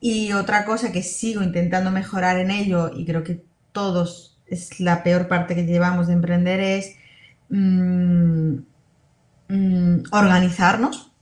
Y 0.00 0.32
otra 0.32 0.64
cosa 0.64 0.92
que 0.92 1.02
sigo 1.02 1.42
intentando 1.42 1.90
mejorar 1.90 2.38
en 2.38 2.50
ello, 2.50 2.90
y 2.94 3.06
creo 3.06 3.24
que 3.24 3.44
todos 3.72 4.38
es 4.46 4.80
la 4.80 5.02
peor 5.02 5.28
parte 5.28 5.54
que 5.54 5.66
llevamos 5.66 6.06
de 6.08 6.14
emprender, 6.14 6.60
es 6.60 6.96
mm, 7.50 8.56
mm, 9.48 10.02
organizarnos, 10.12 11.12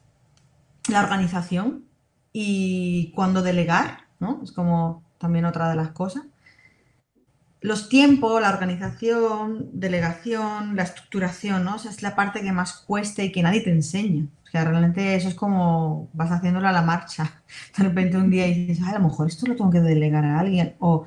la 0.89 1.03
organización 1.03 1.85
y 2.32 3.12
cuándo 3.14 3.43
delegar, 3.43 3.99
¿no? 4.20 4.41
Es 4.45 4.53
como 4.53 5.03
también 5.18 5.47
otra 5.47 5.70
de 5.70 5.76
las 5.76 5.91
cosas 5.91 6.24
los 7.64 7.88
tiempos, 7.88 8.42
la 8.42 8.50
organización, 8.50 9.70
delegación, 9.72 10.76
la 10.76 10.82
estructuración, 10.82 11.64
¿no? 11.64 11.76
O 11.76 11.76
es 11.76 12.02
la 12.02 12.14
parte 12.14 12.42
que 12.42 12.52
más 12.52 12.74
cuesta 12.74 13.22
y 13.22 13.32
que 13.32 13.42
nadie 13.42 13.62
te 13.62 13.70
enseña. 13.70 14.26
O 14.46 14.50
sea, 14.50 14.64
realmente 14.64 15.14
eso 15.14 15.28
es 15.28 15.34
como 15.34 16.10
vas 16.12 16.30
haciéndolo 16.30 16.68
a 16.68 16.72
la 16.72 16.82
marcha. 16.82 17.42
De 17.78 17.84
repente 17.84 18.18
un 18.18 18.28
día 18.28 18.44
dices, 18.44 18.86
a 18.86 18.92
lo 18.92 19.08
mejor 19.08 19.28
esto 19.28 19.46
lo 19.46 19.56
tengo 19.56 19.70
que 19.70 19.80
delegar 19.80 20.26
a 20.26 20.40
alguien. 20.40 20.74
O 20.78 21.06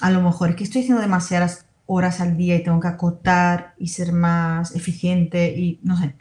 a 0.00 0.10
lo 0.10 0.22
mejor 0.22 0.48
es 0.48 0.56
que 0.56 0.64
estoy 0.64 0.80
haciendo 0.80 1.02
demasiadas 1.02 1.66
horas 1.84 2.22
al 2.22 2.38
día 2.38 2.56
y 2.56 2.62
tengo 2.64 2.80
que 2.80 2.88
acotar 2.88 3.74
y 3.78 3.88
ser 3.88 4.14
más 4.14 4.74
eficiente 4.74 5.54
y 5.54 5.80
no 5.82 5.98
sé. 5.98 6.16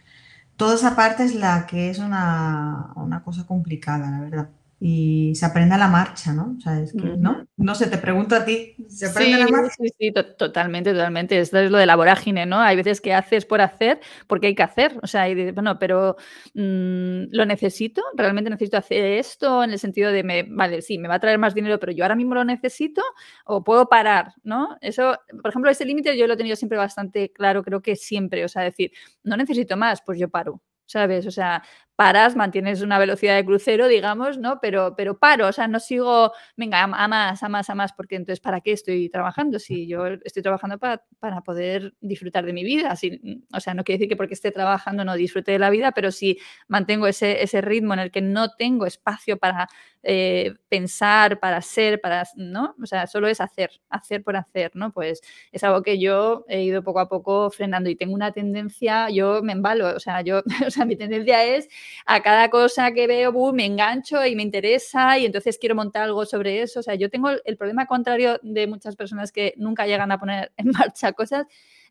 Toda 0.58 0.76
esa 0.76 0.94
parte 0.94 1.24
es 1.24 1.36
la 1.36 1.68
que 1.68 1.90
es 1.90 2.00
una, 2.00 2.92
una 2.98 3.24
cosa 3.24 3.46
complicada, 3.48 4.12
la 4.12 4.20
verdad 4.20 4.50
y 4.86 5.34
se 5.36 5.46
aprende 5.46 5.76
a 5.76 5.78
la 5.78 5.88
marcha, 5.88 6.34
¿no? 6.34 6.56
O 6.58 6.60
sea, 6.60 6.78
es 6.82 6.92
que, 6.92 7.16
¿no? 7.18 7.48
No 7.56 7.74
sé, 7.74 7.88
te 7.88 7.98
pregunto 7.98 8.36
a 8.36 8.44
ti, 8.44 8.76
¿se 8.90 9.06
aprende 9.06 9.36
a 9.36 9.46
la 9.46 9.48
marcha? 9.48 9.76
Sí, 9.80 9.88
sí, 9.98 10.12
totalmente, 10.38 10.92
totalmente. 10.92 11.40
Esto 11.40 11.60
es 11.60 11.72
lo 11.72 11.78
de 11.78 11.86
la 11.86 11.96
vorágine, 11.96 12.46
¿no? 12.46 12.60
Hay 12.60 12.76
veces 12.76 13.00
que 13.00 13.14
haces 13.14 13.46
por 13.46 13.62
hacer 13.62 14.02
porque 14.28 14.48
hay 14.48 14.56
que 14.56 14.64
hacer. 14.64 15.00
O 15.02 15.08
sea, 15.08 15.30
y 15.30 15.36
dices, 15.36 15.54
bueno, 15.56 15.80
pero 15.80 16.18
mm, 16.54 17.32
¿lo 17.32 17.46
necesito? 17.46 18.04
¿Realmente 18.14 18.50
necesito 18.50 18.76
hacer 18.76 19.06
esto? 19.06 19.64
En 19.64 19.72
el 19.72 19.80
sentido 19.80 20.12
de, 20.12 20.22
me, 20.22 20.44
vale, 20.44 20.82
sí, 20.82 20.98
me 20.98 21.08
va 21.08 21.16
a 21.16 21.20
traer 21.20 21.40
más 21.40 21.56
dinero, 21.56 21.80
pero 21.80 21.94
yo 21.94 22.04
ahora 22.04 22.16
mismo 22.16 22.36
lo 22.36 22.44
necesito 22.44 23.02
o 23.46 23.64
puedo 23.64 23.88
parar, 23.88 24.34
¿no? 24.44 24.78
Eso, 24.82 25.18
por 25.42 25.52
ejemplo, 25.52 25.72
ese 25.72 25.86
límite 25.86 26.18
yo 26.18 26.28
lo 26.28 26.34
he 26.34 26.38
tenido 26.38 26.58
siempre 26.58 26.78
bastante 26.78 27.32
claro, 27.32 27.64
creo 27.64 27.82
que 27.82 27.96
siempre. 27.96 28.44
O 28.44 28.50
sea, 28.50 28.64
decir, 28.64 28.92
no 29.24 29.38
necesito 29.38 29.78
más, 29.78 30.02
pues 30.02 30.20
yo 30.20 30.28
paro. 30.28 30.62
¿sabes? 30.86 31.26
O 31.26 31.32
sea, 31.32 31.64
paras, 31.96 32.36
mantienes 32.36 32.82
una 32.82 32.98
velocidad 32.98 33.36
de 33.36 33.46
crucero, 33.46 33.88
digamos, 33.88 34.38
¿no? 34.38 34.60
Pero, 34.62 34.96
pero 34.96 35.20
paro, 35.20 35.48
o 35.48 35.52
sea, 35.52 35.68
no 35.68 35.80
sigo, 35.80 36.32
venga, 36.58 36.82
a, 36.84 36.88
más, 36.88 37.44
a 37.44 37.50
más, 37.50 37.70
a 37.70 37.76
más, 37.76 37.94
porque 37.94 38.16
entonces, 38.16 38.40
¿para 38.40 38.62
qué 38.62 38.72
estoy 38.72 39.10
trabajando? 39.10 39.60
Si 39.60 39.88
yo 39.88 40.06
estoy 40.08 40.42
trabajando 40.44 40.80
para, 40.80 41.04
para 41.20 41.42
poder 41.42 41.94
disfrutar 42.02 42.46
de 42.46 42.54
mi 42.54 42.64
vida, 42.64 42.96
si, 42.96 43.42
o 43.54 43.60
sea, 43.60 43.74
no 43.74 43.84
quiere 43.84 44.00
decir 44.00 44.10
que 44.10 44.16
porque 44.16 44.34
esté 44.34 44.52
trabajando 44.52 45.06
no 45.06 45.16
disfrute 45.16 45.52
de 45.52 45.60
la 45.60 45.70
vida, 45.70 45.92
pero 45.92 46.12
si 46.12 46.38
mantengo 46.68 47.08
ese, 47.08 47.44
ese 47.44 47.62
ritmo 47.62 47.94
en 47.94 48.00
el 48.00 48.12
que 48.12 48.22
no 48.22 48.50
tengo 48.56 48.86
espacio 48.86 49.38
para 49.38 49.68
eh, 50.02 50.54
pensar, 50.70 51.40
para 51.40 51.62
ser, 51.62 52.02
para, 52.02 52.24
¿no? 52.36 52.76
O 52.82 52.86
sea, 52.86 53.08
solo 53.08 53.28
es 53.28 53.40
hacer, 53.40 53.72
hacer 53.90 54.24
por 54.24 54.36
hacer, 54.36 54.72
¿no? 54.76 54.92
Pues 54.92 55.22
es 55.52 55.64
algo 55.64 55.82
que 55.84 56.00
yo 56.00 56.44
he 56.50 56.64
ido 56.64 56.84
poco 56.84 57.00
a 57.00 57.08
poco 57.08 57.50
frenando 57.52 57.90
y 57.90 57.96
tengo 57.96 58.14
una 58.14 58.32
tendencia, 58.34 59.10
yo 59.10 59.42
me 59.44 59.54
embalo, 59.54 59.96
o 59.96 60.00
sea, 60.00 60.22
yo, 60.22 60.42
o 60.68 60.72
sea, 60.72 60.86
mi 60.86 60.96
tendencia 60.96 61.44
es 61.46 61.70
a 62.06 62.22
cada 62.22 62.50
cosa 62.50 62.92
que 62.92 63.08
veo, 63.08 63.54
me 63.54 63.66
engancho 63.66 64.26
y 64.26 64.36
me 64.36 64.44
interesa 64.44 65.18
y 65.18 65.26
entonces 65.26 65.58
quiero 65.58 65.76
montar 65.76 66.04
algo 66.04 66.26
sobre 66.26 66.62
eso. 66.62 66.80
O 66.80 66.84
sea, 66.84 66.96
yo 66.96 67.10
tengo 67.10 67.30
el 67.44 67.58
problema 67.58 67.86
contrario 67.86 68.40
de 68.42 68.68
muchas 68.68 68.96
personas 68.96 69.32
que 69.32 69.54
nunca 69.58 69.86
llegan 69.86 70.12
a 70.12 70.20
poner 70.20 70.52
en 70.58 70.68
marcha 70.72 71.14
cosas 71.14 71.48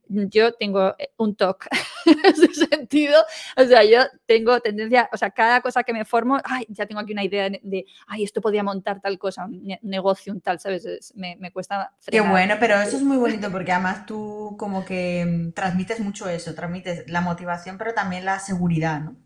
yo 0.08 0.52
tengo 0.54 0.94
eh, 0.98 1.12
un 1.16 1.34
TOC 1.34 1.66
en 2.06 2.18
ese 2.24 2.66
sentido. 2.66 3.22
O 3.56 3.64
sea, 3.64 3.84
yo 3.84 4.00
tengo 4.26 4.60
tendencia, 4.60 5.08
o 5.12 5.16
sea, 5.16 5.30
cada 5.30 5.60
cosa 5.60 5.82
que 5.82 5.92
me 5.92 6.04
formo, 6.04 6.38
ay, 6.44 6.66
ya 6.68 6.86
tengo 6.86 7.00
aquí 7.00 7.12
una 7.12 7.24
idea 7.24 7.48
de, 7.50 7.86
ay, 8.06 8.24
esto 8.24 8.40
podría 8.40 8.62
montar 8.62 9.00
tal 9.00 9.18
cosa, 9.18 9.46
un 9.46 9.78
negocio, 9.82 10.32
un 10.32 10.40
tal, 10.40 10.60
¿sabes? 10.60 11.12
Me, 11.14 11.36
me 11.36 11.50
cuesta. 11.50 11.92
Qué 12.06 12.20
bueno, 12.20 12.56
pero 12.60 12.80
eso 12.80 12.96
es 12.96 13.02
muy 13.02 13.16
bonito 13.16 13.50
porque 13.50 13.72
además 13.72 14.06
tú 14.06 14.56
como 14.58 14.84
que 14.84 15.24
mm, 15.24 15.52
transmites 15.52 16.00
mucho 16.00 16.28
eso, 16.28 16.54
transmites 16.54 17.08
la 17.08 17.20
motivación, 17.20 17.78
pero 17.78 17.94
también 17.94 18.24
la 18.24 18.38
seguridad, 18.38 19.00
¿no? 19.00 19.16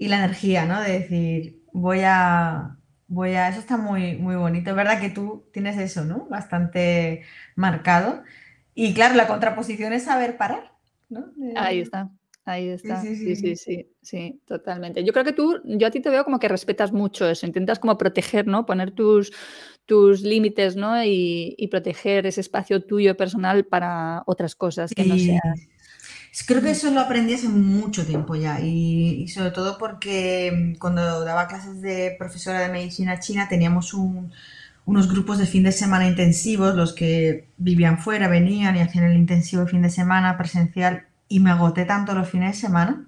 Y 0.00 0.08
la 0.08 0.16
energía, 0.16 0.64
¿no? 0.64 0.80
De 0.80 0.98
decir, 0.98 1.62
voy 1.74 2.00
a, 2.04 2.78
voy 3.06 3.34
a, 3.34 3.50
eso 3.50 3.60
está 3.60 3.76
muy, 3.76 4.16
muy 4.16 4.34
bonito. 4.34 4.70
Es 4.70 4.76
verdad 4.76 4.98
que 4.98 5.10
tú 5.10 5.44
tienes 5.52 5.76
eso, 5.76 6.06
¿no? 6.06 6.26
Bastante 6.30 7.22
marcado. 7.54 8.22
Y 8.74 8.94
claro, 8.94 9.14
la 9.14 9.26
contraposición 9.26 9.92
es 9.92 10.04
saber 10.04 10.38
parar, 10.38 10.72
¿no? 11.10 11.26
Ahí 11.54 11.80
está. 11.80 12.08
Ahí 12.46 12.68
está. 12.68 13.02
Sí 13.02 13.14
sí 13.14 13.56
sí, 13.56 13.90
sí 14.00 14.40
totalmente. 14.46 15.04
Yo 15.04 15.12
creo 15.12 15.26
que 15.26 15.34
tú, 15.34 15.60
yo 15.64 15.86
a 15.86 15.90
ti 15.90 16.00
te 16.00 16.08
veo 16.08 16.24
como 16.24 16.38
que 16.38 16.48
respetas 16.48 16.92
mucho 16.92 17.28
eso, 17.28 17.44
intentas 17.44 17.78
como 17.78 17.98
proteger, 17.98 18.46
¿no? 18.46 18.64
Poner 18.64 18.92
tus, 18.92 19.34
tus 19.84 20.22
límites, 20.22 20.76
¿no? 20.76 21.04
Y, 21.04 21.68
proteger 21.70 22.24
ese 22.24 22.40
espacio 22.40 22.82
tuyo 22.82 23.18
personal 23.18 23.66
para 23.66 24.22
otras 24.24 24.54
cosas 24.54 24.92
que 24.94 25.04
no 25.04 25.18
sean. 25.18 25.40
Creo 26.46 26.62
que 26.62 26.70
eso 26.70 26.90
lo 26.90 27.00
aprendí 27.00 27.34
hace 27.34 27.48
mucho 27.48 28.06
tiempo 28.06 28.36
ya 28.36 28.60
y, 28.60 29.22
y, 29.22 29.28
sobre 29.28 29.50
todo 29.50 29.78
porque 29.78 30.74
mm, 30.74 30.78
cuando 30.78 31.24
daba 31.24 31.48
clases 31.48 31.80
de 31.82 32.14
profesora 32.18 32.60
de 32.60 32.68
medicina 32.68 33.18
china 33.20 33.48
teníamos 33.48 33.94
un, 33.94 34.32
unos 34.86 35.08
grupos 35.08 35.38
de 35.38 35.46
fin 35.46 35.62
de 35.62 35.72
semana 35.72 36.06
intensivos, 36.08 36.74
los 36.74 36.92
que 36.92 37.46
vivían 37.58 37.98
fuera, 37.98 38.28
venían 38.28 38.76
y 38.76 38.80
hacían 38.80 39.04
el 39.04 39.16
intensivo 39.16 39.64
de 39.64 39.70
fin 39.70 39.82
de 39.82 39.90
semana 39.90 40.36
presencial 40.38 41.06
y 41.28 41.40
me 41.40 41.50
agoté 41.50 41.84
tanto 41.84 42.14
los 42.14 42.28
fines 42.28 42.56
de 42.56 42.60
semana 42.60 43.06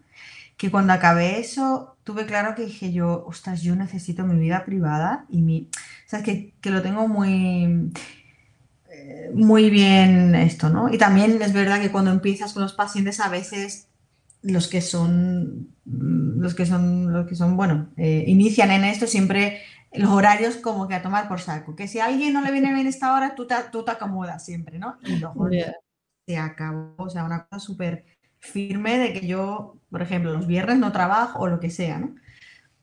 que 0.56 0.70
cuando 0.70 0.92
acabé 0.92 1.40
eso 1.40 1.96
tuve 2.04 2.26
claro 2.26 2.54
que 2.54 2.66
dije 2.66 2.92
yo, 2.92 3.24
ostras, 3.26 3.62
yo 3.62 3.74
necesito 3.74 4.24
mi 4.24 4.38
vida 4.38 4.64
privada 4.64 5.26
y 5.28 5.42
mi, 5.42 5.68
sabes 6.06 6.24
que, 6.24 6.52
que 6.60 6.70
lo 6.70 6.82
tengo 6.82 7.08
muy 7.08 7.90
muy 9.34 9.70
bien 9.70 10.34
esto, 10.34 10.68
¿no? 10.68 10.92
Y 10.92 10.98
también 10.98 11.40
es 11.42 11.52
verdad 11.52 11.80
que 11.80 11.90
cuando 11.90 12.10
empiezas 12.10 12.52
con 12.52 12.62
los 12.62 12.74
pacientes 12.74 13.20
a 13.20 13.28
veces 13.28 13.88
los 14.42 14.68
que 14.68 14.80
son 14.80 15.68
los 15.84 16.54
que 16.54 16.66
son 16.66 17.12
los 17.12 17.28
que 17.28 17.36
son 17.36 17.56
bueno 17.56 17.90
eh, 17.96 18.24
inician 18.26 18.72
en 18.72 18.84
esto 18.84 19.06
siempre 19.06 19.62
los 19.94 20.10
horarios 20.10 20.56
como 20.56 20.88
que 20.88 20.94
a 20.94 21.02
tomar 21.02 21.28
por 21.28 21.40
saco. 21.40 21.76
Que 21.76 21.88
si 21.88 21.98
a 21.98 22.06
alguien 22.06 22.32
no 22.32 22.40
le 22.40 22.50
viene 22.52 22.72
bien 22.72 22.86
esta 22.86 23.14
hora, 23.14 23.34
tú 23.34 23.46
te, 23.46 23.54
tú 23.70 23.84
te 23.84 23.90
acomodas 23.92 24.44
siempre, 24.44 24.78
¿no? 24.78 24.98
Y 25.04 25.16
luego 25.16 25.48
se 26.26 26.36
acabó. 26.36 26.94
O 26.98 27.10
sea, 27.10 27.24
una 27.24 27.46
cosa 27.46 27.60
súper 27.60 28.04
firme 28.38 28.98
de 28.98 29.12
que 29.12 29.26
yo, 29.26 29.76
por 29.90 30.02
ejemplo, 30.02 30.32
los 30.32 30.46
viernes 30.46 30.78
no 30.78 30.92
trabajo 30.92 31.40
o 31.40 31.48
lo 31.48 31.60
que 31.60 31.70
sea, 31.70 31.98
¿no? 31.98 32.14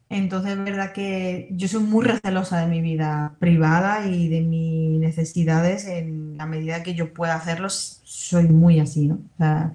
Entonces, 0.09 0.53
es 0.53 0.63
verdad 0.63 0.91
que 0.91 1.49
yo 1.51 1.67
soy 1.67 1.83
muy 1.83 2.03
recelosa 2.03 2.59
de 2.61 2.67
mi 2.67 2.81
vida 2.81 3.35
privada 3.39 4.07
y 4.07 4.27
de 4.27 4.41
mis 4.41 4.99
necesidades 4.99 5.85
en 5.85 6.35
la 6.37 6.47
medida 6.47 6.81
que 6.81 6.95
yo 6.95 7.13
pueda 7.13 7.35
hacerlos, 7.35 8.01
soy 8.03 8.47
muy 8.47 8.79
así, 8.79 9.07
¿no? 9.07 9.15
O 9.15 9.37
sea, 9.37 9.73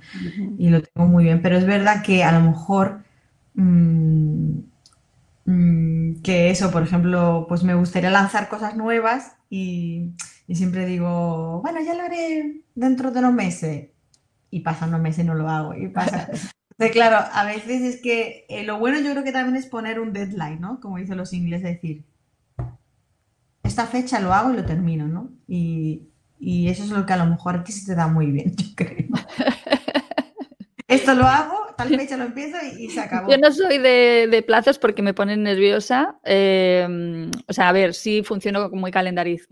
Y 0.59 0.71
lo 0.71 0.83
tengo 0.83 1.07
muy 1.07 1.25
bien. 1.25 1.41
Pero 1.41 1.57
es 1.57 1.67
verdad 1.67 2.03
que 2.03 2.25
a 2.25 2.33
lo 2.33 2.41
mejor 2.41 3.05
mm, 3.55 4.59
Mm, 5.47 6.23
que 6.23 6.51
eso, 6.51 6.71
por 6.71 6.83
ejemplo, 6.83 7.47
pues 7.49 7.65
me 7.65 7.75
gustaría 7.75 8.11
lanzar 8.11 8.49
cosas 8.49 8.77
nuevas 8.77 9.37
y, 9.51 10.13
siempre 10.53 10.87
digo, 10.87 11.61
bueno, 11.63 11.81
ya 11.85 11.95
lo 11.95 12.03
haré 12.03 12.63
dentro 12.75 13.11
de 13.11 13.19
unos 13.21 13.35
meses. 13.35 13.89
Y 14.51 14.61
pasan 14.61 14.91
unos 14.91 15.03
meses 15.03 15.25
y 15.25 15.27
no 15.27 15.35
lo 15.35 15.49
hago. 15.49 15.75
Y 15.75 15.89
pasa. 15.89 16.29
claro, 16.93 17.19
a 17.33 17.45
veces 17.45 17.83
es 17.83 18.03
que 18.03 18.47
eh, 18.49 18.65
lo 18.65 18.79
bueno 18.79 18.99
yo 19.01 19.13
creo 19.13 19.25
que 19.25 19.33
también 19.33 19.57
es 19.57 19.67
poner 19.67 20.01
un 20.01 20.13
deadline, 20.13 20.61
¿no? 20.61 20.81
Como 20.81 20.99
dicen 20.99 21.17
los 21.17 21.33
ingleses, 21.33 21.75
decir, 21.75 22.05
esta 23.63 23.87
fecha 23.87 24.21
lo 24.21 24.33
hago 24.33 24.53
y 24.53 24.57
lo 24.57 24.65
termino, 24.65 25.09
¿no? 25.09 25.31
Y, 25.49 26.09
y 26.39 26.69
eso 26.69 26.85
es 26.85 26.91
lo 26.91 27.07
que 27.07 27.13
a 27.13 27.17
lo 27.17 27.27
mejor 27.27 27.57
a 27.57 27.65
ti 27.65 27.73
se 27.73 27.87
te 27.87 27.95
da 27.95 28.09
muy 28.09 28.31
bien, 28.31 28.55
yo 28.57 28.67
creo. 28.75 29.09
Esto 30.89 31.15
lo 31.15 31.27
hago 31.27 31.64
tal 31.77 31.89
fecha 31.89 32.17
lo 32.17 32.25
empiezo 32.25 32.57
y, 32.79 32.89
se 32.91 33.01
acabó. 33.01 33.31
Yo 33.31 33.39
no 33.39 33.53
soy 33.53 33.79
de, 33.79 34.45
plazos 34.47 34.79
porque 34.79 35.03
me 35.03 35.15
ponen 35.15 35.43
nerviosa. 35.43 36.17
Em, 36.25 37.31
o 37.47 37.53
sea, 37.53 37.69
a 37.69 37.73
ver, 37.73 37.95
sí 37.95 38.23
funciono 38.23 38.71
muy 38.71 38.93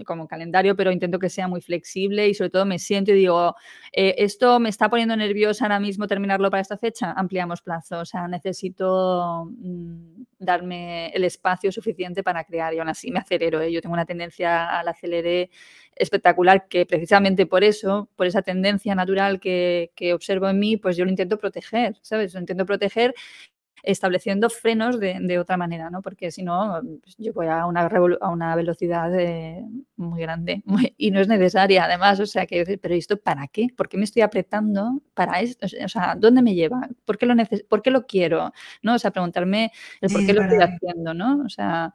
como 0.05 0.29
calendario, 0.29 0.77
pero 0.77 0.93
intento 0.93 1.19
que 1.19 1.31
sea 1.31 1.49
muy 1.49 1.61
flexible 1.61 2.29
y 2.29 2.35
sobre 2.35 2.51
todo 2.51 2.65
me 2.65 2.79
siento 2.79 3.13
y 3.13 3.15
digo, 3.15 3.55
eh, 3.93 4.15
esto 4.19 4.61
me 4.61 4.69
está 4.69 4.89
poniendo 4.89 5.17
nerviosa 5.17 5.65
ahora 5.65 5.81
mismo 5.81 6.07
terminarlo 6.07 6.51
para 6.51 6.61
esta 6.61 6.79
fecha, 6.79 7.13
ampliamos 7.13 7.63
plazo. 7.63 8.01
O 8.01 8.05
sea, 8.05 8.29
necesito 8.29 9.47
mm, 9.59 10.12
darme 10.43 11.09
el 11.11 11.25
espacio 11.25 11.71
suficiente 11.71 12.23
para 12.23 12.45
crear 12.45 12.75
y 12.75 12.79
aún 12.79 12.89
así 12.89 13.11
me 13.11 13.21
acelero. 13.21 13.61
¿eh? 13.61 13.73
Yo 13.73 13.81
tengo 13.81 13.93
una 13.93 14.05
tendencia 14.05 14.79
al 14.79 14.89
acelere 14.89 15.51
espectacular 15.95 16.67
que 16.69 16.85
precisamente 16.85 17.47
por 17.47 17.65
eso, 17.65 18.09
por 18.17 18.27
esa 18.27 18.43
tendencia 18.43 18.95
natural 18.95 19.41
que, 19.41 19.91
observo 20.15 20.49
en 20.49 20.59
mí, 20.59 20.77
pues 20.77 20.97
yo 20.97 21.05
lo 21.05 21.11
intento 21.11 21.39
proteger, 21.39 21.97
¿sabes? 22.03 22.35
Lo 22.35 22.41
intento 22.41 22.67
proteger 22.67 23.15
estableciendo 23.83 24.49
frenos 24.49 25.01
de, 25.01 25.39
otra 25.39 25.57
manera, 25.57 25.91
¿no? 25.91 26.03
Porque 26.03 26.31
si 26.31 26.43
no, 26.43 26.81
pues 27.03 27.17
yo 27.19 27.33
voy 27.33 27.47
a 27.49 27.67
una, 27.67 27.89
a 28.21 28.29
una 28.29 28.55
velocidad 28.55 29.11
muy 29.97 30.21
grande 30.21 30.63
y 30.97 31.11
no 31.11 31.21
es 31.21 31.29
necesaria, 31.29 31.85
además, 31.85 32.21
o 32.21 32.27
sea, 32.27 32.47
que 32.47 32.79
pero 32.81 32.95
¿esto 32.95 33.17
para 33.17 33.49
qué? 33.49 33.69
¿Por 33.77 33.89
qué 33.89 33.97
me 33.97 34.05
estoy 34.05 34.23
apretando 34.23 35.03
para 35.15 35.41
esto? 35.41 35.67
O 35.67 35.89
sea, 35.89 36.15
¿dónde 36.17 36.43
me 36.43 36.55
lleva? 36.55 36.89
¿Por 37.05 37.19
qué 37.19 37.27
lo, 37.27 37.35
¿Por 37.69 37.83
qué 37.83 37.91
lo 37.91 38.07
quiero? 38.07 38.53
¿No? 38.83 38.95
O 38.95 38.99
sea, 38.99 39.11
preguntarme 39.11 39.73
el 40.01 40.13
por 40.13 40.25
qué 40.25 40.33
lo 40.33 40.43
estoy 40.43 40.59
haciendo, 40.59 41.15
¿no? 41.15 41.43
O 41.45 41.49
sea, 41.49 41.93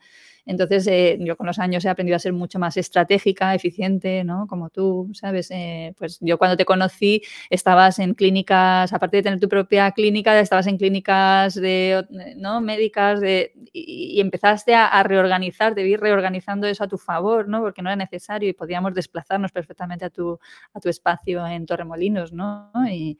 entonces, 0.47 0.87
eh, 0.87 1.17
yo 1.19 1.35
con 1.37 1.45
los 1.47 1.59
años 1.59 1.85
he 1.85 1.89
aprendido 1.89 2.15
a 2.15 2.19
ser 2.19 2.33
mucho 2.33 2.59
más 2.59 2.77
estratégica, 2.77 3.53
eficiente, 3.53 4.23
¿no? 4.23 4.47
Como 4.47 4.69
tú, 4.69 5.09
¿sabes? 5.13 5.51
Eh, 5.51 5.93
pues 5.97 6.17
yo 6.21 6.37
cuando 6.37 6.57
te 6.57 6.65
conocí 6.65 7.21
estabas 7.49 7.99
en 7.99 8.13
clínicas, 8.13 8.93
aparte 8.93 9.17
de 9.17 9.23
tener 9.23 9.39
tu 9.39 9.49
propia 9.49 9.91
clínica, 9.91 10.39
estabas 10.39 10.67
en 10.67 10.77
clínicas 10.77 11.55
de, 11.55 12.05
¿no? 12.37 12.61
médicas 12.61 13.19
de, 13.19 13.53
y, 13.73 14.19
empezaste 14.21 14.73
a, 14.75 15.03
reorganizar, 15.03 15.75
debí 15.75 15.93
ir 15.93 15.99
reorganizando 15.99 16.67
eso 16.67 16.83
a 16.83 16.87
tu 16.87 16.97
favor, 16.97 17.47
¿no? 17.47 17.61
Porque 17.61 17.81
no 17.81 17.89
era 17.89 17.95
necesario 17.95 18.49
y 18.49 18.53
podíamos 18.53 18.93
desplazarnos 18.93 19.51
perfectamente 19.51 20.05
a 20.05 20.09
tu, 20.09 20.39
a 20.73 20.79
tu 20.79 20.89
espacio 20.89 21.45
en 21.45 21.65
Torremolinos, 21.65 22.33
¿no? 22.33 22.71
Y 22.89 23.17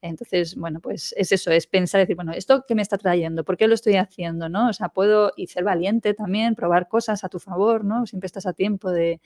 entonces, 0.00 0.54
bueno, 0.56 0.80
pues 0.80 1.14
es 1.16 1.32
eso, 1.32 1.50
es 1.50 1.66
pensar, 1.66 2.00
decir, 2.00 2.16
bueno, 2.16 2.32
¿esto 2.32 2.64
qué 2.66 2.74
me 2.74 2.82
está 2.82 2.98
trayendo? 2.98 3.44
¿Por 3.44 3.56
qué 3.56 3.66
lo 3.68 3.74
estoy 3.74 3.96
haciendo? 3.96 4.48
¿no? 4.48 4.68
O 4.68 4.72
sea, 4.72 4.88
puedo, 4.90 5.32
y 5.36 5.46
ser 5.46 5.64
valiente 5.64 6.14
también, 6.14 6.54
cosas 6.88 7.24
a 7.24 7.28
tu 7.28 7.38
favor, 7.38 7.84
¿no? 7.84 8.06
Siempre 8.06 8.26
estás 8.26 8.46
a 8.46 8.52
tiempo 8.52 8.90
de, 8.90 9.20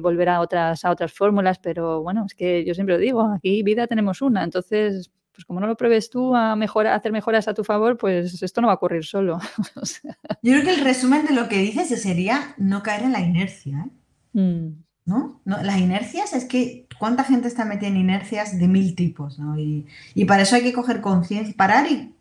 volver 0.00 0.28
a 0.28 0.40
otras, 0.40 0.84
a 0.84 0.90
otras 0.90 1.12
fórmulas, 1.12 1.58
pero 1.58 2.02
bueno, 2.02 2.24
es 2.26 2.34
que 2.34 2.64
yo 2.64 2.74
siempre 2.74 2.94
lo 2.94 3.00
digo, 3.00 3.22
aquí 3.32 3.62
vida 3.62 3.86
tenemos 3.86 4.22
una, 4.22 4.44
entonces, 4.44 5.10
pues 5.32 5.44
como 5.44 5.60
no 5.60 5.66
lo 5.66 5.76
pruebes 5.76 6.10
tú 6.10 6.34
a, 6.34 6.54
mejorar, 6.54 6.94
hacer 6.94 7.10
mejoras 7.12 7.48
a 7.48 7.54
tu 7.54 7.64
favor, 7.64 7.96
pues 7.96 8.42
esto 8.42 8.60
no 8.60 8.68
va 8.68 8.74
a 8.74 8.76
ocurrir 8.76 9.04
solo. 9.04 9.40
Yo 10.42 10.52
creo 10.52 10.62
que 10.62 10.74
el 10.74 10.84
resumen 10.84 11.26
de 11.26 11.34
lo 11.34 11.48
que 11.48 11.58
dices 11.58 11.88
sería 12.00 12.54
no 12.56 12.82
caer 12.82 13.02
en 13.02 13.12
la 13.12 13.20
inercia, 13.20 13.86
¿eh? 14.34 14.38
mm. 14.40 14.84
¿no? 15.06 15.40
Las 15.44 15.78
inercias 15.78 16.32
es 16.32 16.44
que 16.44 16.86
cuánta 16.98 17.24
gente 17.24 17.48
está 17.48 17.64
metida 17.64 17.88
en 17.88 17.96
inercias 17.96 18.58
de 18.58 18.68
mil 18.68 18.94
tipos, 18.94 19.38
¿no? 19.38 19.58
Y, 19.58 19.86
y 20.14 20.24
para 20.24 20.42
eso 20.42 20.56
hay 20.56 20.62
que 20.62 20.72
coger 20.72 21.00
conciencia, 21.00 21.54
parar 21.56 21.90
y 21.90 22.14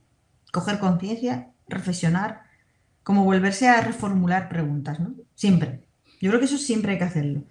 coger 0.53 0.79
conciencia, 0.79 1.49
reflexionar 1.67 2.42
como 3.03 3.25
volverse 3.25 3.67
a 3.67 3.81
reformular 3.81 4.49
preguntas, 4.49 4.99
¿no? 4.99 5.13
Siempre. 5.35 5.81
Yo 6.21 6.29
creo 6.29 6.39
que 6.39 6.45
eso 6.45 6.57
siempre 6.57 6.93
hay 6.93 6.97
que 6.97 7.03
hacerlo. 7.03 7.43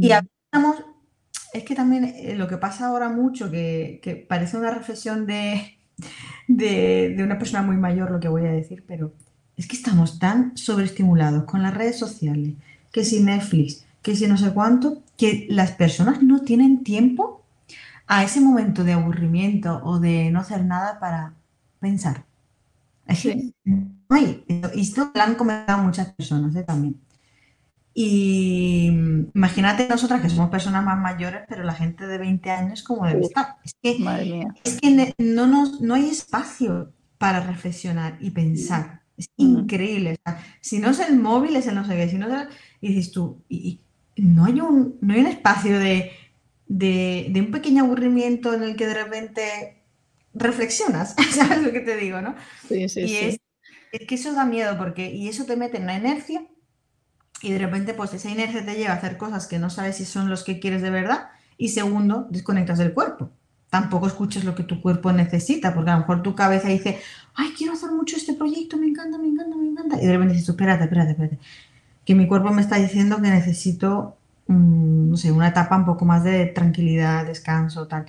Y 0.00 0.12
hablamos, 0.12 0.84
es 1.52 1.64
que 1.64 1.74
también 1.74 2.04
eh, 2.04 2.34
lo 2.36 2.46
que 2.46 2.56
pasa 2.56 2.86
ahora 2.86 3.08
mucho, 3.08 3.50
que, 3.50 4.26
parece 4.28 4.56
una 4.56 4.70
reflexión 4.70 5.26
de, 5.26 5.76
de, 6.46 7.16
una 7.18 7.38
persona 7.38 7.62
muy 7.62 7.76
mayor 7.76 8.10
lo 8.10 8.20
que 8.20 8.28
voy 8.28 8.46
a 8.46 8.52
decir, 8.52 8.84
pero 8.86 9.12
es 9.56 9.66
que 9.66 9.76
estamos 9.76 10.18
tan 10.18 10.56
sobreestimulados 10.56 11.44
con 11.44 11.62
las 11.62 11.74
redes 11.74 11.98
sociales, 11.98 12.54
que 12.92 13.04
si 13.04 13.20
Netflix, 13.20 13.84
que 14.02 14.14
si 14.14 14.26
no 14.26 14.36
sé 14.36 14.52
cuánto, 14.52 15.02
que 15.16 15.46
las 15.50 15.72
personas 15.72 16.22
no 16.22 16.42
tienen 16.42 16.84
tiempo 16.84 17.42
a 18.06 18.24
ese 18.24 18.40
momento 18.40 18.84
de 18.84 18.92
aburrimiento 18.92 19.80
o 19.84 19.98
de 19.98 20.30
no 20.30 20.40
hacer 20.40 20.64
nada 20.64 20.98
para 20.98 21.34
pensar. 21.80 22.24
Sí. 23.14 23.54
Y 24.74 24.80
esto 24.80 25.10
lo 25.14 25.22
han 25.22 25.34
comentado 25.34 25.82
muchas 25.82 26.12
personas 26.12 26.54
¿eh? 26.56 26.62
también. 26.62 27.00
Y 27.92 28.86
imagínate 29.34 29.88
nosotras 29.88 30.22
que 30.22 30.30
somos 30.30 30.50
personas 30.50 30.84
más 30.84 30.98
mayores, 30.98 31.42
pero 31.48 31.64
la 31.64 31.74
gente 31.74 32.06
de 32.06 32.18
20 32.18 32.50
años, 32.50 32.82
como 32.82 33.06
debe 33.06 33.22
estar? 33.22 33.56
Es 33.64 33.74
que, 34.80 35.14
no, 35.18 35.46
nos, 35.46 35.80
no 35.80 35.94
hay 35.94 36.08
espacio 36.08 36.92
para 37.18 37.40
reflexionar 37.40 38.16
y 38.20 38.30
pensar. 38.30 39.02
Es 39.16 39.28
increíble. 39.36 40.16
si 40.60 40.78
no 40.78 40.90
es 40.90 41.00
el 41.00 41.18
móvil, 41.18 41.56
es 41.56 41.66
el 41.66 41.74
no 41.74 41.84
sé 41.84 41.96
qué. 41.96 42.08
Si 42.08 42.16
no 42.16 42.26
y 42.80 42.94
dices 42.94 43.12
tú, 43.12 43.42
y, 43.48 43.80
no, 44.16 44.44
hay 44.44 44.60
un, 44.60 44.96
no 45.00 45.14
hay 45.14 45.20
un 45.20 45.26
espacio 45.26 45.78
de, 45.78 46.12
de, 46.66 47.32
un 47.36 47.50
pequeño 47.50 47.84
aburrimiento 47.84 48.54
en 48.54 48.62
el 48.62 48.76
que 48.76 48.86
de 48.86 48.94
repente 48.94 49.79
reflexionas, 50.34 51.14
¿sabes 51.32 51.62
lo 51.62 51.72
que 51.72 51.80
te 51.80 51.96
digo, 51.96 52.20
no? 52.20 52.34
Sí, 52.68 52.88
sí, 52.88 53.08
sí. 53.08 53.40
Es 53.92 54.06
que 54.06 54.14
eso 54.14 54.32
da 54.32 54.44
miedo 54.44 54.78
porque, 54.78 55.10
y 55.10 55.28
eso 55.28 55.44
te 55.44 55.56
mete 55.56 55.78
en 55.78 55.84
una 55.84 55.96
inercia 55.96 56.42
y 57.42 57.52
de 57.52 57.58
repente 57.58 57.94
pues 57.94 58.14
esa 58.14 58.30
inercia 58.30 58.64
te 58.64 58.76
lleva 58.76 58.92
a 58.92 58.96
hacer 58.96 59.16
cosas 59.16 59.46
que 59.46 59.58
no 59.58 59.70
sabes 59.70 59.96
si 59.96 60.04
son 60.04 60.28
los 60.28 60.44
que 60.44 60.60
quieres 60.60 60.82
de 60.82 60.90
verdad 60.90 61.30
y 61.56 61.68
segundo, 61.68 62.26
desconectas 62.30 62.78
del 62.78 62.94
cuerpo. 62.94 63.30
Tampoco 63.68 64.06
escuchas 64.06 64.44
lo 64.44 64.54
que 64.54 64.64
tu 64.64 64.80
cuerpo 64.80 65.12
necesita, 65.12 65.74
porque 65.74 65.90
a 65.90 65.94
lo 65.94 66.00
mejor 66.00 66.22
tu 66.22 66.34
cabeza 66.34 66.68
dice, 66.68 66.98
ay, 67.34 67.50
quiero 67.56 67.74
hacer 67.74 67.92
mucho 67.92 68.16
este 68.16 68.34
proyecto, 68.34 68.76
me 68.76 68.86
encanta, 68.86 69.18
me 69.18 69.28
encanta, 69.28 69.56
me 69.56 69.68
encanta. 69.68 70.02
Y 70.02 70.06
de 70.06 70.12
repente 70.12 70.34
dices, 70.34 70.48
espérate, 70.48 70.84
espérate, 70.84 71.10
espérate. 71.12 71.38
Que 72.04 72.14
mi 72.14 72.26
cuerpo 72.26 72.50
me 72.50 72.62
está 72.62 72.76
diciendo 72.76 73.16
que 73.22 73.28
necesito, 73.28 74.16
no 74.48 75.16
sé, 75.16 75.30
una 75.30 75.48
etapa 75.48 75.76
un 75.76 75.84
poco 75.84 76.04
más 76.04 76.24
de 76.24 76.46
tranquilidad, 76.46 77.26
descanso, 77.26 77.86
tal. 77.86 78.06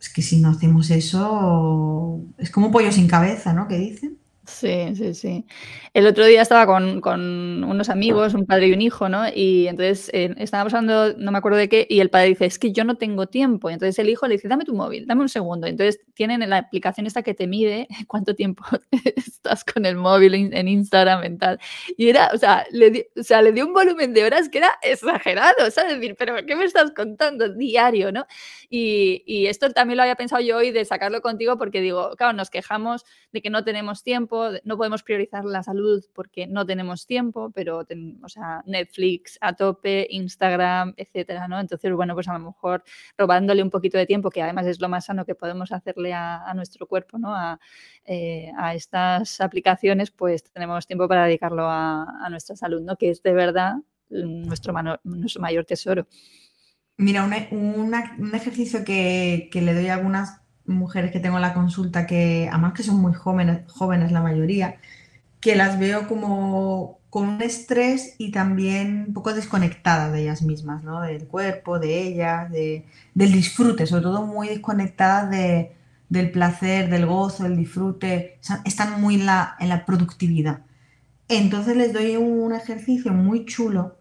Es 0.00 0.08
que 0.12 0.22
si 0.22 0.40
no 0.40 0.50
hacemos 0.50 0.90
eso, 0.90 2.22
es 2.38 2.50
como 2.50 2.70
pollo 2.72 2.92
sin 2.92 3.08
cabeza, 3.08 3.52
¿no? 3.52 3.68
Que 3.68 3.78
dicen. 3.78 4.19
Sí, 4.50 4.94
sí, 4.96 5.14
sí. 5.14 5.46
El 5.94 6.06
otro 6.06 6.26
día 6.26 6.42
estaba 6.42 6.66
con, 6.66 7.00
con, 7.00 7.62
unos 7.64 7.88
amigos, 7.88 8.34
un 8.34 8.46
padre 8.46 8.68
y 8.68 8.72
un 8.72 8.82
hijo, 8.82 9.08
¿no? 9.08 9.24
Y 9.32 9.68
entonces 9.68 10.10
eh, 10.12 10.34
estábamos 10.38 10.74
hablando, 10.74 11.16
no 11.18 11.30
me 11.30 11.38
acuerdo 11.38 11.58
de 11.58 11.68
qué, 11.68 11.86
y 11.88 12.00
el 12.00 12.10
padre 12.10 12.28
dice, 12.30 12.46
es 12.46 12.58
que 12.58 12.72
yo 12.72 12.84
no 12.84 12.96
tengo 12.96 13.26
tiempo. 13.26 13.70
Y 13.70 13.74
entonces 13.74 13.98
el 13.98 14.08
hijo 14.08 14.26
le 14.26 14.34
dice, 14.34 14.48
dame 14.48 14.64
tu 14.64 14.74
móvil, 14.74 15.06
dame 15.06 15.22
un 15.22 15.28
segundo. 15.28 15.66
Entonces 15.66 16.00
tienen 16.14 16.48
la 16.50 16.58
aplicación 16.58 17.06
esta 17.06 17.22
que 17.22 17.34
te 17.34 17.46
mide 17.46 17.86
cuánto 18.08 18.34
tiempo 18.34 18.64
estás 19.16 19.64
con 19.64 19.86
el 19.86 19.96
móvil 19.96 20.34
en 20.34 20.68
Instagram 20.68 21.24
y 21.32 21.38
tal. 21.38 21.60
Y 21.96 22.08
era, 22.08 22.30
o 22.34 22.38
sea, 22.38 22.66
le, 22.72 23.10
o 23.16 23.22
sea, 23.22 23.40
le 23.42 23.52
dio 23.52 23.66
un 23.66 23.72
volumen 23.72 24.12
de 24.12 24.24
horas 24.24 24.48
que 24.48 24.58
era 24.58 24.72
exagerado, 24.82 25.70
¿sabes? 25.70 26.00
Decir, 26.00 26.16
pero 26.18 26.34
¿qué 26.44 26.56
me 26.56 26.64
estás 26.64 26.90
contando? 26.90 27.48
Diario, 27.48 28.10
¿no? 28.10 28.26
Y, 28.68 29.22
y 29.26 29.46
esto 29.46 29.70
también 29.70 29.96
lo 29.96 30.02
había 30.02 30.16
pensado 30.16 30.42
yo 30.42 30.56
hoy 30.56 30.72
de 30.72 30.84
sacarlo 30.84 31.20
contigo 31.22 31.56
porque 31.56 31.80
digo, 31.80 32.16
claro, 32.16 32.32
nos 32.32 32.50
quejamos 32.50 33.04
de 33.32 33.42
que 33.42 33.50
no 33.50 33.64
tenemos 33.64 34.02
tiempo 34.02 34.39
no 34.64 34.76
podemos 34.76 35.02
priorizar 35.02 35.44
la 35.44 35.62
salud 35.62 36.04
porque 36.14 36.46
no 36.46 36.64
tenemos 36.66 37.06
tiempo, 37.06 37.50
pero 37.50 37.84
tenemos 37.84 38.36
a 38.36 38.62
Netflix 38.66 39.38
a 39.40 39.54
tope, 39.54 40.06
Instagram, 40.10 40.94
etcétera, 40.96 41.48
¿no? 41.48 41.60
Entonces, 41.60 41.92
bueno, 41.92 42.14
pues 42.14 42.28
a 42.28 42.32
lo 42.32 42.40
mejor 42.40 42.82
robándole 43.16 43.62
un 43.62 43.70
poquito 43.70 43.98
de 43.98 44.06
tiempo, 44.06 44.30
que 44.30 44.42
además 44.42 44.66
es 44.66 44.80
lo 44.80 44.88
más 44.88 45.06
sano 45.06 45.24
que 45.24 45.34
podemos 45.34 45.72
hacerle 45.72 46.12
a, 46.12 46.52
nuestro 46.54 46.86
cuerpo, 46.86 47.18
¿no? 47.18 47.34
Eh, 48.04 48.50
a, 48.58 48.74
estas 48.74 49.40
aplicaciones, 49.40 50.10
pues 50.10 50.44
tenemos 50.44 50.86
tiempo 50.86 51.08
para 51.08 51.24
dedicarlo 51.24 51.66
a, 51.68 52.28
nuestra 52.30 52.56
salud, 52.56 52.82
¿no? 52.82 52.96
Que 52.96 53.10
es 53.10 53.22
de 53.22 53.32
verdad 53.32 53.76
nuestro, 54.08 54.74
nuestro 55.04 55.40
mayor 55.40 55.64
tesoro. 55.64 56.06
Mira, 56.96 57.24
un, 57.24 58.34
ejercicio 58.34 58.84
que, 58.84 59.48
que, 59.50 59.62
le 59.62 59.74
doy 59.74 59.88
a 59.88 59.94
algunas 59.94 60.42
mujeres 60.66 61.12
que 61.12 61.20
tengo 61.20 61.36
en 61.36 61.42
la 61.42 61.54
consulta 61.54 62.06
que, 62.06 62.48
además 62.50 62.74
que 62.74 62.82
son 62.82 63.00
muy 63.00 63.12
jóvenes, 63.14 63.70
jóvenes 63.72 64.12
la 64.12 64.22
mayoría, 64.22 64.76
que 65.40 65.56
las 65.56 65.78
veo 65.78 66.06
como 66.08 66.98
con 67.10 67.28
un 67.28 67.42
estrés 67.42 68.14
y 68.18 68.30
también 68.30 69.06
un 69.08 69.14
poco 69.14 69.34
desconectadas 69.34 70.12
de 70.12 70.22
ellas 70.22 70.42
mismas, 70.42 70.84
¿no? 70.84 71.00
Del 71.00 71.26
cuerpo, 71.26 71.78
de 71.78 72.02
ellas, 72.02 72.50
de, 72.50 72.86
del 73.14 73.32
disfrute, 73.32 73.86
sobre 73.86 74.02
todo 74.02 74.26
muy 74.26 74.48
desconectadas 74.48 75.30
de, 75.30 75.72
del 76.08 76.30
placer, 76.30 76.90
del 76.90 77.06
gozo, 77.06 77.44
del 77.44 77.56
disfrute, 77.56 78.38
están 78.64 79.00
muy 79.00 79.16
en 79.16 79.26
la, 79.26 79.56
en 79.58 79.68
la 79.70 79.86
productividad. 79.86 80.60
Entonces 81.28 81.76
les 81.76 81.92
doy 81.92 82.16
un 82.16 82.52
ejercicio 82.52 83.12
muy 83.12 83.44
chulo 83.44 83.98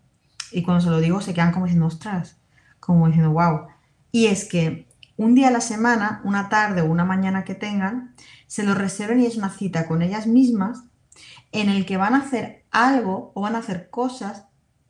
y 0.51 0.63
cuando 0.63 0.81
se 0.83 0.89
lo 0.89 0.99
digo 0.99 1.21
se 1.21 1.33
quedan 1.33 1.51
como 1.51 1.65
diciendo, 1.65 1.87
ostras, 1.87 2.37
como 2.79 3.07
diciendo, 3.07 3.31
wow. 3.31 3.67
Y 4.11 4.27
es 4.27 4.45
que 4.45 4.87
un 5.19 5.35
día 5.35 5.49
a 5.49 5.51
la 5.51 5.59
semana, 5.59 6.21
una 6.23 6.47
tarde 6.47 6.81
o 6.81 6.85
una 6.85 7.03
mañana 7.03 7.43
que 7.43 7.53
tengan, 7.53 8.15
se 8.47 8.63
lo 8.63 8.73
reserven 8.73 9.19
y 9.19 9.25
es 9.25 9.35
una 9.35 9.49
cita 9.49 9.85
con 9.85 10.01
ellas 10.01 10.27
mismas 10.27 10.85
en 11.51 11.67
el 11.67 11.85
que 11.85 11.97
van 11.97 12.13
a 12.13 12.19
hacer 12.19 12.63
algo 12.71 13.33
o 13.35 13.41
van 13.41 13.55
a 13.55 13.59
hacer 13.59 13.89
cosas 13.89 14.45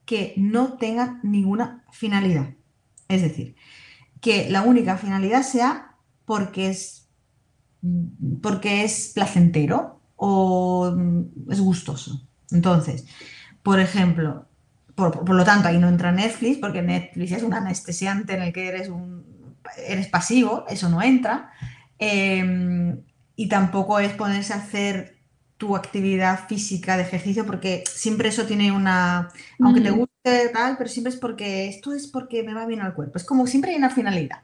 que 0.05 0.35
no 0.37 0.73
tengan 0.73 1.19
ninguna 1.23 1.83
finalidad. 1.91 2.53
Es 3.07 3.23
decir, 3.23 3.55
que 4.21 4.51
la 4.51 4.61
única 4.61 4.97
finalidad 4.97 5.41
sea 5.41 5.95
porque 6.25 6.69
es 6.69 7.07
porque 8.43 8.83
es 8.83 9.11
placentero 9.15 9.99
o 10.15 10.95
es 11.49 11.59
gustoso. 11.59 12.21
Entonces, 12.51 13.07
por 13.63 13.79
ejemplo, 13.79 14.45
por, 14.93 15.29
lo 15.33 15.43
tanto, 15.43 15.69
ahí 15.69 15.79
no 15.79 15.87
entra 15.87 16.11
Netflix, 16.11 16.57
porque 16.57 16.83
Netflix 16.83 17.31
es 17.31 17.41
un 17.41 17.53
anestesiante 17.53 18.35
en 18.35 18.43
el 18.43 18.53
que 18.53 18.67
eres, 18.67 18.89
un, 18.89 19.28
eres 19.77 20.07
pasivo, 20.07 20.65
eso 20.69 20.89
no 20.89 21.01
entra. 21.01 21.51
Em, 21.97 23.01
y 23.35 23.47
tampoco 23.47 23.99
es 23.99 24.13
ponerse 24.13 24.53
a 24.53 24.57
hacer 24.57 25.17
tu 25.57 25.75
actividad 25.75 26.47
física 26.47 26.95
de 26.95 27.03
ejercicio, 27.03 27.45
porque 27.45 27.83
siempre 27.89 28.29
eso 28.29 28.45
tiene 28.45 28.71
una, 28.71 29.29
aunque 29.59 29.81
te 29.81 29.91
guste 29.91 30.49
tal, 30.53 30.77
pero 30.77 30.89
siempre 30.89 31.11
es 31.11 31.19
porque 31.19 31.67
esto 31.67 31.93
es 31.93 32.07
porque 32.07 32.43
me 32.43 32.53
va 32.53 32.65
bien 32.65 32.81
al 32.81 32.93
cuerpo. 32.93 33.17
Es 33.17 33.25
como 33.25 33.45
siempre 33.45 33.71
hay 33.71 33.77
una 33.77 33.89
finalidad. 33.89 34.43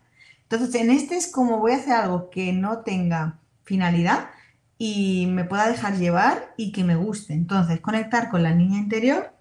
Entonces, 0.49 0.75
en 0.75 0.91
este 0.91 1.15
es 1.15 1.31
como 1.31 1.59
voy 1.59 1.71
a 1.71 1.77
hacer 1.77 1.93
algo 1.93 2.29
que 2.29 2.53
no 2.53 2.79
tenga 2.79 3.39
finalidad 3.63 4.29
y 4.77 5.27
me 5.27 5.45
pueda 5.45 5.69
dejar 5.69 5.97
llevar 5.97 6.53
y 6.57 6.71
que 6.71 6.83
me 6.83 6.95
guste. 6.95 7.33
Entonces, 7.33 7.79
conectar 7.79 8.29
con 8.29 8.43
la 8.43 8.53
niña 8.53 8.77
interior 8.77 9.33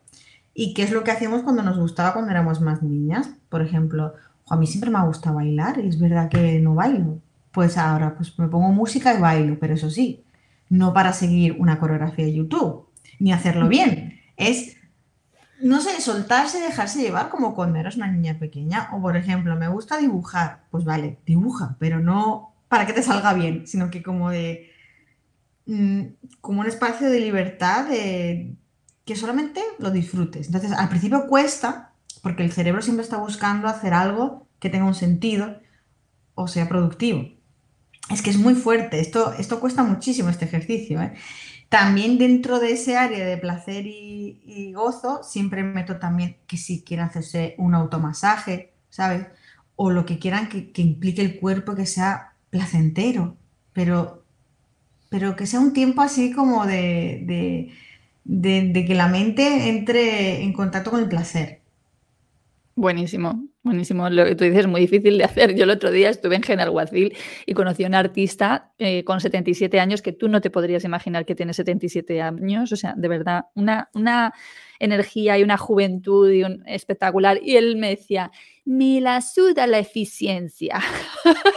y 0.55 0.75
qué 0.75 0.85
es 0.85 0.93
lo 0.93 1.03
que 1.03 1.11
hacíamos 1.11 1.43
cuando 1.43 1.63
nos 1.63 1.77
gustaba 1.77 2.13
cuando 2.13 2.31
éramos 2.31 2.61
más 2.61 2.83
niñas. 2.83 3.31
Por 3.49 3.63
ejemplo, 3.63 4.15
a 4.49 4.57
mí 4.57 4.67
siempre 4.67 4.91
me 4.91 4.99
ha 4.99 5.05
gustado 5.05 5.37
bailar 5.37 5.79
y 5.83 5.89
es 5.89 5.99
verdad 5.99 6.29
que 6.29 6.59
no 6.61 6.75
bailo. 6.75 7.21
Pues 7.53 7.79
ahora 7.79 8.15
pues 8.17 8.39
me 8.39 8.49
pongo 8.49 8.69
música 8.71 9.15
y 9.15 9.21
bailo, 9.21 9.59
pero 9.59 9.75
eso 9.75 9.91
sí, 9.91 10.25
no 10.69 10.93
para 10.93 11.13
seguir 11.13 11.57
una 11.59 11.79
coreografía 11.79 12.25
de 12.25 12.35
YouTube, 12.35 12.89
ni 13.21 13.33
hacerlo 13.33 13.69
bien. 13.69 14.21
Es, 14.37 14.77
no 15.63 15.81
sé, 15.81 16.01
soltarse, 16.01 16.61
dejarse 16.61 17.01
llevar 17.01 17.29
como 17.29 17.55
cuando 17.55 17.79
eras 17.79 17.97
una 17.97 18.11
niña 18.11 18.39
pequeña. 18.39 18.91
O 18.93 19.01
por 19.01 19.17
ejemplo, 19.17 19.57
me 19.57 19.69
gusta 19.69 19.99
dibujar. 19.99 20.65
Pues 20.71 20.85
vale, 20.85 21.19
dibuja, 21.25 21.77
pero 21.79 22.01
no 22.01 22.55
para 22.69 22.87
que 22.87 22.93
te 22.93 23.03
salga 23.03 23.35
bien, 23.35 23.67
sino 23.67 23.91
que 23.91 24.03
como 24.03 24.31
de... 24.31 24.71
Mm, 25.67 26.03
como 26.41 26.61
un 26.61 26.67
espacio 26.67 27.09
de 27.09 27.21
libertad, 27.21 27.89
de, 27.89 28.55
que 29.05 29.17
solamente 29.17 29.63
lo 29.79 29.91
disfrutes. 29.91 30.47
Entonces, 30.47 30.73
al 30.73 30.89
principio 30.89 31.27
cuesta, 31.27 31.94
porque 32.25 32.43
el 32.43 32.53
cerebro 32.53 32.81
siempre 32.81 33.05
está 33.05 33.19
buscando 33.19 33.69
hacer 33.69 33.93
algo 33.93 34.49
que 34.59 34.71
tenga 34.71 34.87
un 34.87 34.95
sentido 34.95 35.61
o 36.35 36.49
sea 36.49 36.69
productivo. 36.69 37.29
Es 38.11 38.23
que 38.23 38.31
es 38.31 38.39
muy 38.39 38.55
fuerte, 38.55 38.99
esto, 38.99 39.35
esto 39.35 39.61
cuesta 39.61 39.83
muchísimo 39.85 40.31
este 40.31 40.47
ejercicio. 40.47 41.03
¿eh? 41.03 41.13
También 41.69 42.17
dentro 42.17 42.61
de 42.61 42.73
ese 42.73 42.97
área 42.97 43.27
de 43.27 43.37
placer 43.37 43.85
y, 43.87 44.73
gozo, 44.75 45.23
siempre 45.23 45.63
meto 45.63 45.99
también 45.99 46.39
que 46.47 46.57
si 46.57 46.83
quieren 46.83 47.07
hacerse 47.07 47.55
un 47.59 47.75
automasaje, 47.75 48.73
¿sabes? 48.89 49.27
O 49.77 49.91
lo 49.91 50.07
que 50.07 50.19
quieran 50.19 50.49
que, 50.49 50.73
implique 50.81 51.21
el 51.21 51.39
cuerpo 51.39 51.75
que 51.75 51.85
sea 51.85 52.33
placentero, 52.49 53.37
pero, 53.75 54.25
pero 55.11 55.37
que 55.37 55.47
sea 55.47 55.61
un 55.61 55.75
tiempo 55.75 56.01
así 56.01 56.33
como 56.33 56.65
de, 56.65 57.71
que 58.25 58.95
la 58.95 59.09
mente 59.09 59.69
entre 59.69 60.43
en 60.43 60.55
contacto 60.55 60.91
con 60.91 61.01
el 61.01 61.09
placer. 61.09 61.64
Buenísimo, 62.77 63.49
buenísimo. 63.63 64.11
Lo 64.11 64.25
que 64.25 64.35
tú 64.35 64.43
dices 64.43 64.61
es 64.61 64.67
muy 64.67 64.81
difícil 64.81 65.17
de 65.17 65.25
hacer. 65.25 65.55
Yo 65.55 65.63
el 65.63 65.71
otro 65.71 65.93
día 65.93 66.11
estuve 66.11 66.35
en 66.35 66.43
Genalguacil 66.43 67.17
y 67.47 67.55
conocí 67.55 67.85
a 67.85 67.87
un 67.87 67.95
artista 67.95 68.73
eh, 68.79 69.05
con 69.05 69.21
77 69.21 69.79
años 69.79 70.03
que 70.03 70.13
tú 70.13 70.29
no 70.29 70.41
te 70.41 70.51
podrías 70.51 70.83
imaginar 70.85 71.25
que 71.25 71.37
tiene 71.37 71.55
77 71.55 72.21
años. 72.21 72.73
O 72.73 72.77
sea, 72.77 72.95
de 72.97 73.07
verdad, 73.07 73.45
una, 73.55 73.91
una 73.95 74.35
energía 74.81 75.39
y 75.39 75.45
una 75.45 75.57
juventud 75.57 76.29
y 76.33 76.43
un, 76.43 76.65
espectacular. 76.67 77.39
Y 77.41 77.57
él 77.57 77.77
me 77.77 77.91
decía, 77.91 78.33
me 78.65 79.01
la 79.01 79.21
suda 79.21 79.69
la 79.69 79.79
eficiencia. 79.79 80.81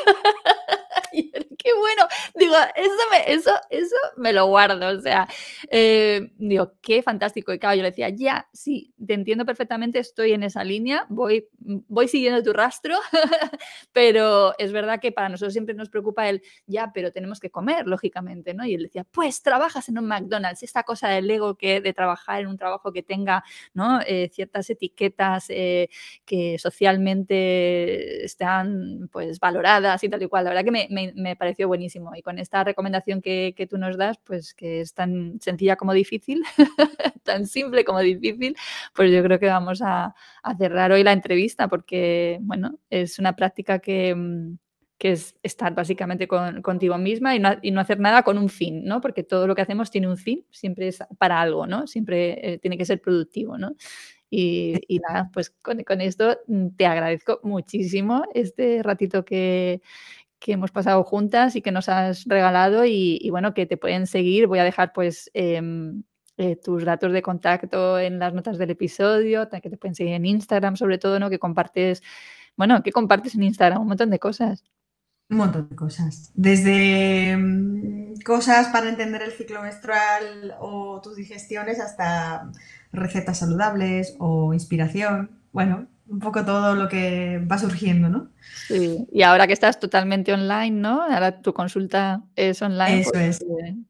bueno. 1.80 2.08
Digo, 2.36 2.56
eso 2.76 2.96
me, 3.12 3.34
eso, 3.34 3.52
eso 3.70 3.96
me 4.18 4.34
lo 4.34 4.48
guardo. 4.48 4.88
O 4.98 5.02
sea, 5.02 5.28
eh, 5.70 6.32
digo, 6.38 6.74
qué 6.82 7.02
fantástico. 7.02 7.54
Y 7.54 7.60
claro, 7.60 7.76
yo 7.76 7.84
le 7.84 7.90
decía, 7.90 8.10
ya, 8.10 8.48
sí, 8.54 8.94
te 9.06 9.14
entiendo 9.14 9.46
perfectamente, 9.46 10.00
estoy 10.00 10.34
en 10.34 10.44
esa 10.44 10.64
línea, 10.64 11.06
voy, 11.10 11.48
voy 11.60 12.08
siguiendo 12.08 12.44
tu 12.44 12.54
rastro, 12.54 12.96
pero 13.92 14.54
es 14.58 14.72
verdad 14.72 15.00
que 15.00 15.12
para 15.12 15.30
nosotros 15.30 15.54
siempre 15.54 15.76
nos 15.76 15.90
preocupa 15.90 16.30
el, 16.30 16.42
ya, 16.66 16.92
pero 16.94 17.12
tenemos 17.12 17.40
que 17.40 17.50
comer, 17.50 17.88
lógicamente, 17.88 18.54
¿no? 18.54 18.66
Y 18.66 18.74
él 18.76 18.84
decía, 18.84 19.04
pues 19.12 19.42
trabajas 19.42 19.90
en 19.90 20.00
un 20.00 20.08
McDonald's, 20.08 20.64
esta 20.64 20.84
cosa 20.84 21.10
del 21.10 21.30
ego 21.30 21.56
que 21.56 21.82
de 21.82 21.94
trabajar 21.94 22.42
en 22.42 22.48
un 22.48 22.58
trabajo 22.58 22.92
que 22.92 23.04
tenga, 23.04 23.44
¿no? 23.74 24.00
Eh, 24.06 24.30
ciertas 24.34 24.70
etiquetas 24.70 25.46
eh, 25.50 25.90
que 26.26 26.58
socialmente 26.60 28.24
están, 28.26 29.10
pues, 29.12 29.40
valoradas 29.40 30.04
y 30.04 30.10
tal 30.10 30.22
y 30.24 30.28
cual. 30.28 30.44
La 30.46 30.50
verdad 30.52 30.66
que 30.66 30.72
me, 30.72 30.88
me, 30.90 31.14
me 31.16 31.36
buenísimo. 31.66 32.16
Y 32.16 32.22
con 32.22 32.40
esta 32.40 32.64
recomendación 32.64 33.22
que, 33.22 33.68
tú 33.70 33.78
nos 33.78 33.98
das, 33.98 34.18
pues 34.24 34.54
que 34.54 34.82
es 34.82 34.94
tan 34.94 35.40
sencilla 35.42 35.76
como 35.76 35.94
difícil, 35.94 36.44
tan 37.24 37.46
simple 37.48 37.86
como 37.86 38.00
difícil, 38.00 38.56
pues 38.96 39.12
yo 39.12 39.24
creo 39.24 39.40
que 39.40 39.48
vamos 39.48 39.82
a, 39.84 40.16
cerrar 40.58 40.92
hoy 40.92 41.04
la 41.04 41.12
entrevista 41.12 41.68
porque, 41.68 42.40
bueno, 42.42 42.80
es 42.90 43.20
una 43.20 43.36
práctica 43.36 43.80
que 43.80 44.16
mm, 44.16 44.58
es 45.00 45.36
estar 45.44 45.74
básicamente 45.74 46.28
contigo 46.28 46.98
misma 46.98 47.36
y 47.36 47.40
no, 47.40 47.82
hacer 47.82 48.00
nada 48.00 48.24
con 48.24 48.38
un 48.38 48.50
fin, 48.50 48.84
¿no? 48.84 49.02
Porque 49.02 49.24
todo 49.24 49.48
lo 49.48 49.56
que 49.56 49.62
hacemos 49.62 49.92
tiene 49.92 50.08
un 50.08 50.18
fin, 50.18 50.46
siempre 50.52 50.88
es 50.88 51.00
para 51.18 51.40
algo, 51.40 51.68
¿no? 51.68 51.88
Siempre 51.88 52.54
eh, 52.54 52.58
tiene 52.60 52.78
que 52.78 52.86
ser 52.86 53.02
productivo, 53.02 53.58
¿no? 53.58 53.76
Y, 54.30 55.00
nada, 55.08 55.30
pues 55.34 55.52
con, 55.52 55.84
con, 55.84 56.02
esto 56.02 56.38
mm, 56.48 56.70
te 56.76 56.86
agradezco 56.86 57.40
muchísimo 57.44 58.24
este 58.34 58.84
ratito 58.84 59.24
que, 59.24 59.82
que 60.40 60.54
hemos 60.54 60.72
pasado 60.72 61.04
juntas 61.04 61.56
y 61.56 61.62
que 61.62 61.72
nos 61.72 61.90
has 61.90 62.26
regalado 62.26 62.86
y, 62.86 63.28
bueno, 63.30 63.54
que 63.54 63.66
te 63.66 63.78
pueden 63.78 64.08
seguir. 64.08 64.48
Voy 64.48 64.60
a 64.60 64.64
dejar 64.64 64.94
pues 64.94 65.30
em, 65.34 66.04
eh, 66.38 66.56
tus 66.56 66.86
datos 66.86 67.12
de 67.12 67.22
contacto 67.22 68.00
en 68.00 68.20
las 68.20 68.34
notas 68.34 68.58
del 68.58 68.70
episodio, 68.72 69.50
que 69.50 69.70
te 69.70 69.78
pueden 69.78 69.96
seguir 69.96 70.14
en 70.14 70.26
Instagram 70.26 70.76
sobre 70.76 70.98
todo, 70.98 71.20
¿no? 71.20 71.30
Que 71.30 71.40
compartes, 71.40 72.04
bueno, 72.56 72.84
que 72.84 72.92
compartes 72.92 73.36
en 73.36 73.44
Instagram 73.44 73.82
un 73.82 73.88
montón 73.88 74.10
de 74.10 74.20
cosas. 74.20 74.64
Un 75.30 75.38
montón 75.38 75.68
de 75.70 75.76
cosas. 75.76 76.32
Desde 76.36 77.32
em, 77.32 78.14
cosas 78.24 78.68
para 78.68 78.88
entender 78.88 79.22
el 79.24 79.32
ciclo 79.32 79.62
menstrual 79.62 80.56
o 80.60 81.02
tus 81.02 81.16
digestiones 81.16 81.80
hasta 81.80 82.50
recetas 82.94 83.40
saludables 83.40 84.16
o 84.20 84.54
inspiración. 84.54 85.32
Bueno, 85.52 85.88
un 86.10 86.20
poco 86.20 86.46
todo 86.46 86.76
lo 86.76 86.88
que 86.88 87.40
va 87.40 87.58
surgiendo, 87.58 88.10
¿no? 88.10 88.30
Sí, 88.68 89.08
y 89.12 89.22
ahora 89.24 89.48
que 89.48 89.54
estás 89.54 89.80
totalmente 89.80 90.34
online, 90.34 90.72
¿no? 90.72 91.02
Ahora 91.02 91.42
tu 91.42 91.54
consulta 91.54 92.24
es 92.36 92.62
online. 92.62 93.02
Eso 93.02 93.14
es. 93.16 93.46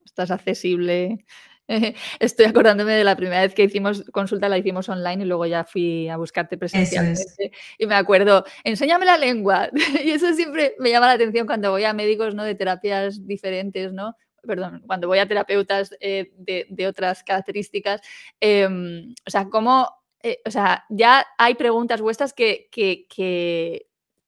Estás 0.05 0.31
accesible. 0.31 1.25
Estoy 2.19 2.45
acordándome 2.45 2.93
de 2.93 3.03
la 3.03 3.15
primera 3.15 3.41
vez 3.41 3.53
que 3.53 3.63
hicimos 3.63 4.03
consulta, 4.11 4.49
la 4.49 4.57
hicimos 4.57 4.87
online 4.89 5.23
y 5.23 5.27
luego 5.27 5.45
ya 5.45 5.63
fui 5.63 6.07
a 6.09 6.17
buscarte 6.17 6.57
presencialmente. 6.57 7.51
Y 7.77 7.85
me 7.85 7.95
acuerdo, 7.95 8.45
enséñame 8.63 9.05
la 9.05 9.17
lengua. 9.17 9.69
y 10.03 10.11
eso 10.11 10.33
siempre 10.33 10.75
me 10.79 10.89
llama 10.89 11.07
la 11.07 11.13
atención 11.13 11.45
cuando 11.45 11.71
voy 11.71 11.83
a 11.83 11.93
médicos 11.93 12.35
¿no? 12.35 12.43
de 12.43 12.55
terapias 12.55 13.25
diferentes, 13.27 13.93
¿no? 13.93 14.15
Perdón, 14.43 14.81
cuando 14.87 15.07
voy 15.07 15.19
a 15.19 15.27
terapeutas 15.27 15.93
eh, 15.99 16.31
de, 16.37 16.87
otras 16.87 17.23
características. 17.23 18.01
Em, 18.39 19.13
o 19.25 19.29
sea, 19.29 19.49
cómo 19.49 19.96
eh, 20.23 20.39
o 20.45 20.51
sea, 20.51 20.85
ya 20.89 21.25
hay 21.37 21.55
preguntas 21.55 22.01
vuestras 22.01 22.33
que, 22.33 22.67
que, 22.71 23.05
que, 23.07 23.87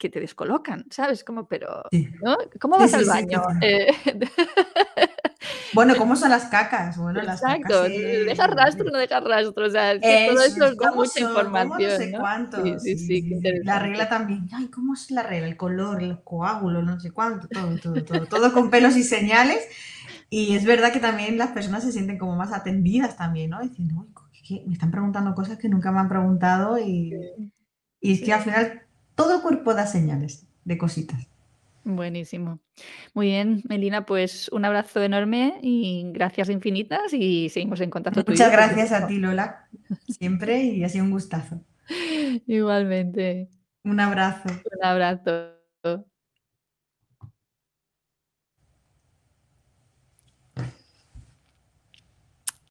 te 0.09 0.19
descolocan, 0.19 0.85
¿sabes? 0.91 1.23
Como, 1.23 1.47
pero, 1.47 1.83
¿no? 2.23 2.37
¿Cómo 2.59 2.77
vas 2.77 2.93
al 2.93 3.05
baño? 3.05 3.41
Eh, 3.61 3.87
bueno, 5.73 5.95
¿cómo 5.97 6.15
son 6.15 6.29
las 6.29 6.45
cacas? 6.45 6.97
Bueno, 6.97 7.21
las 7.21 7.41
Exacto, 7.41 7.83
deja 7.83 8.47
rastro 8.47 8.89
no 8.91 8.97
deja 8.97 9.19
rastro, 9.19 9.65
o 9.65 9.69
sea, 9.69 9.99
todo 9.99 10.41
esto 10.41 10.75
da 10.75 10.91
mucha 10.93 11.19
información. 11.19 11.91
no 11.91 11.97
sé 11.97 12.11
cuánto. 12.11 12.79
Sí, 12.79 12.97
sí, 12.97 13.39
La 13.63 13.79
regla 13.79 14.07
también, 14.07 14.47
ay, 14.53 14.67
¿cómo 14.67 14.93
es 14.93 15.11
la 15.11 15.23
regla? 15.23 15.47
El 15.47 15.57
color, 15.57 16.01
los 16.01 16.21
coágulos, 16.21 16.83
no 16.83 16.99
sé 16.99 17.11
cuánto, 17.11 17.47
todo, 17.47 17.77
todo, 17.77 18.03
todo, 18.03 18.25
todo 18.25 18.53
con 18.53 18.69
pelos 18.69 18.95
y 18.95 19.03
señales. 19.03 19.67
Y 20.29 20.55
es 20.55 20.63
verdad 20.63 20.93
que 20.93 20.99
también 20.99 21.37
las 21.37 21.49
personas 21.49 21.83
se 21.83 21.91
sienten 21.91 22.19
como 22.19 22.35
más 22.35 22.53
atendidas 22.53 23.17
también, 23.17 23.49
¿no? 23.49 23.61
Diciendo, 23.61 24.05
me 24.65 24.73
están 24.73 24.91
preguntando 24.91 25.35
cosas 25.35 25.57
que 25.57 25.69
nunca 25.69 25.91
me 25.91 25.99
han 25.99 26.09
preguntado 26.09 26.77
y, 26.79 27.13
es 28.01 28.21
que 28.21 28.33
al 28.33 28.41
final 28.41 28.81
todo 29.15 29.35
el 29.35 29.41
cuerpo 29.41 29.73
da 29.73 29.85
señales 29.85 30.47
de 30.65 30.77
cositas. 30.77 31.27
Buenísimo. 31.83 32.59
Muy 33.13 33.27
bien, 33.27 33.63
Melina, 33.67 34.05
pues 34.05 34.49
un 34.49 34.65
abrazo 34.65 35.01
enorme 35.01 35.59
y 35.61 36.03
gracias 36.13 36.49
infinitas 36.49 37.13
y 37.13 37.49
seguimos 37.49 37.81
en 37.81 37.89
contacto. 37.89 38.23
Muchas 38.27 38.51
gracias 38.51 38.91
a 38.91 39.07
ti, 39.07 39.17
Lola, 39.17 39.67
siempre 40.07 40.63
y 40.63 40.83
ha 40.83 40.89
sido 40.89 41.05
un 41.05 41.11
gustazo. 41.11 41.61
Igualmente. 42.47 43.49
Un 43.83 43.99
abrazo. 43.99 44.49
Un 44.49 44.85
abrazo. 44.85 46.05